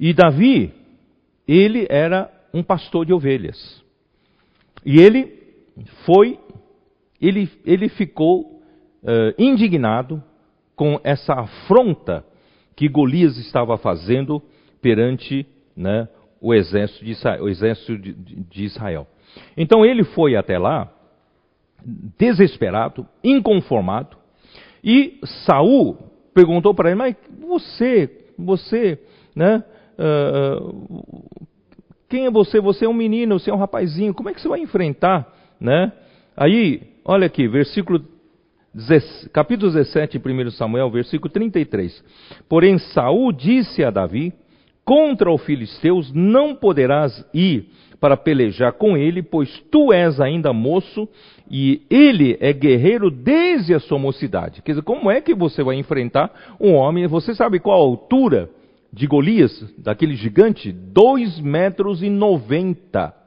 E 0.00 0.14
Davi, 0.14 0.72
ele 1.46 1.86
era 1.90 2.32
um 2.54 2.62
pastor 2.62 3.04
de 3.04 3.12
ovelhas. 3.12 3.84
E 4.82 4.98
ele 4.98 5.30
foi, 6.06 6.38
ele, 7.20 7.50
ele 7.66 7.90
ficou 7.90 8.62
uh, 9.02 9.34
indignado 9.36 10.22
com 10.74 10.98
essa 11.04 11.34
afronta 11.34 12.24
que 12.74 12.88
Golias 12.88 13.36
estava 13.36 13.76
fazendo 13.76 14.42
perante 14.80 15.46
né, 15.76 16.08
o 16.40 16.54
exército, 16.54 17.04
de 17.04 17.10
Israel, 17.10 17.44
o 17.44 17.48
exército 17.50 17.98
de, 17.98 18.14
de 18.14 18.64
Israel. 18.64 19.06
Então 19.54 19.84
ele 19.84 20.02
foi 20.02 20.34
até 20.34 20.58
lá, 20.58 20.90
desesperado, 22.18 23.06
inconformado, 23.22 24.16
e 24.82 25.20
Saul 25.44 25.98
perguntou 26.32 26.74
para 26.74 26.88
ele: 26.88 26.98
Mas 26.98 27.16
você, 27.38 28.10
você, 28.38 28.98
né? 29.36 29.62
Uh, 30.00 31.30
quem 32.08 32.26
é 32.26 32.30
você? 32.30 32.60
Você 32.60 32.86
é 32.86 32.88
um 32.88 32.94
menino, 32.94 33.38
você 33.38 33.50
é 33.50 33.54
um 33.54 33.58
rapazinho. 33.58 34.14
Como 34.14 34.28
é 34.28 34.34
que 34.34 34.40
você 34.40 34.48
vai 34.48 34.60
enfrentar, 34.60 35.30
né? 35.60 35.92
Aí, 36.36 36.82
olha 37.04 37.26
aqui, 37.26 37.46
versículo 37.46 38.02
capítulo 39.32 39.70
17, 39.72 40.18
1 40.18 40.50
Samuel, 40.52 40.90
versículo 40.90 41.30
33. 41.30 42.02
Porém, 42.48 42.78
Saul 42.78 43.32
disse 43.32 43.84
a 43.84 43.90
Davi: 43.90 44.32
Contra 44.84 45.30
os 45.30 45.42
filisteus 45.44 46.10
não 46.12 46.54
poderás 46.54 47.24
ir 47.34 47.68
para 48.00 48.16
pelejar 48.16 48.72
com 48.72 48.96
ele, 48.96 49.22
pois 49.22 49.60
tu 49.70 49.92
és 49.92 50.18
ainda 50.20 50.52
moço 50.52 51.06
e 51.50 51.82
ele 51.90 52.38
é 52.40 52.52
guerreiro 52.52 53.10
desde 53.10 53.74
a 53.74 53.80
sua 53.80 53.98
mocidade. 53.98 54.62
Quer 54.62 54.72
dizer, 54.72 54.82
como 54.82 55.10
é 55.10 55.20
que 55.20 55.34
você 55.34 55.62
vai 55.62 55.76
enfrentar 55.76 56.56
um 56.58 56.72
homem? 56.72 57.06
Você 57.06 57.34
sabe 57.34 57.60
qual 57.60 57.78
a 57.78 57.84
altura 57.84 58.48
de 58.92 59.06
Golias, 59.06 59.52
daquele 59.78 60.14
gigante? 60.16 60.72
2 60.72 61.40
metros 61.40 62.02
e 62.02 62.10
90 62.10 63.20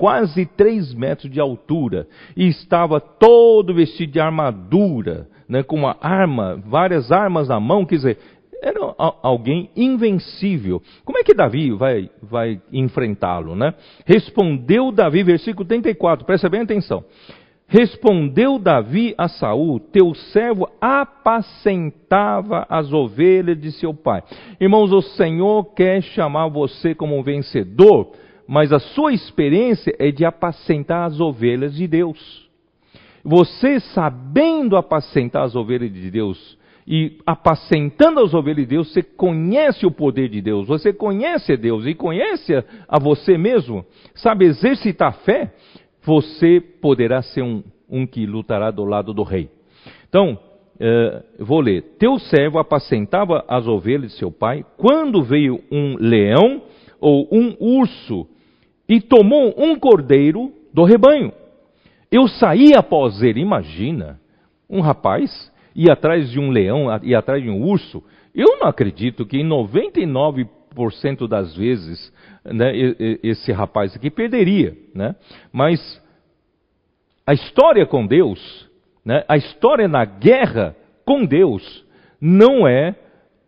quase 0.00 0.46
três 0.46 0.94
metros 0.94 1.30
de 1.30 1.38
altura, 1.38 2.08
e 2.34 2.48
estava 2.48 2.98
todo 2.98 3.74
vestido 3.74 4.12
de 4.12 4.18
armadura, 4.18 5.28
né, 5.46 5.62
com 5.62 5.76
uma 5.76 5.94
arma, 6.00 6.56
várias 6.64 7.12
armas 7.12 7.48
na 7.48 7.60
mão, 7.60 7.84
quer 7.84 7.96
dizer, 7.96 8.18
era 8.62 8.80
alguém 9.22 9.70
invencível. 9.76 10.82
Como 11.04 11.18
é 11.18 11.22
que 11.22 11.34
Davi 11.34 11.70
vai, 11.72 12.10
vai 12.22 12.60
enfrentá-lo, 12.72 13.54
né? 13.54 13.74
Respondeu 14.06 14.90
Davi, 14.90 15.22
versículo 15.22 15.66
34, 15.66 16.24
presta 16.24 16.48
bem 16.48 16.62
atenção. 16.62 17.04
Respondeu 17.70 18.58
Davi 18.58 19.14
a 19.16 19.28
Saul: 19.28 19.78
Teu 19.78 20.12
servo 20.12 20.68
apacentava 20.80 22.66
as 22.68 22.92
ovelhas 22.92 23.60
de 23.60 23.70
seu 23.70 23.94
pai. 23.94 24.24
Irmãos, 24.60 24.92
o 24.92 25.00
Senhor 25.00 25.72
quer 25.72 26.02
chamar 26.02 26.48
você 26.48 26.96
como 26.96 27.16
um 27.16 27.22
vencedor, 27.22 28.10
mas 28.44 28.72
a 28.72 28.80
sua 28.80 29.12
experiência 29.12 29.94
é 30.00 30.10
de 30.10 30.24
apacentar 30.24 31.06
as 31.06 31.20
ovelhas 31.20 31.76
de 31.76 31.86
Deus. 31.86 32.50
Você 33.22 33.78
sabendo 33.78 34.76
apacentar 34.76 35.44
as 35.44 35.54
ovelhas 35.54 35.92
de 35.92 36.10
Deus 36.10 36.58
e 36.84 37.18
apacentando 37.24 38.18
as 38.18 38.34
ovelhas 38.34 38.66
de 38.66 38.74
Deus, 38.74 38.92
você 38.92 39.02
conhece 39.02 39.86
o 39.86 39.92
poder 39.92 40.28
de 40.28 40.42
Deus, 40.42 40.66
você 40.66 40.92
conhece 40.92 41.56
Deus 41.56 41.86
e 41.86 41.94
conhece 41.94 42.52
a 42.88 42.98
você 42.98 43.38
mesmo, 43.38 43.86
sabe 44.16 44.46
exercitar 44.46 45.12
fé, 45.18 45.52
você 46.02 46.60
poderá 46.60 47.22
ser 47.22 47.42
um, 47.42 47.62
um 47.88 48.06
que 48.06 48.26
lutará 48.26 48.70
do 48.70 48.84
lado 48.84 49.12
do 49.12 49.22
rei. 49.22 49.50
Então, 50.08 50.38
uh, 50.76 51.44
vou 51.44 51.60
ler: 51.60 51.82
Teu 51.98 52.18
servo 52.18 52.58
apacentava 52.58 53.44
as 53.48 53.66
ovelhas 53.66 54.12
de 54.12 54.18
seu 54.18 54.30
pai, 54.30 54.64
quando 54.76 55.22
veio 55.22 55.60
um 55.70 55.96
leão 55.98 56.62
ou 57.00 57.28
um 57.32 57.56
urso 57.58 58.26
e 58.88 59.00
tomou 59.00 59.54
um 59.56 59.76
cordeiro 59.76 60.52
do 60.72 60.84
rebanho. 60.84 61.32
Eu 62.10 62.26
saí 62.26 62.72
após 62.74 63.22
ele, 63.22 63.40
imagina, 63.40 64.20
um 64.68 64.80
rapaz 64.80 65.50
ir 65.74 65.90
atrás 65.90 66.28
de 66.30 66.40
um 66.40 66.50
leão, 66.50 66.86
ir 67.02 67.14
atrás 67.14 67.42
de 67.42 67.48
um 67.48 67.62
urso. 67.62 68.02
Eu 68.34 68.58
não 68.58 68.66
acredito 68.66 69.24
que 69.24 69.38
em 69.38 69.48
99% 69.48 70.48
das 71.28 71.56
vezes 71.56 72.12
né, 72.44 72.72
esse 73.22 73.52
rapaz 73.52 73.94
aqui 73.94 74.10
perderia. 74.10 74.76
Né? 74.94 75.14
Mas 75.52 75.80
a 77.26 77.32
história 77.32 77.86
com 77.86 78.06
Deus, 78.06 78.68
né, 79.04 79.24
a 79.28 79.36
história 79.36 79.86
na 79.86 80.04
guerra 80.04 80.74
com 81.04 81.24
Deus, 81.24 81.84
não 82.20 82.66
é 82.66 82.94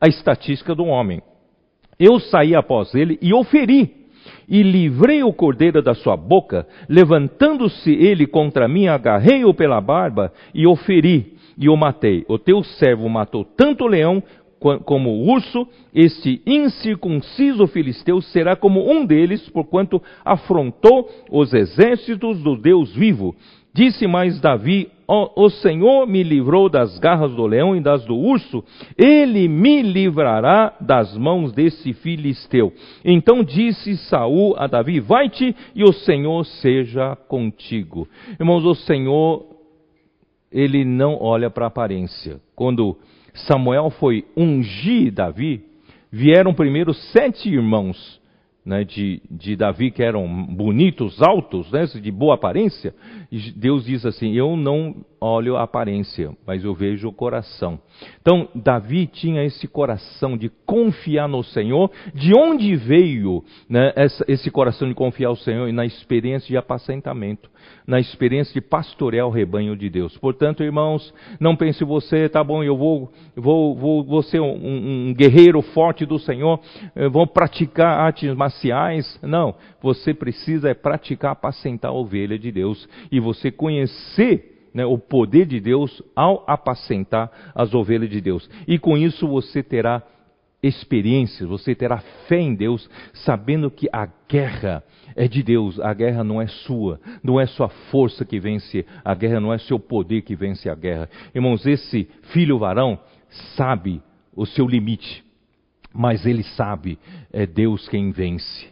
a 0.00 0.08
estatística 0.08 0.74
do 0.74 0.84
homem. 0.84 1.22
Eu 1.98 2.18
saí 2.18 2.54
após 2.54 2.94
ele 2.94 3.18
e 3.22 3.32
oferi 3.32 4.02
e 4.48 4.62
livrei 4.62 5.22
o 5.22 5.32
cordeiro 5.32 5.82
da 5.82 5.94
sua 5.94 6.16
boca, 6.16 6.66
levantando-se 6.88 7.92
ele 7.92 8.26
contra 8.26 8.68
mim, 8.68 8.86
agarrei-o 8.86 9.54
pela 9.54 9.80
barba 9.80 10.32
e 10.54 10.66
o 10.66 10.74
feri 10.74 11.36
e 11.56 11.68
o 11.68 11.76
matei. 11.76 12.24
O 12.28 12.38
teu 12.38 12.62
servo 12.62 13.08
matou 13.08 13.44
tanto 13.44 13.84
o 13.84 13.88
leão 13.88 14.22
como 14.84 15.30
urso, 15.30 15.66
este 15.94 16.40
incircunciso 16.46 17.66
filisteu 17.66 18.20
será 18.20 18.56
como 18.56 18.90
um 18.90 19.04
deles, 19.04 19.48
porquanto 19.48 20.02
afrontou 20.24 21.08
os 21.30 21.52
exércitos 21.52 22.42
do 22.42 22.56
Deus 22.56 22.94
vivo. 22.94 23.34
Disse 23.74 24.06
mais 24.06 24.40
Davi: 24.40 24.90
o 25.08 25.50
Senhor 25.50 26.06
me 26.06 26.22
livrou 26.22 26.68
das 26.68 26.98
garras 26.98 27.34
do 27.34 27.46
leão 27.46 27.76
e 27.76 27.80
das 27.80 28.04
do 28.04 28.16
urso, 28.16 28.64
ele 28.96 29.46
me 29.46 29.82
livrará 29.82 30.74
das 30.80 31.16
mãos 31.16 31.52
desse 31.52 31.92
filisteu. 31.92 32.72
Então 33.04 33.44
disse 33.44 33.96
Saul 34.08 34.54
a 34.56 34.66
Davi: 34.66 35.00
Vai-te 35.00 35.54
e 35.74 35.84
o 35.84 35.92
Senhor 35.92 36.44
seja 36.44 37.14
contigo. 37.28 38.08
Irmãos, 38.38 38.64
o 38.64 38.74
Senhor, 38.74 39.44
ele 40.50 40.84
não 40.84 41.18
olha 41.20 41.50
para 41.50 41.66
a 41.66 41.68
aparência. 41.68 42.40
Quando 42.54 42.96
Samuel 43.34 43.90
foi 43.90 44.24
ungir 44.36 45.12
Davi, 45.12 45.64
vieram 46.10 46.54
primeiro 46.54 46.92
sete 46.92 47.48
irmãos 47.48 48.20
né, 48.64 48.84
de, 48.84 49.20
de, 49.30 49.56
Davi, 49.56 49.90
que 49.90 50.02
eram 50.02 50.46
bonitos, 50.46 51.20
altos, 51.20 51.70
né, 51.70 51.84
de 51.86 52.10
boa 52.10 52.34
aparência, 52.34 52.94
Deus 53.56 53.84
diz 53.84 54.06
assim: 54.06 54.34
Eu 54.34 54.56
não 54.56 54.96
olho 55.22 55.56
a 55.56 55.62
aparência, 55.62 56.30
mas 56.46 56.64
eu 56.64 56.74
vejo 56.74 57.08
o 57.08 57.12
coração. 57.12 57.78
Então, 58.20 58.48
Davi 58.54 59.06
tinha 59.06 59.44
esse 59.44 59.68
coração 59.68 60.36
de 60.36 60.48
confiar 60.66 61.28
no 61.28 61.42
Senhor. 61.42 61.90
De 62.14 62.34
onde 62.36 62.74
veio 62.74 63.44
né, 63.68 63.92
essa, 63.94 64.24
esse 64.26 64.50
coração 64.50 64.88
de 64.88 64.94
confiar 64.94 65.30
no 65.30 65.36
Senhor? 65.36 65.68
E 65.68 65.72
na 65.72 65.84
experiência 65.84 66.48
de 66.48 66.56
apacentamento, 66.56 67.50
na 67.86 68.00
experiência 68.00 68.52
de 68.52 68.60
pastorear 68.60 69.26
o 69.26 69.30
rebanho 69.30 69.76
de 69.76 69.88
Deus. 69.88 70.16
Portanto, 70.18 70.62
irmãos, 70.62 71.12
não 71.38 71.56
pense 71.56 71.84
você, 71.84 72.28
tá 72.28 72.42
bom, 72.42 72.62
eu 72.62 72.76
vou, 72.76 73.12
vou, 73.36 73.76
vou, 73.76 74.04
vou 74.04 74.22
ser 74.22 74.40
um, 74.40 75.08
um 75.08 75.14
guerreiro 75.14 75.62
forte 75.62 76.04
do 76.04 76.18
Senhor, 76.18 76.60
vou 77.10 77.26
praticar 77.26 78.00
artes 78.00 78.34
marciais. 78.34 79.18
Não, 79.22 79.54
você 79.80 80.12
precisa 80.14 80.70
é 80.70 80.74
praticar, 80.74 81.32
apacentar 81.32 81.90
a 81.90 81.94
ovelha 81.94 82.38
de 82.38 82.50
Deus 82.50 82.88
e 83.10 83.20
você 83.20 83.50
conhecer 83.50 84.51
né, 84.74 84.84
o 84.84 84.98
poder 84.98 85.46
de 85.46 85.60
Deus 85.60 86.02
ao 86.14 86.44
apacentar 86.46 87.30
as 87.54 87.74
ovelhas 87.74 88.10
de 88.10 88.20
Deus. 88.20 88.48
E 88.66 88.78
com 88.78 88.96
isso 88.96 89.26
você 89.28 89.62
terá 89.62 90.02
experiências, 90.62 91.48
você 91.48 91.74
terá 91.74 91.98
fé 92.28 92.38
em 92.38 92.54
Deus, 92.54 92.88
sabendo 93.12 93.70
que 93.70 93.88
a 93.92 94.08
guerra 94.28 94.84
é 95.16 95.26
de 95.26 95.42
Deus, 95.42 95.80
a 95.80 95.92
guerra 95.92 96.22
não 96.22 96.40
é 96.40 96.46
sua, 96.46 97.00
não 97.22 97.40
é 97.40 97.46
sua 97.46 97.68
força 97.90 98.24
que 98.24 98.38
vence, 98.38 98.86
a 99.04 99.14
guerra 99.14 99.40
não 99.40 99.52
é 99.52 99.58
seu 99.58 99.78
poder 99.78 100.22
que 100.22 100.36
vence 100.36 100.70
a 100.70 100.74
guerra. 100.74 101.10
Irmãos, 101.34 101.66
esse 101.66 102.08
filho 102.32 102.58
varão 102.58 102.98
sabe 103.56 104.00
o 104.34 104.46
seu 104.46 104.66
limite, 104.66 105.24
mas 105.92 106.24
ele 106.24 106.44
sabe, 106.44 106.98
é 107.32 107.44
Deus 107.44 107.88
quem 107.88 108.12
vence. 108.12 108.68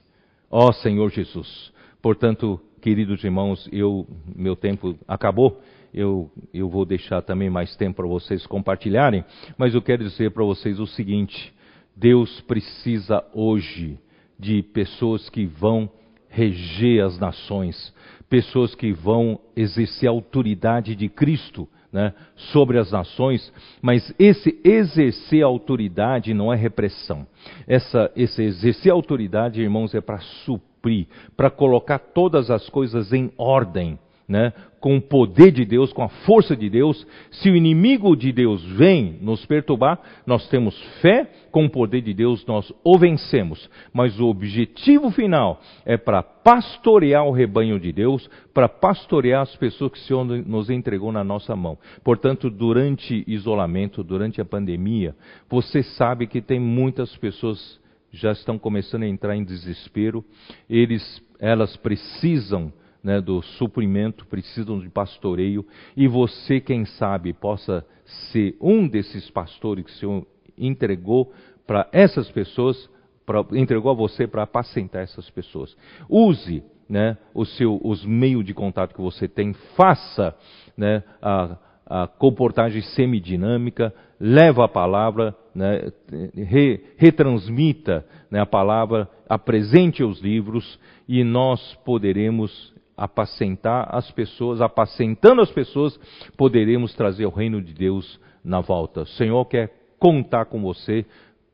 Ó 0.48 0.72
Senhor 0.72 1.10
Jesus. 1.10 1.72
Portanto, 2.00 2.60
queridos 2.80 3.22
irmãos, 3.24 3.68
eu, 3.72 4.06
meu 4.34 4.56
tempo 4.56 4.96
acabou 5.06 5.60
eu, 5.92 6.30
eu 6.52 6.68
vou 6.68 6.84
deixar 6.84 7.22
também 7.22 7.50
mais 7.50 7.74
tempo 7.76 7.96
para 7.96 8.06
vocês 8.06 8.46
compartilharem, 8.46 9.24
mas 9.58 9.74
eu 9.74 9.82
quero 9.82 10.04
dizer 10.04 10.30
para 10.30 10.44
vocês 10.44 10.78
o 10.78 10.86
seguinte: 10.86 11.52
Deus 11.96 12.40
precisa 12.42 13.24
hoje 13.32 13.98
de 14.38 14.62
pessoas 14.62 15.28
que 15.28 15.46
vão 15.46 15.90
reger 16.28 17.04
as 17.04 17.18
nações, 17.18 17.92
pessoas 18.28 18.74
que 18.74 18.92
vão 18.92 19.40
exercer 19.56 20.08
a 20.08 20.12
autoridade 20.12 20.94
de 20.94 21.08
Cristo 21.08 21.68
né, 21.92 22.14
sobre 22.36 22.78
as 22.78 22.92
nações, 22.92 23.52
mas 23.82 24.14
esse 24.16 24.58
exercer 24.62 25.42
autoridade 25.42 26.32
não 26.32 26.52
é 26.52 26.56
repressão. 26.56 27.26
Essa, 27.66 28.10
esse 28.14 28.42
exercer 28.42 28.92
autoridade, 28.92 29.60
irmãos, 29.60 29.92
é 29.94 30.00
para 30.00 30.20
suprir, 30.44 31.08
para 31.36 31.50
colocar 31.50 31.98
todas 31.98 32.48
as 32.48 32.68
coisas 32.68 33.12
em 33.12 33.32
ordem 33.36 33.98
né, 34.30 34.52
com 34.78 34.96
o 34.96 35.02
poder 35.02 35.50
de 35.50 35.64
Deus, 35.64 35.92
com 35.92 36.04
a 36.04 36.08
força 36.08 36.56
de 36.56 36.70
Deus. 36.70 37.04
Se 37.32 37.50
o 37.50 37.56
inimigo 37.56 38.14
de 38.16 38.32
Deus 38.32 38.64
vem 38.64 39.18
nos 39.20 39.44
perturbar, 39.44 40.00
nós 40.24 40.48
temos 40.48 40.80
fé, 41.02 41.28
com 41.50 41.64
o 41.64 41.70
poder 41.70 42.00
de 42.00 42.14
Deus 42.14 42.46
nós 42.46 42.72
o 42.84 42.96
vencemos. 42.96 43.68
Mas 43.92 44.20
o 44.20 44.28
objetivo 44.28 45.10
final 45.10 45.60
é 45.84 45.96
para 45.96 46.22
pastorear 46.22 47.26
o 47.26 47.32
rebanho 47.32 47.80
de 47.80 47.92
Deus, 47.92 48.30
para 48.54 48.68
pastorear 48.68 49.42
as 49.42 49.56
pessoas 49.56 49.90
que 49.90 49.98
o 49.98 50.02
Senhor 50.02 50.24
nos 50.24 50.70
entregou 50.70 51.10
na 51.10 51.24
nossa 51.24 51.56
mão. 51.56 51.76
Portanto, 52.04 52.48
durante 52.48 53.24
isolamento, 53.26 54.04
durante 54.04 54.40
a 54.40 54.44
pandemia, 54.44 55.16
você 55.48 55.82
sabe 55.82 56.28
que 56.28 56.40
tem 56.40 56.60
muitas 56.60 57.16
pessoas 57.16 57.80
já 58.12 58.30
estão 58.32 58.58
começando 58.58 59.02
a 59.02 59.08
entrar 59.08 59.36
em 59.36 59.44
desespero, 59.44 60.24
eles, 60.68 61.22
elas 61.38 61.76
precisam 61.76 62.72
né, 63.02 63.20
do 63.20 63.42
suprimento, 63.42 64.26
precisam 64.26 64.78
de 64.78 64.88
pastoreio, 64.88 65.66
e 65.96 66.06
você, 66.06 66.60
quem 66.60 66.84
sabe, 66.84 67.32
possa 67.32 67.84
ser 68.30 68.56
um 68.60 68.86
desses 68.86 69.30
pastores 69.30 69.84
que 69.84 69.90
o 69.90 69.94
Senhor 69.94 70.26
entregou 70.56 71.32
para 71.66 71.88
essas 71.92 72.30
pessoas, 72.30 72.90
pra, 73.24 73.44
entregou 73.52 73.90
a 73.90 73.94
você 73.94 74.26
para 74.26 74.42
apacentar 74.42 75.02
essas 75.02 75.30
pessoas. 75.30 75.76
Use 76.08 76.62
né, 76.88 77.16
o 77.32 77.44
seu, 77.44 77.80
os 77.82 78.04
meios 78.04 78.44
de 78.44 78.52
contato 78.52 78.94
que 78.94 79.00
você 79.00 79.28
tem, 79.28 79.52
faça 79.76 80.34
né, 80.76 81.04
a, 81.22 81.56
a 81.86 82.06
comportagem 82.06 82.82
semidinâmica, 82.82 83.94
leva 84.18 84.64
a 84.64 84.68
palavra, 84.68 85.34
né, 85.54 85.90
re, 86.34 86.84
retransmita 86.96 88.04
né, 88.30 88.40
a 88.40 88.46
palavra, 88.46 89.08
apresente 89.28 90.02
os 90.02 90.20
livros 90.20 90.78
e 91.08 91.22
nós 91.22 91.74
poderemos 91.84 92.74
apacentar 92.96 93.88
as 93.94 94.10
pessoas, 94.10 94.60
apacentando 94.60 95.40
as 95.40 95.50
pessoas, 95.50 95.98
poderemos 96.36 96.94
trazer 96.94 97.26
o 97.26 97.30
reino 97.30 97.62
de 97.62 97.72
Deus 97.72 98.20
na 98.44 98.60
volta. 98.60 99.02
O 99.02 99.06
Senhor 99.06 99.44
quer 99.46 99.72
contar 99.98 100.46
com 100.46 100.60
você 100.60 101.04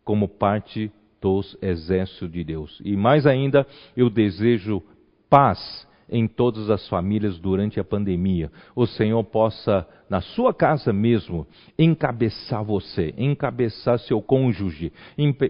como 0.04 0.28
parte 0.28 0.90
dos 1.20 1.56
exércitos 1.60 2.30
de 2.30 2.44
Deus. 2.44 2.80
E 2.84 2.96
mais 2.96 3.26
ainda, 3.26 3.66
eu 3.96 4.08
desejo 4.08 4.82
paz 5.28 5.86
em 6.08 6.28
todas 6.28 6.70
as 6.70 6.88
famílias 6.88 7.38
durante 7.38 7.80
a 7.80 7.84
pandemia. 7.84 8.50
O 8.74 8.86
Senhor 8.86 9.22
possa, 9.24 9.86
na 10.08 10.20
sua 10.20 10.54
casa 10.54 10.92
mesmo, 10.92 11.46
encabeçar 11.78 12.62
você, 12.62 13.12
encabeçar 13.16 13.98
seu 13.98 14.22
cônjuge, 14.22 14.92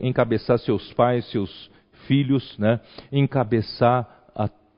encabeçar 0.00 0.58
seus 0.58 0.92
pais, 0.94 1.30
seus 1.30 1.70
filhos, 2.06 2.56
né? 2.58 2.80
encabeçar 3.12 4.15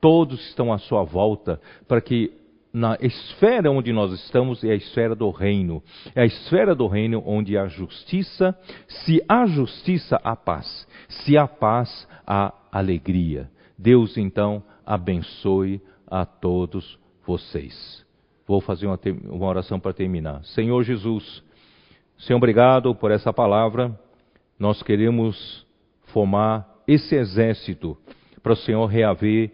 todos 0.01 0.39
estão 0.47 0.71
à 0.71 0.77
sua 0.77 1.03
volta, 1.03 1.59
para 1.87 2.01
que 2.01 2.31
na 2.71 2.97
esfera 3.01 3.71
onde 3.71 3.91
nós 3.91 4.13
estamos 4.13 4.63
é 4.63 4.71
a 4.71 4.75
esfera 4.75 5.15
do 5.15 5.29
reino. 5.31 5.81
É 6.13 6.21
a 6.21 6.25
esfera 6.25 6.75
do 6.75 6.87
reino 6.87 7.23
onde 7.25 7.57
há 7.57 7.67
justiça. 7.67 8.57
Se 8.87 9.23
há 9.27 9.45
justiça, 9.47 10.19
há 10.23 10.35
paz. 10.35 10.87
Se 11.07 11.37
há 11.37 11.47
paz, 11.47 12.07
há 12.25 12.53
alegria. 12.71 13.49
Deus 13.77 14.17
então 14.17 14.63
abençoe 14.85 15.81
a 16.07 16.25
todos 16.25 16.99
vocês. 17.25 18.05
Vou 18.47 18.61
fazer 18.61 18.87
uma, 18.87 18.99
uma 19.29 19.47
oração 19.47 19.79
para 19.79 19.93
terminar. 19.93 20.43
Senhor 20.45 20.83
Jesus, 20.83 21.43
Senhor, 22.19 22.37
obrigado 22.37 22.93
por 22.93 23.11
essa 23.11 23.31
palavra. 23.31 23.97
Nós 24.59 24.83
queremos 24.83 25.65
formar 26.05 26.67
esse 26.87 27.15
exército 27.15 27.97
para 28.41 28.53
o 28.53 28.57
Senhor 28.57 28.85
reaver 28.85 29.51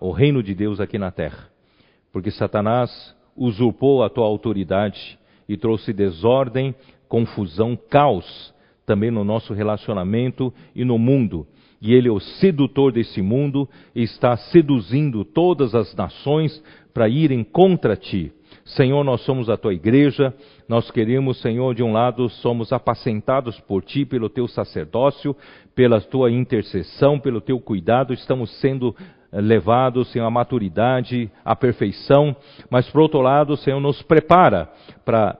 o 0.00 0.10
reino 0.10 0.42
de 0.42 0.54
Deus 0.54 0.80
aqui 0.80 0.98
na 0.98 1.10
terra. 1.10 1.48
Porque 2.12 2.30
Satanás 2.30 3.14
usurpou 3.36 4.02
a 4.02 4.08
tua 4.08 4.24
autoridade 4.24 5.18
e 5.48 5.56
trouxe 5.56 5.92
desordem, 5.92 6.74
confusão, 7.08 7.76
caos 7.76 8.54
também 8.86 9.10
no 9.10 9.24
nosso 9.24 9.52
relacionamento 9.52 10.54
e 10.74 10.84
no 10.84 10.96
mundo. 10.96 11.46
E 11.82 11.92
ele 11.92 12.08
é 12.08 12.12
o 12.12 12.20
sedutor 12.20 12.92
desse 12.92 13.20
mundo 13.20 13.68
e 13.94 14.02
está 14.02 14.36
seduzindo 14.36 15.24
todas 15.24 15.74
as 15.74 15.94
nações 15.94 16.62
para 16.94 17.08
irem 17.08 17.44
contra 17.44 17.96
ti. 17.96 18.32
Senhor, 18.64 19.04
nós 19.04 19.20
somos 19.20 19.50
a 19.50 19.56
tua 19.56 19.74
igreja, 19.74 20.34
nós 20.68 20.90
queremos, 20.90 21.40
Senhor, 21.40 21.74
de 21.74 21.82
um 21.82 21.92
lado, 21.92 22.28
somos 22.28 22.72
apacentados 22.72 23.60
por 23.60 23.84
ti, 23.84 24.04
pelo 24.04 24.28
teu 24.28 24.48
sacerdócio, 24.48 25.36
pela 25.74 26.00
tua 26.00 26.30
intercessão, 26.30 27.20
pelo 27.20 27.40
teu 27.40 27.60
cuidado, 27.60 28.14
estamos 28.14 28.50
sendo 28.60 28.96
levado, 29.40 30.04
Senhor, 30.04 30.26
à 30.26 30.30
maturidade, 30.30 31.30
à 31.44 31.54
perfeição, 31.54 32.34
mas 32.70 32.88
por 32.88 33.00
outro 33.00 33.20
lado, 33.20 33.56
Senhor 33.56 33.80
nos 33.80 34.02
prepara 34.02 34.68
para 35.04 35.38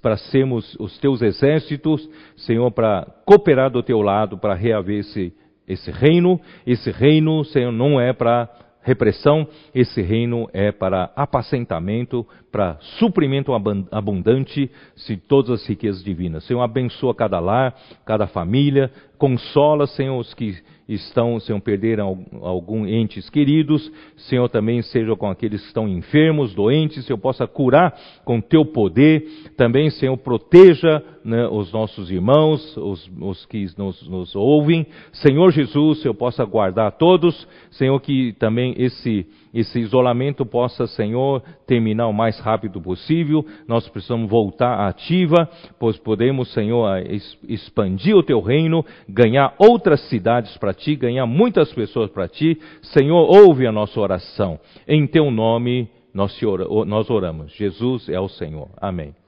para 0.00 0.16
sermos 0.16 0.76
os 0.78 0.98
teus 0.98 1.22
exércitos, 1.22 2.08
Senhor, 2.36 2.70
para 2.70 3.06
cooperar 3.24 3.70
do 3.70 3.82
teu 3.82 4.02
lado, 4.02 4.38
para 4.38 4.54
reaver 4.54 5.00
esse, 5.00 5.32
esse 5.66 5.90
reino. 5.90 6.40
Esse 6.66 6.90
reino, 6.90 7.44
Senhor, 7.44 7.72
não 7.72 8.00
é 8.00 8.12
para 8.12 8.48
repressão, 8.84 9.48
esse 9.74 10.02
reino 10.02 10.48
é 10.52 10.70
para 10.70 11.10
apacentamento, 11.16 12.26
para 12.52 12.76
suprimento 12.98 13.52
abundante 13.90 14.70
de 15.06 15.16
todas 15.16 15.62
as 15.62 15.66
riquezas 15.66 16.04
divinas. 16.04 16.44
Senhor, 16.44 16.60
abençoa 16.60 17.14
cada 17.14 17.40
lar, 17.40 17.74
cada 18.04 18.26
família, 18.26 18.92
consola, 19.16 19.86
Senhor, 19.86 20.18
os 20.18 20.34
que 20.34 20.62
estão, 20.88 21.40
Senhor, 21.40 21.60
perderam 21.60 22.24
algum 22.42 22.86
entes 22.86 23.30
queridos, 23.30 23.90
Senhor, 24.16 24.48
também 24.48 24.82
seja 24.82 25.16
com 25.16 25.28
aqueles 25.28 25.60
que 25.62 25.66
estão 25.68 25.88
enfermos, 25.88 26.54
doentes, 26.54 27.04
Senhor, 27.04 27.18
possa 27.18 27.46
curar 27.46 27.94
com 28.24 28.40
teu 28.40 28.64
poder, 28.64 29.26
também, 29.56 29.90
Senhor, 29.90 30.16
proteja 30.18 31.02
né, 31.24 31.46
os 31.48 31.72
nossos 31.72 32.10
irmãos, 32.10 32.76
os, 32.76 33.10
os 33.20 33.46
que 33.46 33.66
nos, 33.78 34.06
nos 34.08 34.36
ouvem, 34.36 34.86
Senhor 35.12 35.50
Jesus, 35.50 36.02
Senhor, 36.02 36.14
possa 36.14 36.44
guardar 36.44 36.92
todos, 36.92 37.48
Senhor, 37.70 37.98
que 38.00 38.32
também 38.34 38.74
esse 38.76 39.26
esse 39.54 39.78
isolamento 39.78 40.44
possa, 40.44 40.86
Senhor, 40.88 41.42
terminar 41.66 42.08
o 42.08 42.12
mais 42.12 42.38
rápido 42.40 42.80
possível. 42.80 43.46
Nós 43.68 43.88
precisamos 43.88 44.28
voltar 44.28 44.74
à 44.74 44.88
ativa, 44.88 45.48
pois 45.78 45.96
podemos, 45.96 46.52
Senhor, 46.52 47.02
expandir 47.48 48.16
o 48.16 48.22
teu 48.22 48.40
reino, 48.40 48.84
ganhar 49.08 49.54
outras 49.58 50.00
cidades 50.08 50.56
para 50.58 50.74
ti, 50.74 50.96
ganhar 50.96 51.24
muitas 51.24 51.72
pessoas 51.72 52.10
para 52.10 52.26
ti. 52.26 52.58
Senhor, 52.82 53.16
ouve 53.16 53.66
a 53.66 53.72
nossa 53.72 53.98
oração. 54.00 54.58
Em 54.88 55.06
teu 55.06 55.30
nome 55.30 55.88
nós 56.12 57.10
oramos. 57.10 57.52
Jesus 57.52 58.08
é 58.08 58.20
o 58.20 58.28
Senhor. 58.28 58.68
Amém. 58.76 59.23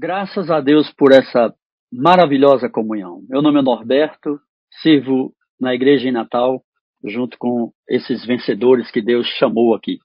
Graças 0.00 0.48
a 0.48 0.60
Deus 0.60 0.92
por 0.92 1.10
essa 1.10 1.52
maravilhosa 1.92 2.70
comunhão. 2.70 3.20
Meu 3.28 3.42
nome 3.42 3.58
é 3.58 3.62
Norberto, 3.62 4.38
sirvo 4.80 5.34
na 5.60 5.74
igreja 5.74 6.08
em 6.08 6.12
Natal, 6.12 6.62
junto 7.04 7.36
com 7.36 7.72
esses 7.88 8.24
vencedores 8.24 8.92
que 8.92 9.02
Deus 9.02 9.26
chamou 9.26 9.74
aqui. 9.74 9.98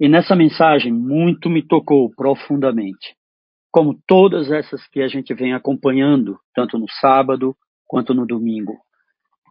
E 0.00 0.08
nessa 0.08 0.34
mensagem 0.34 0.90
muito 0.90 1.50
me 1.50 1.62
tocou 1.62 2.10
profundamente, 2.16 3.14
como 3.70 4.00
todas 4.06 4.50
essas 4.50 4.88
que 4.88 5.02
a 5.02 5.06
gente 5.06 5.34
vem 5.34 5.52
acompanhando, 5.52 6.38
tanto 6.54 6.78
no 6.78 6.88
sábado 6.88 7.54
quanto 7.86 8.14
no 8.14 8.24
domingo. 8.24 8.78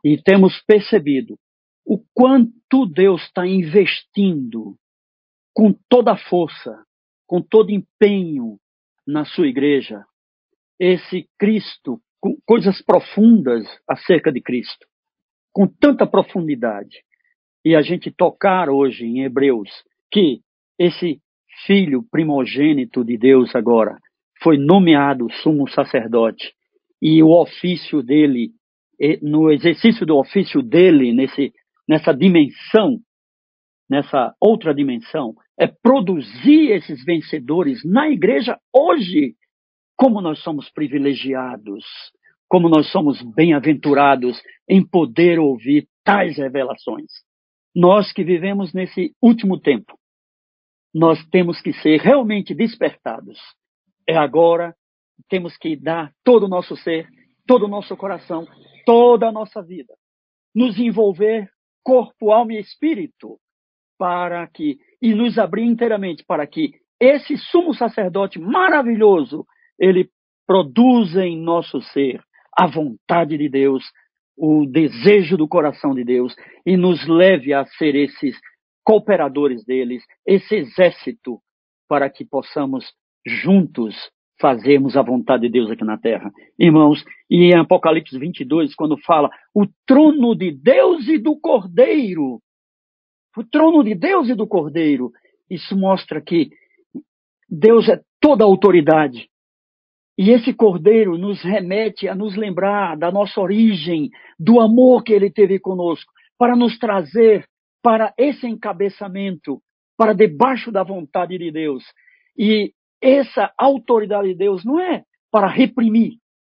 E 0.03 0.20
temos 0.20 0.59
percebido 0.65 1.38
o 1.86 2.03
quanto 2.15 2.88
Deus 2.91 3.22
está 3.22 3.45
investindo 3.45 4.76
com 5.53 5.72
toda 5.88 6.13
a 6.13 6.17
força, 6.17 6.76
com 7.28 7.39
todo 7.39 7.70
empenho, 7.70 8.57
na 9.10 9.26
sua 9.26 9.47
igreja 9.47 10.05
esse 10.80 11.28
Cristo, 11.38 11.99
coisas 12.45 12.82
profundas 12.84 13.66
acerca 13.88 14.32
de 14.32 14.39
Cristo, 14.39 14.86
com 15.51 15.68
tanta 15.68 16.07
profundidade. 16.07 17.03
E 17.66 17.76
a 17.76 17.82
gente 17.82 18.12
tocar 18.12 18.70
hoje 18.70 19.05
em 19.05 19.24
Hebreus 19.24 19.70
que 20.12 20.39
esse 20.78 21.20
filho 21.66 22.03
primogênito 22.10 23.03
de 23.03 23.18
Deus 23.18 23.53
agora 23.55 23.97
foi 24.41 24.57
nomeado 24.57 25.30
sumo 25.43 25.68
sacerdote 25.68 26.53
e 27.01 27.22
o 27.22 27.30
ofício 27.30 28.01
dele 28.01 28.51
no 29.22 29.51
exercício 29.51 30.05
do 30.05 30.18
ofício 30.18 30.62
dele, 30.62 31.14
nesse, 31.14 31.53
nessa 31.88 32.14
dimensão, 32.14 32.99
nessa 33.89 34.33
outra 34.39 34.73
dimensão, 34.73 35.33
é 35.59 35.67
produzir 35.67 36.71
esses 36.71 37.03
vencedores 37.03 37.83
na 37.83 38.09
igreja 38.09 38.57
hoje. 38.73 39.35
Como 39.97 40.21
nós 40.21 40.41
somos 40.43 40.69
privilegiados, 40.71 41.83
como 42.47 42.69
nós 42.69 42.91
somos 42.91 43.21
bem-aventurados 43.35 44.41
em 44.67 44.85
poder 44.85 45.39
ouvir 45.39 45.87
tais 46.03 46.37
revelações. 46.37 47.11
Nós 47.75 48.11
que 48.13 48.23
vivemos 48.23 48.73
nesse 48.73 49.13
último 49.21 49.59
tempo, 49.59 49.97
nós 50.93 51.23
temos 51.29 51.61
que 51.61 51.73
ser 51.73 51.99
realmente 51.99 52.55
despertados. 52.55 53.37
É 54.07 54.17
agora, 54.17 54.73
temos 55.29 55.55
que 55.57 55.75
dar 55.75 56.11
todo 56.23 56.45
o 56.45 56.49
nosso 56.49 56.75
ser, 56.77 57.07
todo 57.45 57.65
o 57.65 57.67
nosso 57.67 57.95
coração, 57.95 58.47
toda 58.85 59.27
a 59.27 59.31
nossa 59.31 59.61
vida, 59.61 59.93
nos 60.55 60.79
envolver 60.79 61.49
corpo, 61.83 62.31
alma 62.31 62.53
e 62.53 62.59
espírito, 62.59 63.37
para 64.00 64.47
que 64.47 64.80
e 65.02 65.14
nos 65.14 65.38
abrir 65.38 65.66
inteiramente 65.66 66.24
para 66.26 66.47
que 66.47 66.72
esse 67.00 67.38
sumo 67.38 67.74
sacerdote 67.74 68.39
maravilhoso 68.39 69.45
ele 69.78 70.10
produza 70.47 71.26
em 71.26 71.38
nosso 71.38 71.82
ser 71.82 72.22
a 72.58 72.66
vontade 72.66 73.38
de 73.38 73.47
Deus, 73.47 73.84
o 74.36 74.66
desejo 74.66 75.38
do 75.38 75.47
coração 75.47 75.93
de 75.93 76.04
Deus 76.04 76.34
e 76.66 76.76
nos 76.76 77.06
leve 77.08 77.54
a 77.54 77.66
ser 77.66 77.93
esses 77.95 78.36
cooperadores 78.84 79.64
deles, 79.66 80.04
esse 80.26 80.56
exército, 80.56 81.39
para 81.88 82.10
que 82.10 82.26
possamos 82.26 82.86
juntos 83.26 83.95
fazermos 84.41 84.95
a 84.95 85.02
vontade 85.02 85.43
de 85.43 85.50
Deus 85.50 85.70
aqui 85.70 85.84
na 85.84 85.97
terra. 85.97 86.32
Irmãos, 86.58 87.04
e 87.30 87.43
em 87.43 87.56
Apocalipse 87.56 88.18
22, 88.18 88.74
quando 88.74 88.97
fala 88.97 89.30
o 89.54 89.66
trono 89.86 90.34
de 90.34 90.52
Deus 90.52 91.08
e 91.08 91.18
do 91.18 91.38
Cordeiro, 91.39 92.39
o 93.39 93.43
trono 93.45 93.83
de 93.85 93.95
Deus 93.95 94.27
e 94.27 94.35
do 94.35 94.45
Cordeiro, 94.45 95.13
isso 95.49 95.77
mostra 95.77 96.19
que 96.19 96.49
Deus 97.49 97.87
é 97.87 98.01
toda 98.19 98.43
autoridade. 98.43 99.29
E 100.17 100.31
esse 100.31 100.53
Cordeiro 100.53 101.17
nos 101.17 101.41
remete 101.41 102.09
a 102.09 102.13
nos 102.13 102.35
lembrar 102.35 102.97
da 102.97 103.09
nossa 103.09 103.39
origem, 103.39 104.09
do 104.37 104.59
amor 104.59 105.03
que 105.03 105.13
ele 105.13 105.31
teve 105.31 105.57
conosco, 105.57 106.11
para 106.37 106.53
nos 106.53 106.77
trazer 106.77 107.45
para 107.81 108.13
esse 108.17 108.45
encabeçamento, 108.45 109.61
para 109.97 110.11
debaixo 110.11 110.69
da 110.69 110.83
vontade 110.83 111.37
de 111.37 111.49
Deus. 111.49 111.85
E 112.37 112.73
essa 113.01 113.53
autoridade 113.57 114.27
de 114.27 114.35
Deus 114.35 114.65
não 114.65 114.81
é 114.81 115.03
para 115.31 115.47
reprimir, 115.47 116.17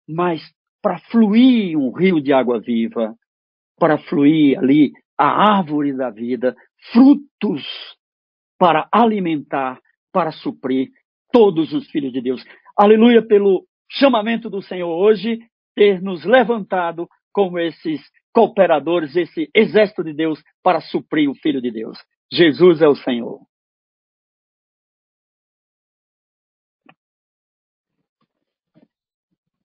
mas 0.09 0.41
para 0.81 0.97
fluir 1.11 1.77
um 1.77 1.91
rio 1.91 2.19
de 2.19 2.33
água 2.33 2.59
viva, 2.59 3.13
para 3.77 3.99
fluir 3.99 4.57
ali 4.57 4.91
a 5.21 5.57
árvore 5.57 5.93
da 5.93 6.09
vida, 6.09 6.55
frutos 6.91 7.63
para 8.57 8.89
alimentar, 8.91 9.79
para 10.11 10.31
suprir 10.31 10.89
todos 11.31 11.71
os 11.73 11.87
filhos 11.91 12.11
de 12.11 12.21
Deus. 12.21 12.43
Aleluia 12.75 13.21
pelo 13.21 13.65
chamamento 13.87 14.49
do 14.49 14.63
Senhor 14.63 14.89
hoje, 14.89 15.39
ter 15.75 16.01
nos 16.01 16.25
levantado 16.25 17.07
como 17.31 17.59
esses 17.59 18.01
cooperadores, 18.33 19.15
esse 19.15 19.47
exército 19.53 20.03
de 20.03 20.13
Deus 20.13 20.41
para 20.63 20.81
suprir 20.81 21.29
o 21.29 21.35
Filho 21.35 21.61
de 21.61 21.69
Deus. 21.69 21.97
Jesus 22.31 22.81
é 22.81 22.87
o 22.87 22.95
Senhor. 22.95 23.41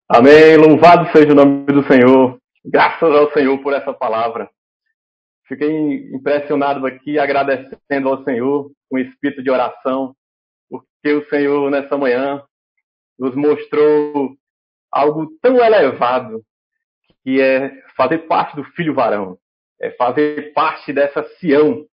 Amém. 0.08 0.56
Louvado 0.56 1.10
seja 1.12 1.32
o 1.32 1.34
nome 1.34 1.64
do 1.66 1.82
Senhor. 1.84 2.38
Graças 2.62 3.10
ao 3.10 3.32
Senhor 3.32 3.58
por 3.62 3.72
essa 3.72 3.92
palavra. 3.92 4.50
Fiquei 5.48 6.10
impressionado 6.12 6.84
aqui, 6.86 7.18
agradecendo 7.18 8.08
ao 8.08 8.24
Senhor 8.24 8.70
com 8.90 8.98
espírito 8.98 9.42
de 9.42 9.50
oração, 9.50 10.14
porque 10.68 11.12
o 11.12 11.28
Senhor, 11.28 11.70
nessa 11.70 11.96
manhã, 11.96 12.42
nos 13.18 13.34
mostrou 13.34 14.36
algo 14.90 15.26
tão 15.40 15.56
elevado, 15.58 16.42
que 17.22 17.40
é 17.40 17.70
fazer 17.96 18.26
parte 18.26 18.56
do 18.56 18.64
filho 18.64 18.94
varão, 18.94 19.38
é 19.80 19.90
fazer 19.92 20.52
parte 20.52 20.92
dessa 20.92 21.22
Sião, 21.38 21.86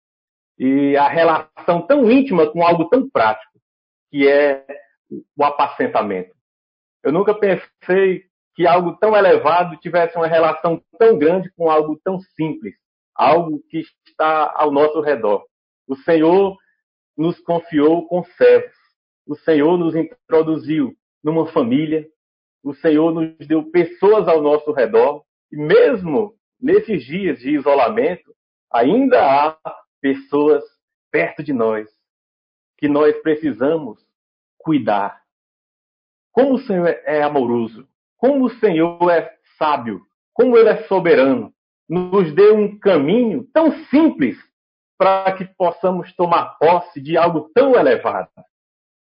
e 0.57 0.95
a 0.97 1.07
relação 1.07 1.85
tão 1.85 2.09
íntima 2.09 2.51
com 2.51 2.65
algo 2.65 2.89
tão 2.89 3.09
prático, 3.09 3.59
que 4.11 4.27
é 4.27 4.65
o 5.35 5.43
apacentamento. 5.43 6.33
Eu 7.03 7.11
nunca 7.11 7.33
pensei 7.33 8.23
que 8.55 8.65
algo 8.65 8.95
tão 8.97 9.15
elevado 9.15 9.77
tivesse 9.77 10.15
uma 10.15 10.27
relação 10.27 10.81
tão 10.97 11.17
grande 11.17 11.51
com 11.51 11.69
algo 11.69 11.99
tão 12.03 12.19
simples, 12.19 12.75
algo 13.15 13.61
que 13.69 13.83
está 14.07 14.53
ao 14.55 14.71
nosso 14.71 15.01
redor. 15.01 15.45
O 15.87 15.95
Senhor 15.95 16.57
nos 17.17 17.39
confiou 17.39 18.07
com 18.07 18.23
servos. 18.23 18.75
O 19.25 19.35
Senhor 19.35 19.77
nos 19.77 19.95
introduziu 19.95 20.95
numa 21.23 21.47
família. 21.47 22.07
O 22.63 22.73
Senhor 22.73 23.13
nos 23.13 23.47
deu 23.47 23.69
pessoas 23.71 24.27
ao 24.27 24.41
nosso 24.41 24.71
redor. 24.71 25.23
E 25.51 25.57
mesmo 25.57 26.35
nesses 26.59 27.03
dias 27.03 27.39
de 27.39 27.51
isolamento, 27.51 28.33
ainda 28.71 29.21
há 29.21 29.57
pessoas 30.01 30.63
perto 31.11 31.43
de 31.43 31.53
nós 31.53 31.87
que 32.77 32.87
nós 32.87 33.15
precisamos 33.21 33.99
cuidar, 34.57 35.21
como 36.31 36.55
o 36.55 36.59
Senhor 36.59 36.87
é 36.87 37.21
amoroso, 37.21 37.87
como 38.17 38.45
o 38.45 38.49
Senhor 38.49 39.09
é 39.11 39.37
sábio, 39.57 40.01
como 40.33 40.57
Ele 40.57 40.69
é 40.69 40.83
soberano, 40.87 41.52
nos 41.87 42.33
dê 42.33 42.51
um 42.51 42.77
caminho 42.79 43.47
tão 43.53 43.71
simples 43.87 44.37
para 44.97 45.33
que 45.33 45.45
possamos 45.45 46.13
tomar 46.15 46.57
posse 46.57 47.01
de 47.01 47.17
algo 47.17 47.49
tão 47.53 47.75
elevado. 47.75 48.29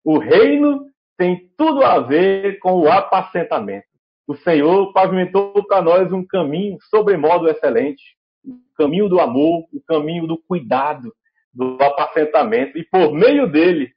O 0.04 0.18
reino 0.18 0.86
tem 1.18 1.50
tudo 1.58 1.84
a 1.84 2.00
ver 2.00 2.60
com 2.60 2.74
o 2.74 2.92
apacentamento. 2.92 3.88
O 4.28 4.36
Senhor 4.36 4.92
pavimentou 4.94 5.54
para 5.66 5.82
nós 5.82 6.12
um 6.12 6.26
caminho 6.26 6.78
sobremodo 6.90 7.50
excelente, 7.50 8.04
o 8.46 8.60
caminho 8.78 9.10
do 9.10 9.20
amor, 9.20 9.68
o 9.74 9.82
caminho 9.82 10.28
do 10.28 10.38
cuidado, 10.38 11.14
do 11.54 11.78
apacentamento, 11.82 12.78
e 12.78 12.84
por 12.84 13.14
meio 13.14 13.50
dele, 13.50 13.92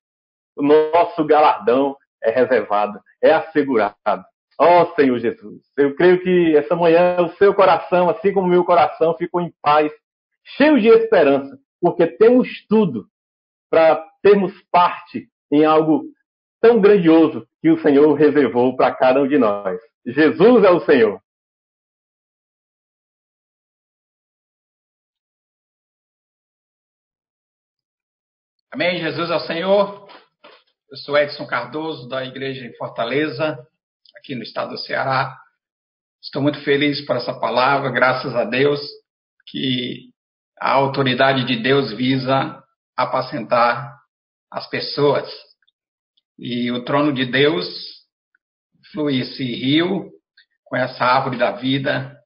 o 0.56 0.62
nosso 0.62 1.24
galardão 1.24 1.96
é 2.22 2.30
reservado, 2.30 2.98
é 3.22 3.32
assegurado. 3.32 4.24
Ó 4.62 4.82
oh, 4.82 4.94
Senhor 4.94 5.18
Jesus, 5.18 5.62
eu 5.78 5.94
creio 5.96 6.22
que 6.22 6.54
essa 6.54 6.76
manhã 6.76 7.16
o 7.22 7.34
seu 7.36 7.54
coração, 7.54 8.10
assim 8.10 8.30
como 8.30 8.46
o 8.46 8.50
meu 8.50 8.62
coração, 8.62 9.16
ficou 9.16 9.40
em 9.40 9.50
paz, 9.62 9.90
cheio 10.44 10.78
de 10.78 10.88
esperança, 10.88 11.58
porque 11.80 12.06
temos 12.06 12.46
tudo 12.68 13.06
para 13.70 14.06
termos 14.22 14.52
parte 14.70 15.30
em 15.50 15.64
algo 15.64 16.04
tão 16.60 16.78
grandioso 16.78 17.48
que 17.62 17.70
o 17.70 17.80
Senhor 17.80 18.12
reservou 18.12 18.76
para 18.76 18.94
cada 18.94 19.22
um 19.22 19.26
de 19.26 19.38
nós. 19.38 19.80
Jesus 20.04 20.62
é 20.62 20.70
o 20.70 20.80
Senhor. 20.80 21.22
Amém. 28.70 29.00
Jesus 29.00 29.30
é 29.30 29.36
o 29.36 29.40
Senhor. 29.40 30.06
Eu 30.90 30.96
sou 30.98 31.16
Edson 31.16 31.46
Cardoso, 31.46 32.06
da 32.08 32.24
Igreja 32.26 32.66
em 32.66 32.76
Fortaleza, 32.76 33.58
aqui 34.16 34.34
no 34.34 34.42
estado 34.42 34.70
do 34.70 34.78
Ceará. 34.78 35.36
Estou 36.22 36.42
muito 36.42 36.60
feliz 36.62 37.04
por 37.06 37.16
essa 37.16 37.32
palavra, 37.38 37.90
graças 37.90 38.34
a 38.34 38.44
Deus, 38.44 38.80
que 39.48 40.10
a 40.60 40.72
autoridade 40.72 41.46
de 41.46 41.56
Deus 41.62 41.92
visa 41.92 42.62
apacentar 42.96 43.96
as 44.50 44.68
pessoas. 44.68 45.30
E 46.38 46.70
o 46.70 46.84
trono 46.84 47.12
de 47.12 47.24
Deus 47.24 47.66
flui 48.92 49.20
esse 49.20 49.44
rio 49.44 50.10
com 50.64 50.76
essa 50.76 51.04
árvore 51.04 51.38
da 51.38 51.52
vida. 51.52 52.16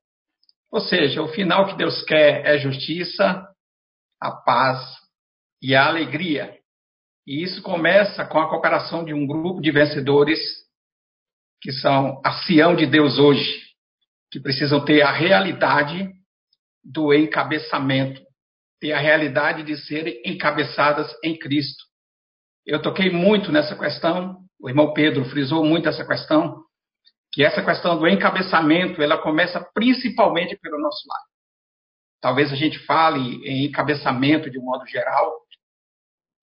Ou 0.70 0.80
seja, 0.80 1.22
o 1.22 1.28
final 1.28 1.66
que 1.66 1.76
Deus 1.76 2.02
quer 2.02 2.44
é 2.44 2.58
justiça, 2.58 3.46
a 4.20 4.30
paz 4.32 4.80
e 5.62 5.74
a 5.74 5.86
alegria. 5.86 6.58
E 7.26 7.42
isso 7.42 7.62
começa 7.62 8.26
com 8.26 8.38
a 8.38 8.48
cooperação 8.48 9.04
de 9.04 9.14
um 9.14 9.26
grupo 9.26 9.62
de 9.62 9.70
vencedores 9.70 10.63
que 11.64 11.72
são 11.72 12.20
a 12.22 12.30
Sião 12.42 12.76
de 12.76 12.84
Deus 12.84 13.18
hoje, 13.18 13.62
que 14.30 14.38
precisam 14.38 14.84
ter 14.84 15.00
a 15.00 15.10
realidade 15.10 16.12
do 16.84 17.14
encabeçamento, 17.14 18.20
ter 18.78 18.92
a 18.92 18.98
realidade 18.98 19.62
de 19.62 19.74
serem 19.78 20.20
encabeçadas 20.26 21.10
em 21.24 21.38
Cristo. 21.38 21.82
Eu 22.66 22.82
toquei 22.82 23.10
muito 23.10 23.50
nessa 23.50 23.74
questão, 23.78 24.36
o 24.60 24.68
irmão 24.68 24.92
Pedro 24.92 25.24
frisou 25.24 25.64
muito 25.64 25.88
essa 25.88 26.06
questão, 26.06 26.62
que 27.32 27.42
essa 27.42 27.64
questão 27.64 27.98
do 27.98 28.06
encabeçamento, 28.06 29.00
ela 29.00 29.16
começa 29.16 29.58
principalmente 29.72 30.58
pelo 30.58 30.78
nosso 30.78 31.08
lado. 31.08 31.24
Talvez 32.20 32.52
a 32.52 32.56
gente 32.56 32.78
fale 32.80 33.36
em 33.42 33.64
encabeçamento 33.64 34.50
de 34.50 34.58
um 34.58 34.64
modo 34.64 34.86
geral, 34.86 35.32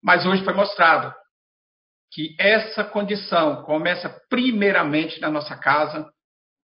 mas 0.02 0.26
hoje 0.26 0.42
foi 0.42 0.52
mostrado 0.52 1.14
que 2.12 2.36
essa 2.38 2.84
condição 2.84 3.62
começa 3.62 4.08
primeiramente 4.28 5.18
na 5.18 5.30
nossa 5.30 5.56
casa, 5.56 6.06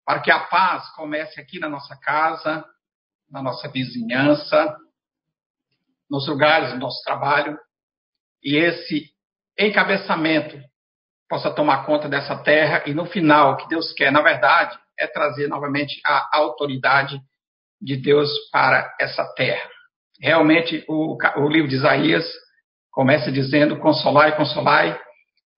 para 0.05 0.21
que 0.21 0.31
a 0.31 0.41
paz 0.41 0.89
comece 0.95 1.41
aqui 1.41 1.59
na 1.59 1.69
nossa 1.69 1.99
casa, 1.99 2.65
na 3.31 3.43
nossa 3.43 3.69
vizinhança, 3.69 4.77
nos 6.11 6.29
lugares 6.29 6.73
do 6.73 6.79
nosso 6.79 7.03
trabalho, 7.03 7.59
e 8.43 8.57
esse 8.57 9.11
encabeçamento 9.59 10.59
possa 11.29 11.51
tomar 11.51 11.85
conta 11.85 12.09
dessa 12.09 12.37
terra 12.37 12.83
e 12.87 12.95
no 12.95 13.07
final, 13.07 13.53
o 13.53 13.57
que 13.57 13.69
Deus 13.69 13.93
quer, 13.93 14.13
na 14.13 14.23
verdade, 14.23 14.79
é 14.99 15.07
trazer 15.07 15.49
novamente 15.49 16.01
a 16.05 16.29
autoridade 16.37 17.21
de 17.81 17.97
Deus 17.97 18.31
para 18.51 18.95
essa 19.01 19.25
terra. 19.35 19.69
Realmente, 20.21 20.85
o, 20.89 21.17
o 21.37 21.49
livro 21.49 21.69
de 21.69 21.77
Isaías 21.77 22.27
começa 22.91 23.31
dizendo: 23.31 23.79
Consolai, 23.79 24.37
consolai. 24.37 24.99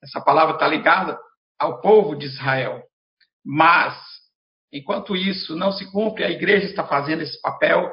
Essa 0.02 0.20
palavra 0.20 0.54
está 0.54 0.66
ligada 0.66 1.18
ao 1.58 1.80
povo 1.80 2.16
de 2.16 2.26
Israel. 2.26 2.82
Mas, 3.44 3.96
enquanto 4.72 5.16
isso 5.16 5.54
não 5.56 5.72
se 5.72 5.90
cumpre, 5.90 6.24
a 6.24 6.30
igreja 6.30 6.66
está 6.66 6.86
fazendo 6.86 7.22
esse 7.22 7.40
papel 7.40 7.92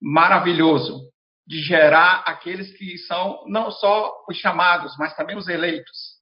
maravilhoso 0.00 1.10
de 1.46 1.60
gerar 1.60 2.22
aqueles 2.26 2.76
que 2.76 2.98
são 2.98 3.44
não 3.46 3.70
só 3.70 4.12
os 4.28 4.36
chamados, 4.36 4.96
mas 4.98 5.14
também 5.14 5.36
os 5.36 5.48
eleitos. 5.48 6.20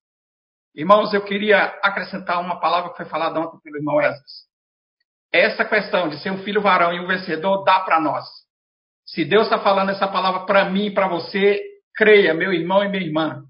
Irmãos, 0.74 1.12
eu 1.12 1.22
queria 1.22 1.64
acrescentar 1.82 2.40
uma 2.40 2.60
palavra 2.60 2.90
que 2.90 2.96
foi 2.96 3.06
falada 3.06 3.40
ontem 3.40 3.58
pelo 3.60 3.76
irmão 3.76 4.00
Esdras. 4.00 4.48
Essa 5.32 5.64
questão 5.64 6.08
de 6.08 6.20
ser 6.20 6.30
um 6.30 6.42
filho 6.42 6.60
varão 6.60 6.92
e 6.92 7.00
um 7.00 7.06
vencedor 7.06 7.64
dá 7.64 7.80
para 7.80 8.00
nós. 8.00 8.26
Se 9.04 9.24
Deus 9.24 9.44
está 9.44 9.58
falando 9.58 9.90
essa 9.90 10.08
palavra 10.08 10.46
para 10.46 10.68
mim 10.70 10.86
e 10.86 10.94
para 10.94 11.08
você, 11.08 11.60
creia, 11.94 12.34
meu 12.34 12.52
irmão 12.52 12.84
e 12.84 12.88
minha 12.88 13.02
irmã. 13.02 13.44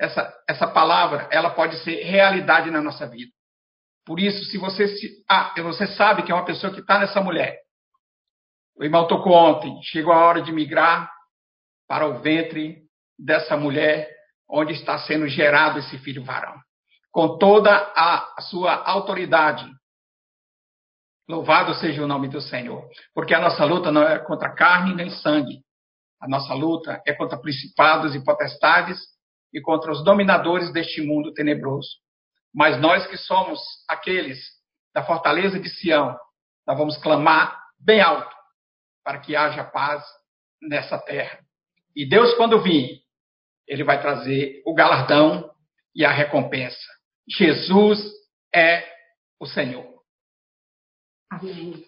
Essa, 0.00 0.32
essa 0.48 0.66
palavra, 0.66 1.28
ela 1.30 1.50
pode 1.50 1.76
ser 1.84 2.02
realidade 2.02 2.70
na 2.70 2.80
nossa 2.80 3.06
vida. 3.06 3.30
Por 4.06 4.18
isso, 4.18 4.44
se 4.46 4.56
você 4.56 4.88
se, 4.88 5.24
ah, 5.28 5.54
você 5.62 5.86
sabe 5.88 6.22
que 6.22 6.32
é 6.32 6.34
uma 6.34 6.44
pessoa 6.44 6.72
que 6.72 6.80
está 6.80 6.98
nessa 6.98 7.20
mulher. 7.20 7.58
O 8.76 8.82
irmão 8.82 9.06
tocou 9.06 9.34
ontem, 9.34 9.78
chegou 9.82 10.12
a 10.12 10.24
hora 10.24 10.40
de 10.40 10.50
migrar 10.52 11.10
para 11.86 12.06
o 12.06 12.20
ventre 12.20 12.78
dessa 13.18 13.56
mulher, 13.56 14.10
onde 14.48 14.72
está 14.72 14.98
sendo 15.00 15.28
gerado 15.28 15.78
esse 15.78 15.98
filho 15.98 16.24
varão, 16.24 16.58
com 17.12 17.36
toda 17.36 17.70
a, 17.94 18.40
sua 18.40 18.82
autoridade, 18.84 19.70
Louvado 21.30 21.72
seja 21.74 22.02
o 22.02 22.08
nome 22.08 22.26
do 22.26 22.40
Senhor. 22.40 22.88
Porque 23.14 23.32
a 23.32 23.40
nossa 23.40 23.64
luta 23.64 23.92
não 23.92 24.02
é 24.02 24.18
contra 24.18 24.52
carne 24.52 24.96
nem 24.96 25.10
sangue. 25.10 25.60
A 26.20 26.26
nossa 26.26 26.52
luta 26.54 27.00
é 27.06 27.12
contra 27.12 27.38
principados 27.38 28.16
e 28.16 28.24
potestades 28.24 28.98
e 29.52 29.60
contra 29.60 29.90
os 29.90 30.04
dominadores 30.04 30.72
deste 30.72 31.02
mundo 31.02 31.32
tenebroso. 31.32 31.88
Mas 32.54 32.80
nós 32.80 33.06
que 33.06 33.16
somos 33.16 33.60
aqueles 33.88 34.38
da 34.94 35.02
fortaleza 35.04 35.58
de 35.58 35.68
Sião, 35.68 36.16
nós 36.66 36.76
vamos 36.76 36.96
clamar 36.98 37.60
bem 37.78 38.00
alto 38.00 38.34
para 39.04 39.18
que 39.18 39.36
haja 39.36 39.64
paz 39.64 40.04
nessa 40.62 40.98
terra. 40.98 41.40
E 41.94 42.08
Deus, 42.08 42.34
quando 42.34 42.62
vir, 42.62 43.00
ele 43.66 43.84
vai 43.84 44.00
trazer 44.00 44.62
o 44.66 44.74
galardão 44.74 45.50
e 45.94 46.04
a 46.04 46.10
recompensa. 46.10 46.86
Jesus 47.28 48.00
é 48.54 48.84
o 49.38 49.46
Senhor. 49.46 49.86
Amém. 51.30 51.84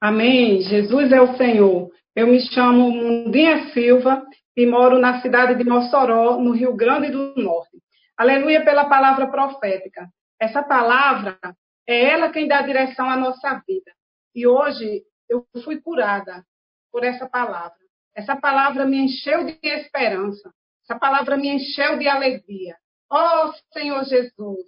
Amém. 0.00 0.62
Jesus 0.62 1.12
é 1.12 1.20
o 1.20 1.36
Senhor. 1.36 1.90
Eu 2.14 2.28
me 2.28 2.40
chamo 2.40 2.90
Mundinha 2.90 3.72
Silva 3.72 4.24
e 4.58 4.66
moro 4.66 4.98
na 4.98 5.22
cidade 5.22 5.54
de 5.54 5.62
Mossoró, 5.62 6.36
no 6.40 6.50
Rio 6.50 6.74
Grande 6.74 7.12
do 7.12 7.32
Norte. 7.36 7.78
Aleluia 8.16 8.64
pela 8.64 8.88
palavra 8.88 9.28
profética. 9.28 10.08
Essa 10.40 10.64
palavra 10.64 11.38
é 11.86 12.06
ela 12.10 12.32
quem 12.32 12.48
dá 12.48 12.60
direção 12.62 13.08
à 13.08 13.16
nossa 13.16 13.62
vida. 13.64 13.92
E 14.34 14.48
hoje 14.48 15.04
eu 15.30 15.46
fui 15.62 15.80
curada 15.80 16.44
por 16.90 17.04
essa 17.04 17.28
palavra. 17.28 17.78
Essa 18.16 18.34
palavra 18.34 18.84
me 18.84 18.98
encheu 18.98 19.44
de 19.44 19.56
esperança. 19.62 20.52
Essa 20.82 20.98
palavra 20.98 21.36
me 21.36 21.50
encheu 21.50 21.96
de 21.96 22.08
alegria. 22.08 22.76
Oh, 23.12 23.52
Senhor 23.72 24.02
Jesus. 24.06 24.66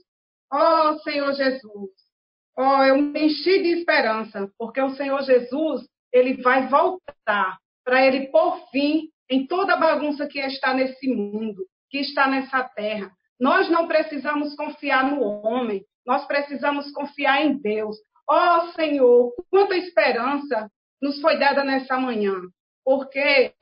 Oh, 0.53 0.99
Senhor 1.01 1.32
Jesus. 1.32 1.91
Oh, 2.57 2.84
eu 2.84 2.97
me 2.97 3.24
enchi 3.24 3.61
de 3.61 3.80
esperança, 3.80 4.49
porque 4.57 4.80
o 4.80 4.95
Senhor 4.95 5.20
Jesus, 5.22 5.84
ele 6.12 6.41
vai 6.43 6.68
voltar 6.68 7.59
para 7.84 8.07
ele 8.07 8.28
pôr 8.28 8.57
fim 8.70 9.11
em 9.31 9.47
toda 9.47 9.74
a 9.74 9.78
bagunça 9.78 10.26
que 10.26 10.41
está 10.41 10.74
nesse 10.74 11.09
mundo, 11.09 11.64
que 11.89 11.99
está 11.99 12.26
nessa 12.26 12.62
terra. 12.64 13.11
Nós 13.39 13.70
não 13.70 13.87
precisamos 13.87 14.55
confiar 14.57 15.11
no 15.11 15.22
homem, 15.22 15.85
nós 16.05 16.26
precisamos 16.26 16.91
confiar 16.93 17.45
em 17.45 17.57
Deus. 17.59 17.97
Oh, 18.28 18.72
Senhor, 18.72 19.33
quanta 19.51 19.76
esperança 19.76 20.70
nos 21.01 21.20
foi 21.20 21.39
dada 21.39 21.64
nessa 21.64 21.99
manhã, 21.99 22.35
porque 22.85 23.55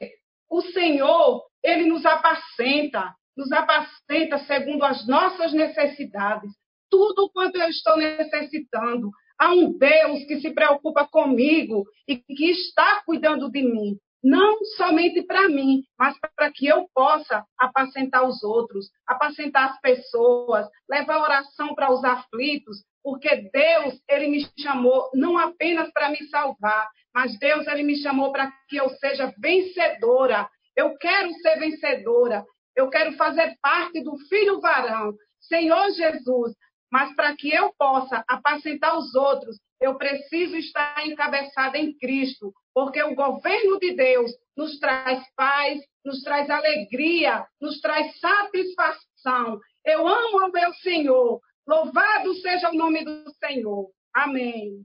o 0.51 0.63
Senhor, 0.63 1.45
ele 1.63 1.87
nos 1.87 2.05
apacenta, 2.05 3.15
nos 3.37 3.53
apacenta 3.53 4.39
segundo 4.39 4.85
as 4.85 5.07
nossas 5.07 5.53
necessidades 5.53 6.51
tudo 6.91 7.31
quanto 7.31 7.57
eu 7.57 7.69
estou 7.69 7.97
necessitando. 7.97 9.11
Há 9.39 9.53
um 9.53 9.77
Deus 9.77 10.25
que 10.25 10.41
se 10.41 10.51
preocupa 10.51 11.07
comigo 11.07 11.85
e 12.07 12.17
que 12.17 12.51
está 12.51 13.03
cuidando 13.05 13.51
de 13.51 13.63
mim. 13.63 13.99
Não 14.23 14.59
somente 14.77 15.23
para 15.23 15.49
mim, 15.49 15.85
mas 15.99 16.17
para 16.37 16.51
que 16.53 16.67
eu 16.67 16.89
possa 16.93 17.45
apacentar 17.57 18.27
os 18.27 18.43
outros, 18.43 18.91
apacentar 19.07 19.71
as 19.71 19.81
pessoas, 19.81 20.67
levar 20.91 21.23
oração 21.23 21.75
para 21.75 21.93
os 21.93 22.03
aflitos, 22.05 22.79
porque 23.03 23.49
Deus, 23.53 24.01
ele 24.09 24.27
me 24.29 24.47
chamou 24.59 25.09
não 25.15 25.39
apenas 25.39 25.91
para 25.93 26.11
me 26.11 26.23
salvar, 26.29 26.89
mas 27.15 27.39
Deus, 27.39 27.67
ele 27.67 27.83
me 27.85 27.97
chamou 27.97 28.33
para 28.33 28.53
que 28.69 28.77
eu 28.77 28.89
seja 28.91 29.33
vencedora. 29.39 30.49
Eu 30.77 30.97
quero 30.99 31.33
ser 31.35 31.59
vencedora. 31.59 32.45
Eu 32.77 32.89
quero 32.91 33.13
fazer 33.17 33.57
parte 33.61 34.03
do 34.03 34.17
filho 34.29 34.61
varão. 34.61 35.15
Senhor 35.41 35.91
Jesus, 35.93 36.55
mas 36.91 37.15
para 37.15 37.35
que 37.37 37.51
eu 37.51 37.73
possa 37.79 38.25
apacentar 38.29 38.97
os 38.99 39.15
outros, 39.15 39.59
eu 39.81 39.97
preciso 39.97 40.57
estar 40.57 41.07
encabeçada 41.07 41.79
em 41.79 41.97
Cristo, 41.99 42.53
porque 42.79 43.03
o 43.03 43.13
governo 43.13 43.77
de 43.81 43.93
Deus 43.97 44.31
nos 44.57 44.79
traz 44.79 45.29
paz, 45.35 45.81
nos 46.05 46.23
traz 46.23 46.49
alegria, 46.49 47.45
nos 47.61 47.81
traz 47.81 48.17
satisfação. 48.21 49.59
Eu 49.85 50.07
amo 50.07 50.47
o 50.47 50.53
meu 50.53 50.73
Senhor. 50.75 51.41
Louvado 51.67 52.35
seja 52.35 52.71
o 52.71 52.77
nome 52.77 53.05
do 53.05 53.29
Senhor. 53.33 53.91
Amém. 54.15 54.85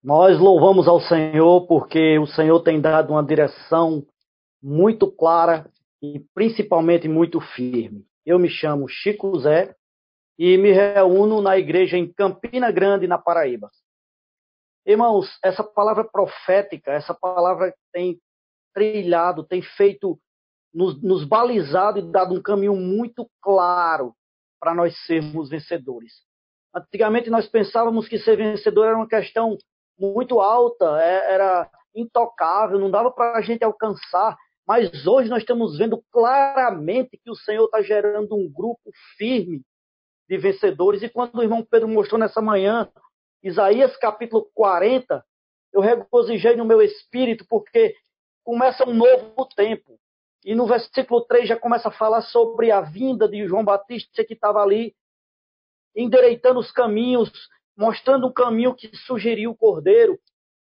Nós 0.00 0.38
louvamos 0.38 0.86
ao 0.86 1.00
Senhor 1.00 1.66
porque 1.66 2.20
o 2.20 2.26
Senhor 2.28 2.60
tem 2.60 2.80
dado 2.80 3.10
uma 3.10 3.24
direção 3.24 4.06
muito 4.62 5.10
clara 5.10 5.68
e 6.00 6.20
principalmente 6.32 7.08
muito 7.08 7.40
firme. 7.40 8.06
Eu 8.24 8.38
me 8.38 8.48
chamo 8.48 8.88
Chico 8.88 9.36
Zé 9.40 9.74
e 10.44 10.58
me 10.58 10.72
reúno 10.72 11.40
na 11.40 11.56
igreja 11.56 11.96
em 11.96 12.12
Campina 12.12 12.72
Grande, 12.72 13.06
na 13.06 13.16
Paraíba. 13.16 13.70
Irmãos, 14.84 15.38
essa 15.40 15.62
palavra 15.62 16.02
profética, 16.02 16.90
essa 16.90 17.14
palavra 17.14 17.72
tem 17.92 18.20
trilhado, 18.74 19.44
tem 19.44 19.62
feito, 19.62 20.18
nos, 20.74 21.00
nos 21.00 21.24
balizado 21.24 22.00
e 22.00 22.10
dado 22.10 22.34
um 22.34 22.42
caminho 22.42 22.74
muito 22.74 23.30
claro 23.40 24.16
para 24.58 24.74
nós 24.74 24.96
sermos 25.06 25.48
vencedores. 25.48 26.12
Antigamente 26.74 27.30
nós 27.30 27.46
pensávamos 27.46 28.08
que 28.08 28.18
ser 28.18 28.36
vencedor 28.36 28.86
era 28.86 28.96
uma 28.96 29.06
questão 29.06 29.56
muito 29.96 30.40
alta, 30.40 31.00
é, 31.00 31.34
era 31.34 31.70
intocável, 31.94 32.80
não 32.80 32.90
dava 32.90 33.12
para 33.12 33.38
a 33.38 33.42
gente 33.42 33.62
alcançar. 33.62 34.36
Mas 34.66 35.06
hoje 35.06 35.30
nós 35.30 35.42
estamos 35.42 35.78
vendo 35.78 36.02
claramente 36.10 37.16
que 37.22 37.30
o 37.30 37.36
Senhor 37.36 37.66
está 37.66 37.80
gerando 37.80 38.34
um 38.34 38.52
grupo 38.52 38.90
firme 39.16 39.62
de 40.32 40.38
vencedores. 40.38 41.02
E 41.02 41.10
quando 41.10 41.36
o 41.36 41.42
irmão 41.42 41.62
Pedro 41.62 41.86
mostrou 41.86 42.18
nessa 42.18 42.40
manhã, 42.40 42.88
Isaías 43.42 43.94
capítulo 43.98 44.48
40, 44.54 45.22
eu 45.74 45.82
regozijei 45.82 46.56
no 46.56 46.64
meu 46.64 46.80
espírito, 46.80 47.44
porque 47.46 47.94
começa 48.42 48.88
um 48.88 48.94
novo 48.94 49.46
tempo. 49.54 49.98
E 50.42 50.54
no 50.54 50.66
versículo 50.66 51.20
3 51.26 51.48
já 51.48 51.56
começa 51.58 51.88
a 51.88 51.92
falar 51.92 52.22
sobre 52.22 52.70
a 52.70 52.80
vinda 52.80 53.28
de 53.28 53.46
João 53.46 53.62
Batista, 53.62 54.24
que 54.24 54.32
estava 54.32 54.62
ali 54.62 54.94
endireitando 55.94 56.60
os 56.60 56.72
caminhos, 56.72 57.30
mostrando 57.76 58.26
o 58.26 58.32
caminho 58.32 58.74
que 58.74 58.90
sugeriu 58.96 59.50
o 59.50 59.56
Cordeiro, 59.56 60.18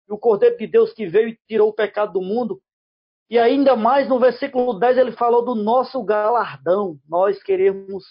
e 0.07 0.13
o 0.13 0.17
Cordeiro 0.17 0.57
de 0.57 0.67
Deus 0.67 0.93
que 0.93 1.07
veio 1.07 1.29
e 1.29 1.39
tirou 1.47 1.69
o 1.69 1.73
pecado 1.73 2.13
do 2.13 2.21
mundo. 2.21 2.61
E 3.31 3.39
ainda 3.39 3.75
mais 3.75 4.07
no 4.07 4.19
versículo 4.19 4.77
10 4.77 4.99
ele 4.99 5.11
falou 5.13 5.43
do 5.43 5.55
nosso 5.55 6.03
galardão. 6.03 6.99
Nós 7.09 7.41
queremos, 7.41 8.03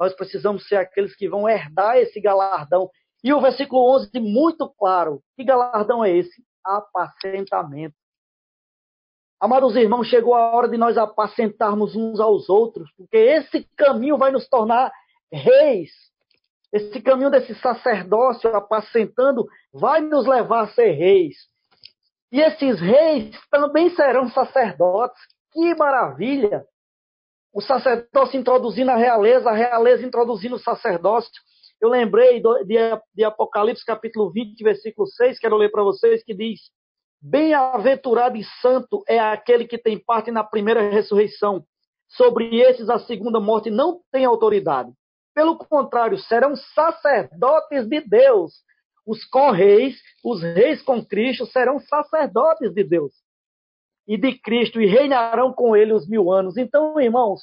nós 0.00 0.14
precisamos 0.14 0.66
ser 0.66 0.76
aqueles 0.76 1.14
que 1.14 1.28
vão 1.28 1.46
herdar 1.46 1.98
esse 1.98 2.18
galardão. 2.18 2.88
E 3.22 3.34
o 3.34 3.40
versículo 3.40 3.94
11 3.96 4.10
muito 4.18 4.66
claro. 4.70 5.22
Que 5.36 5.44
galardão 5.44 6.02
é 6.02 6.10
esse? 6.10 6.42
Apacentamento. 6.64 7.94
Amados 9.38 9.76
irmãos, 9.76 10.06
chegou 10.06 10.34
a 10.34 10.54
hora 10.54 10.68
de 10.68 10.78
nós 10.78 10.96
apacentarmos 10.96 11.94
uns 11.94 12.18
aos 12.18 12.48
outros, 12.48 12.90
porque 12.96 13.16
esse 13.16 13.64
caminho 13.76 14.16
vai 14.16 14.30
nos 14.30 14.48
tornar 14.48 14.90
reis. 15.30 15.90
Esse 16.72 17.00
caminho 17.02 17.30
desse 17.30 17.54
sacerdócio 17.56 18.54
apacentando 18.56 19.46
vai 19.72 20.00
nos 20.00 20.26
levar 20.26 20.64
a 20.64 20.68
ser 20.68 20.92
reis. 20.92 21.36
E 22.32 22.40
esses 22.40 22.80
reis 22.80 23.38
também 23.50 23.90
serão 23.90 24.30
sacerdotes. 24.30 25.20
Que 25.52 25.74
maravilha! 25.74 26.64
O 27.52 27.60
sacerdócio 27.60 28.38
introduzindo 28.38 28.92
a 28.92 28.96
realeza, 28.96 29.50
a 29.50 29.54
realeza 29.54 30.06
introduzindo 30.06 30.54
o 30.54 30.58
sacerdócio. 30.58 31.32
Eu 31.80 31.88
lembrei 31.88 32.40
de, 32.40 32.76
de 33.14 33.24
Apocalipse 33.24 33.84
capítulo 33.84 34.30
20, 34.30 34.62
versículo 34.62 35.08
6, 35.08 35.38
quero 35.38 35.56
ler 35.56 35.70
para 35.70 35.82
vocês, 35.82 36.22
que 36.22 36.32
diz: 36.32 36.60
Bem-aventurado 37.20 38.36
e 38.36 38.44
santo 38.62 39.02
é 39.08 39.18
aquele 39.18 39.66
que 39.66 39.78
tem 39.78 39.98
parte 39.98 40.30
na 40.30 40.44
primeira 40.44 40.88
ressurreição. 40.90 41.64
Sobre 42.08 42.60
esses 42.60 42.88
a 42.88 42.98
segunda 42.98 43.40
morte 43.40 43.70
não 43.70 44.00
tem 44.12 44.24
autoridade. 44.24 44.92
Pelo 45.34 45.56
contrário, 45.56 46.18
serão 46.18 46.54
sacerdotes 46.54 47.88
de 47.88 48.00
Deus. 48.00 48.52
Os 49.06 49.24
correis, 49.24 49.96
os 50.24 50.42
reis 50.42 50.82
com 50.82 51.04
Cristo, 51.04 51.46
serão 51.46 51.80
sacerdotes 51.80 52.72
de 52.72 52.84
Deus 52.84 53.12
e 54.10 54.16
de 54.16 54.36
Cristo 54.40 54.80
e 54.80 54.86
reinarão 54.86 55.52
com 55.52 55.76
ele 55.76 55.92
os 55.92 56.08
mil 56.08 56.32
anos. 56.32 56.56
Então, 56.56 57.00
irmãos, 57.00 57.40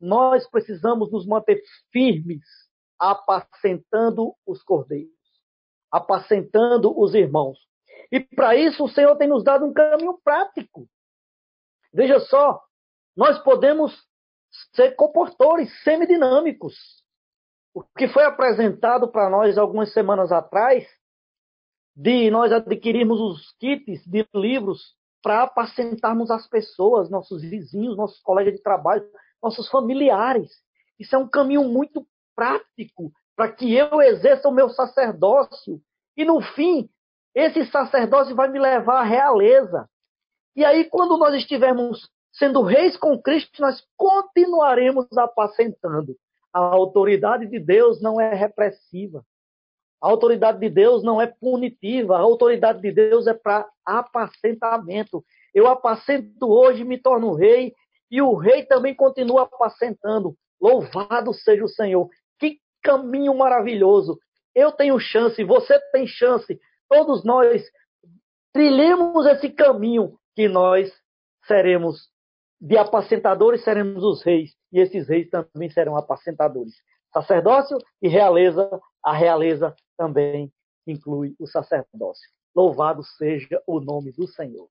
nós 0.00 0.48
precisamos 0.48 1.10
nos 1.10 1.26
manter 1.26 1.60
firmes, 1.90 2.44
apacentando 2.96 4.32
os 4.46 4.62
cordeiros, 4.62 5.10
apacentando 5.90 6.96
os 6.96 7.12
irmãos. 7.12 7.58
E 8.12 8.20
para 8.20 8.54
isso 8.54 8.84
o 8.84 8.88
Senhor 8.88 9.16
tem 9.16 9.26
nos 9.26 9.42
dado 9.42 9.66
um 9.66 9.72
caminho 9.72 10.16
prático. 10.22 10.86
Veja 11.92 12.20
só, 12.20 12.62
nós 13.16 13.40
podemos 13.42 13.92
ser 14.72 14.94
comportores 14.94 15.68
semidinâmicos. 15.82 16.76
O 17.74 17.82
que 17.82 18.06
foi 18.06 18.22
apresentado 18.22 19.10
para 19.10 19.28
nós 19.28 19.58
algumas 19.58 19.92
semanas 19.92 20.30
atrás, 20.30 20.86
de 21.96 22.30
nós 22.30 22.52
adquirirmos 22.52 23.20
os 23.20 23.52
kits 23.58 24.06
de 24.06 24.24
livros 24.32 24.99
para 25.22 25.42
apacentarmos 25.42 26.30
as 26.30 26.46
pessoas, 26.48 27.10
nossos 27.10 27.42
vizinhos, 27.42 27.96
nossos 27.96 28.20
colegas 28.20 28.54
de 28.54 28.62
trabalho, 28.62 29.04
nossos 29.42 29.68
familiares. 29.68 30.50
Isso 30.98 31.14
é 31.14 31.18
um 31.18 31.28
caminho 31.28 31.64
muito 31.64 32.06
prático 32.34 33.12
para 33.36 33.50
que 33.52 33.74
eu 33.74 34.02
exerça 34.02 34.48
o 34.48 34.52
meu 34.52 34.68
sacerdócio. 34.70 35.80
E 36.16 36.24
no 36.24 36.40
fim, 36.40 36.88
esse 37.34 37.64
sacerdócio 37.66 38.34
vai 38.34 38.48
me 38.48 38.58
levar 38.58 39.00
à 39.00 39.04
realeza. 39.04 39.88
E 40.54 40.64
aí, 40.64 40.84
quando 40.84 41.16
nós 41.16 41.34
estivermos 41.34 42.10
sendo 42.32 42.62
reis 42.62 42.96
com 42.96 43.20
Cristo, 43.20 43.60
nós 43.60 43.82
continuaremos 43.96 45.06
apacentando. 45.16 46.16
A 46.52 46.58
autoridade 46.58 47.46
de 47.46 47.58
Deus 47.58 48.02
não 48.02 48.20
é 48.20 48.34
repressiva. 48.34 49.24
A 50.00 50.08
autoridade 50.08 50.58
de 50.58 50.70
Deus 50.70 51.02
não 51.02 51.20
é 51.20 51.26
punitiva, 51.26 52.16
a 52.16 52.20
autoridade 52.20 52.80
de 52.80 52.90
Deus 52.90 53.26
é 53.26 53.34
para 53.34 53.68
apacentamento. 53.84 55.22
Eu 55.54 55.66
apacento 55.66 56.48
hoje, 56.48 56.84
me 56.84 56.98
torno 56.98 57.34
rei, 57.34 57.74
e 58.10 58.22
o 58.22 58.34
rei 58.34 58.64
também 58.64 58.94
continua 58.94 59.42
apacentando. 59.42 60.34
Louvado 60.60 61.32
seja 61.32 61.64
o 61.64 61.68
Senhor. 61.68 62.08
Que 62.38 62.58
caminho 62.82 63.34
maravilhoso. 63.34 64.18
Eu 64.54 64.72
tenho 64.72 64.98
chance, 64.98 65.42
você 65.44 65.78
tem 65.92 66.06
chance, 66.06 66.58
todos 66.88 67.24
nós 67.24 67.62
trilhemos 68.52 69.26
esse 69.26 69.48
caminho 69.50 70.18
que 70.34 70.48
nós 70.48 70.92
seremos 71.46 72.08
de 72.60 72.76
apacentadores, 72.76 73.62
seremos 73.62 74.02
os 74.02 74.22
reis, 74.22 74.50
e 74.72 74.80
esses 74.80 75.08
reis 75.08 75.28
também 75.30 75.70
serão 75.70 75.96
apacentadores. 75.96 76.74
Sacerdócio 77.12 77.78
e 78.02 78.08
realeza, 78.08 78.68
a 79.02 79.12
realeza 79.12 79.74
também 79.96 80.52
inclui 80.86 81.34
o 81.38 81.46
sacerdócio. 81.46 82.28
Louvado 82.54 83.02
seja 83.02 83.62
o 83.66 83.80
nome 83.80 84.12
do 84.12 84.26
Senhor. 84.26 84.68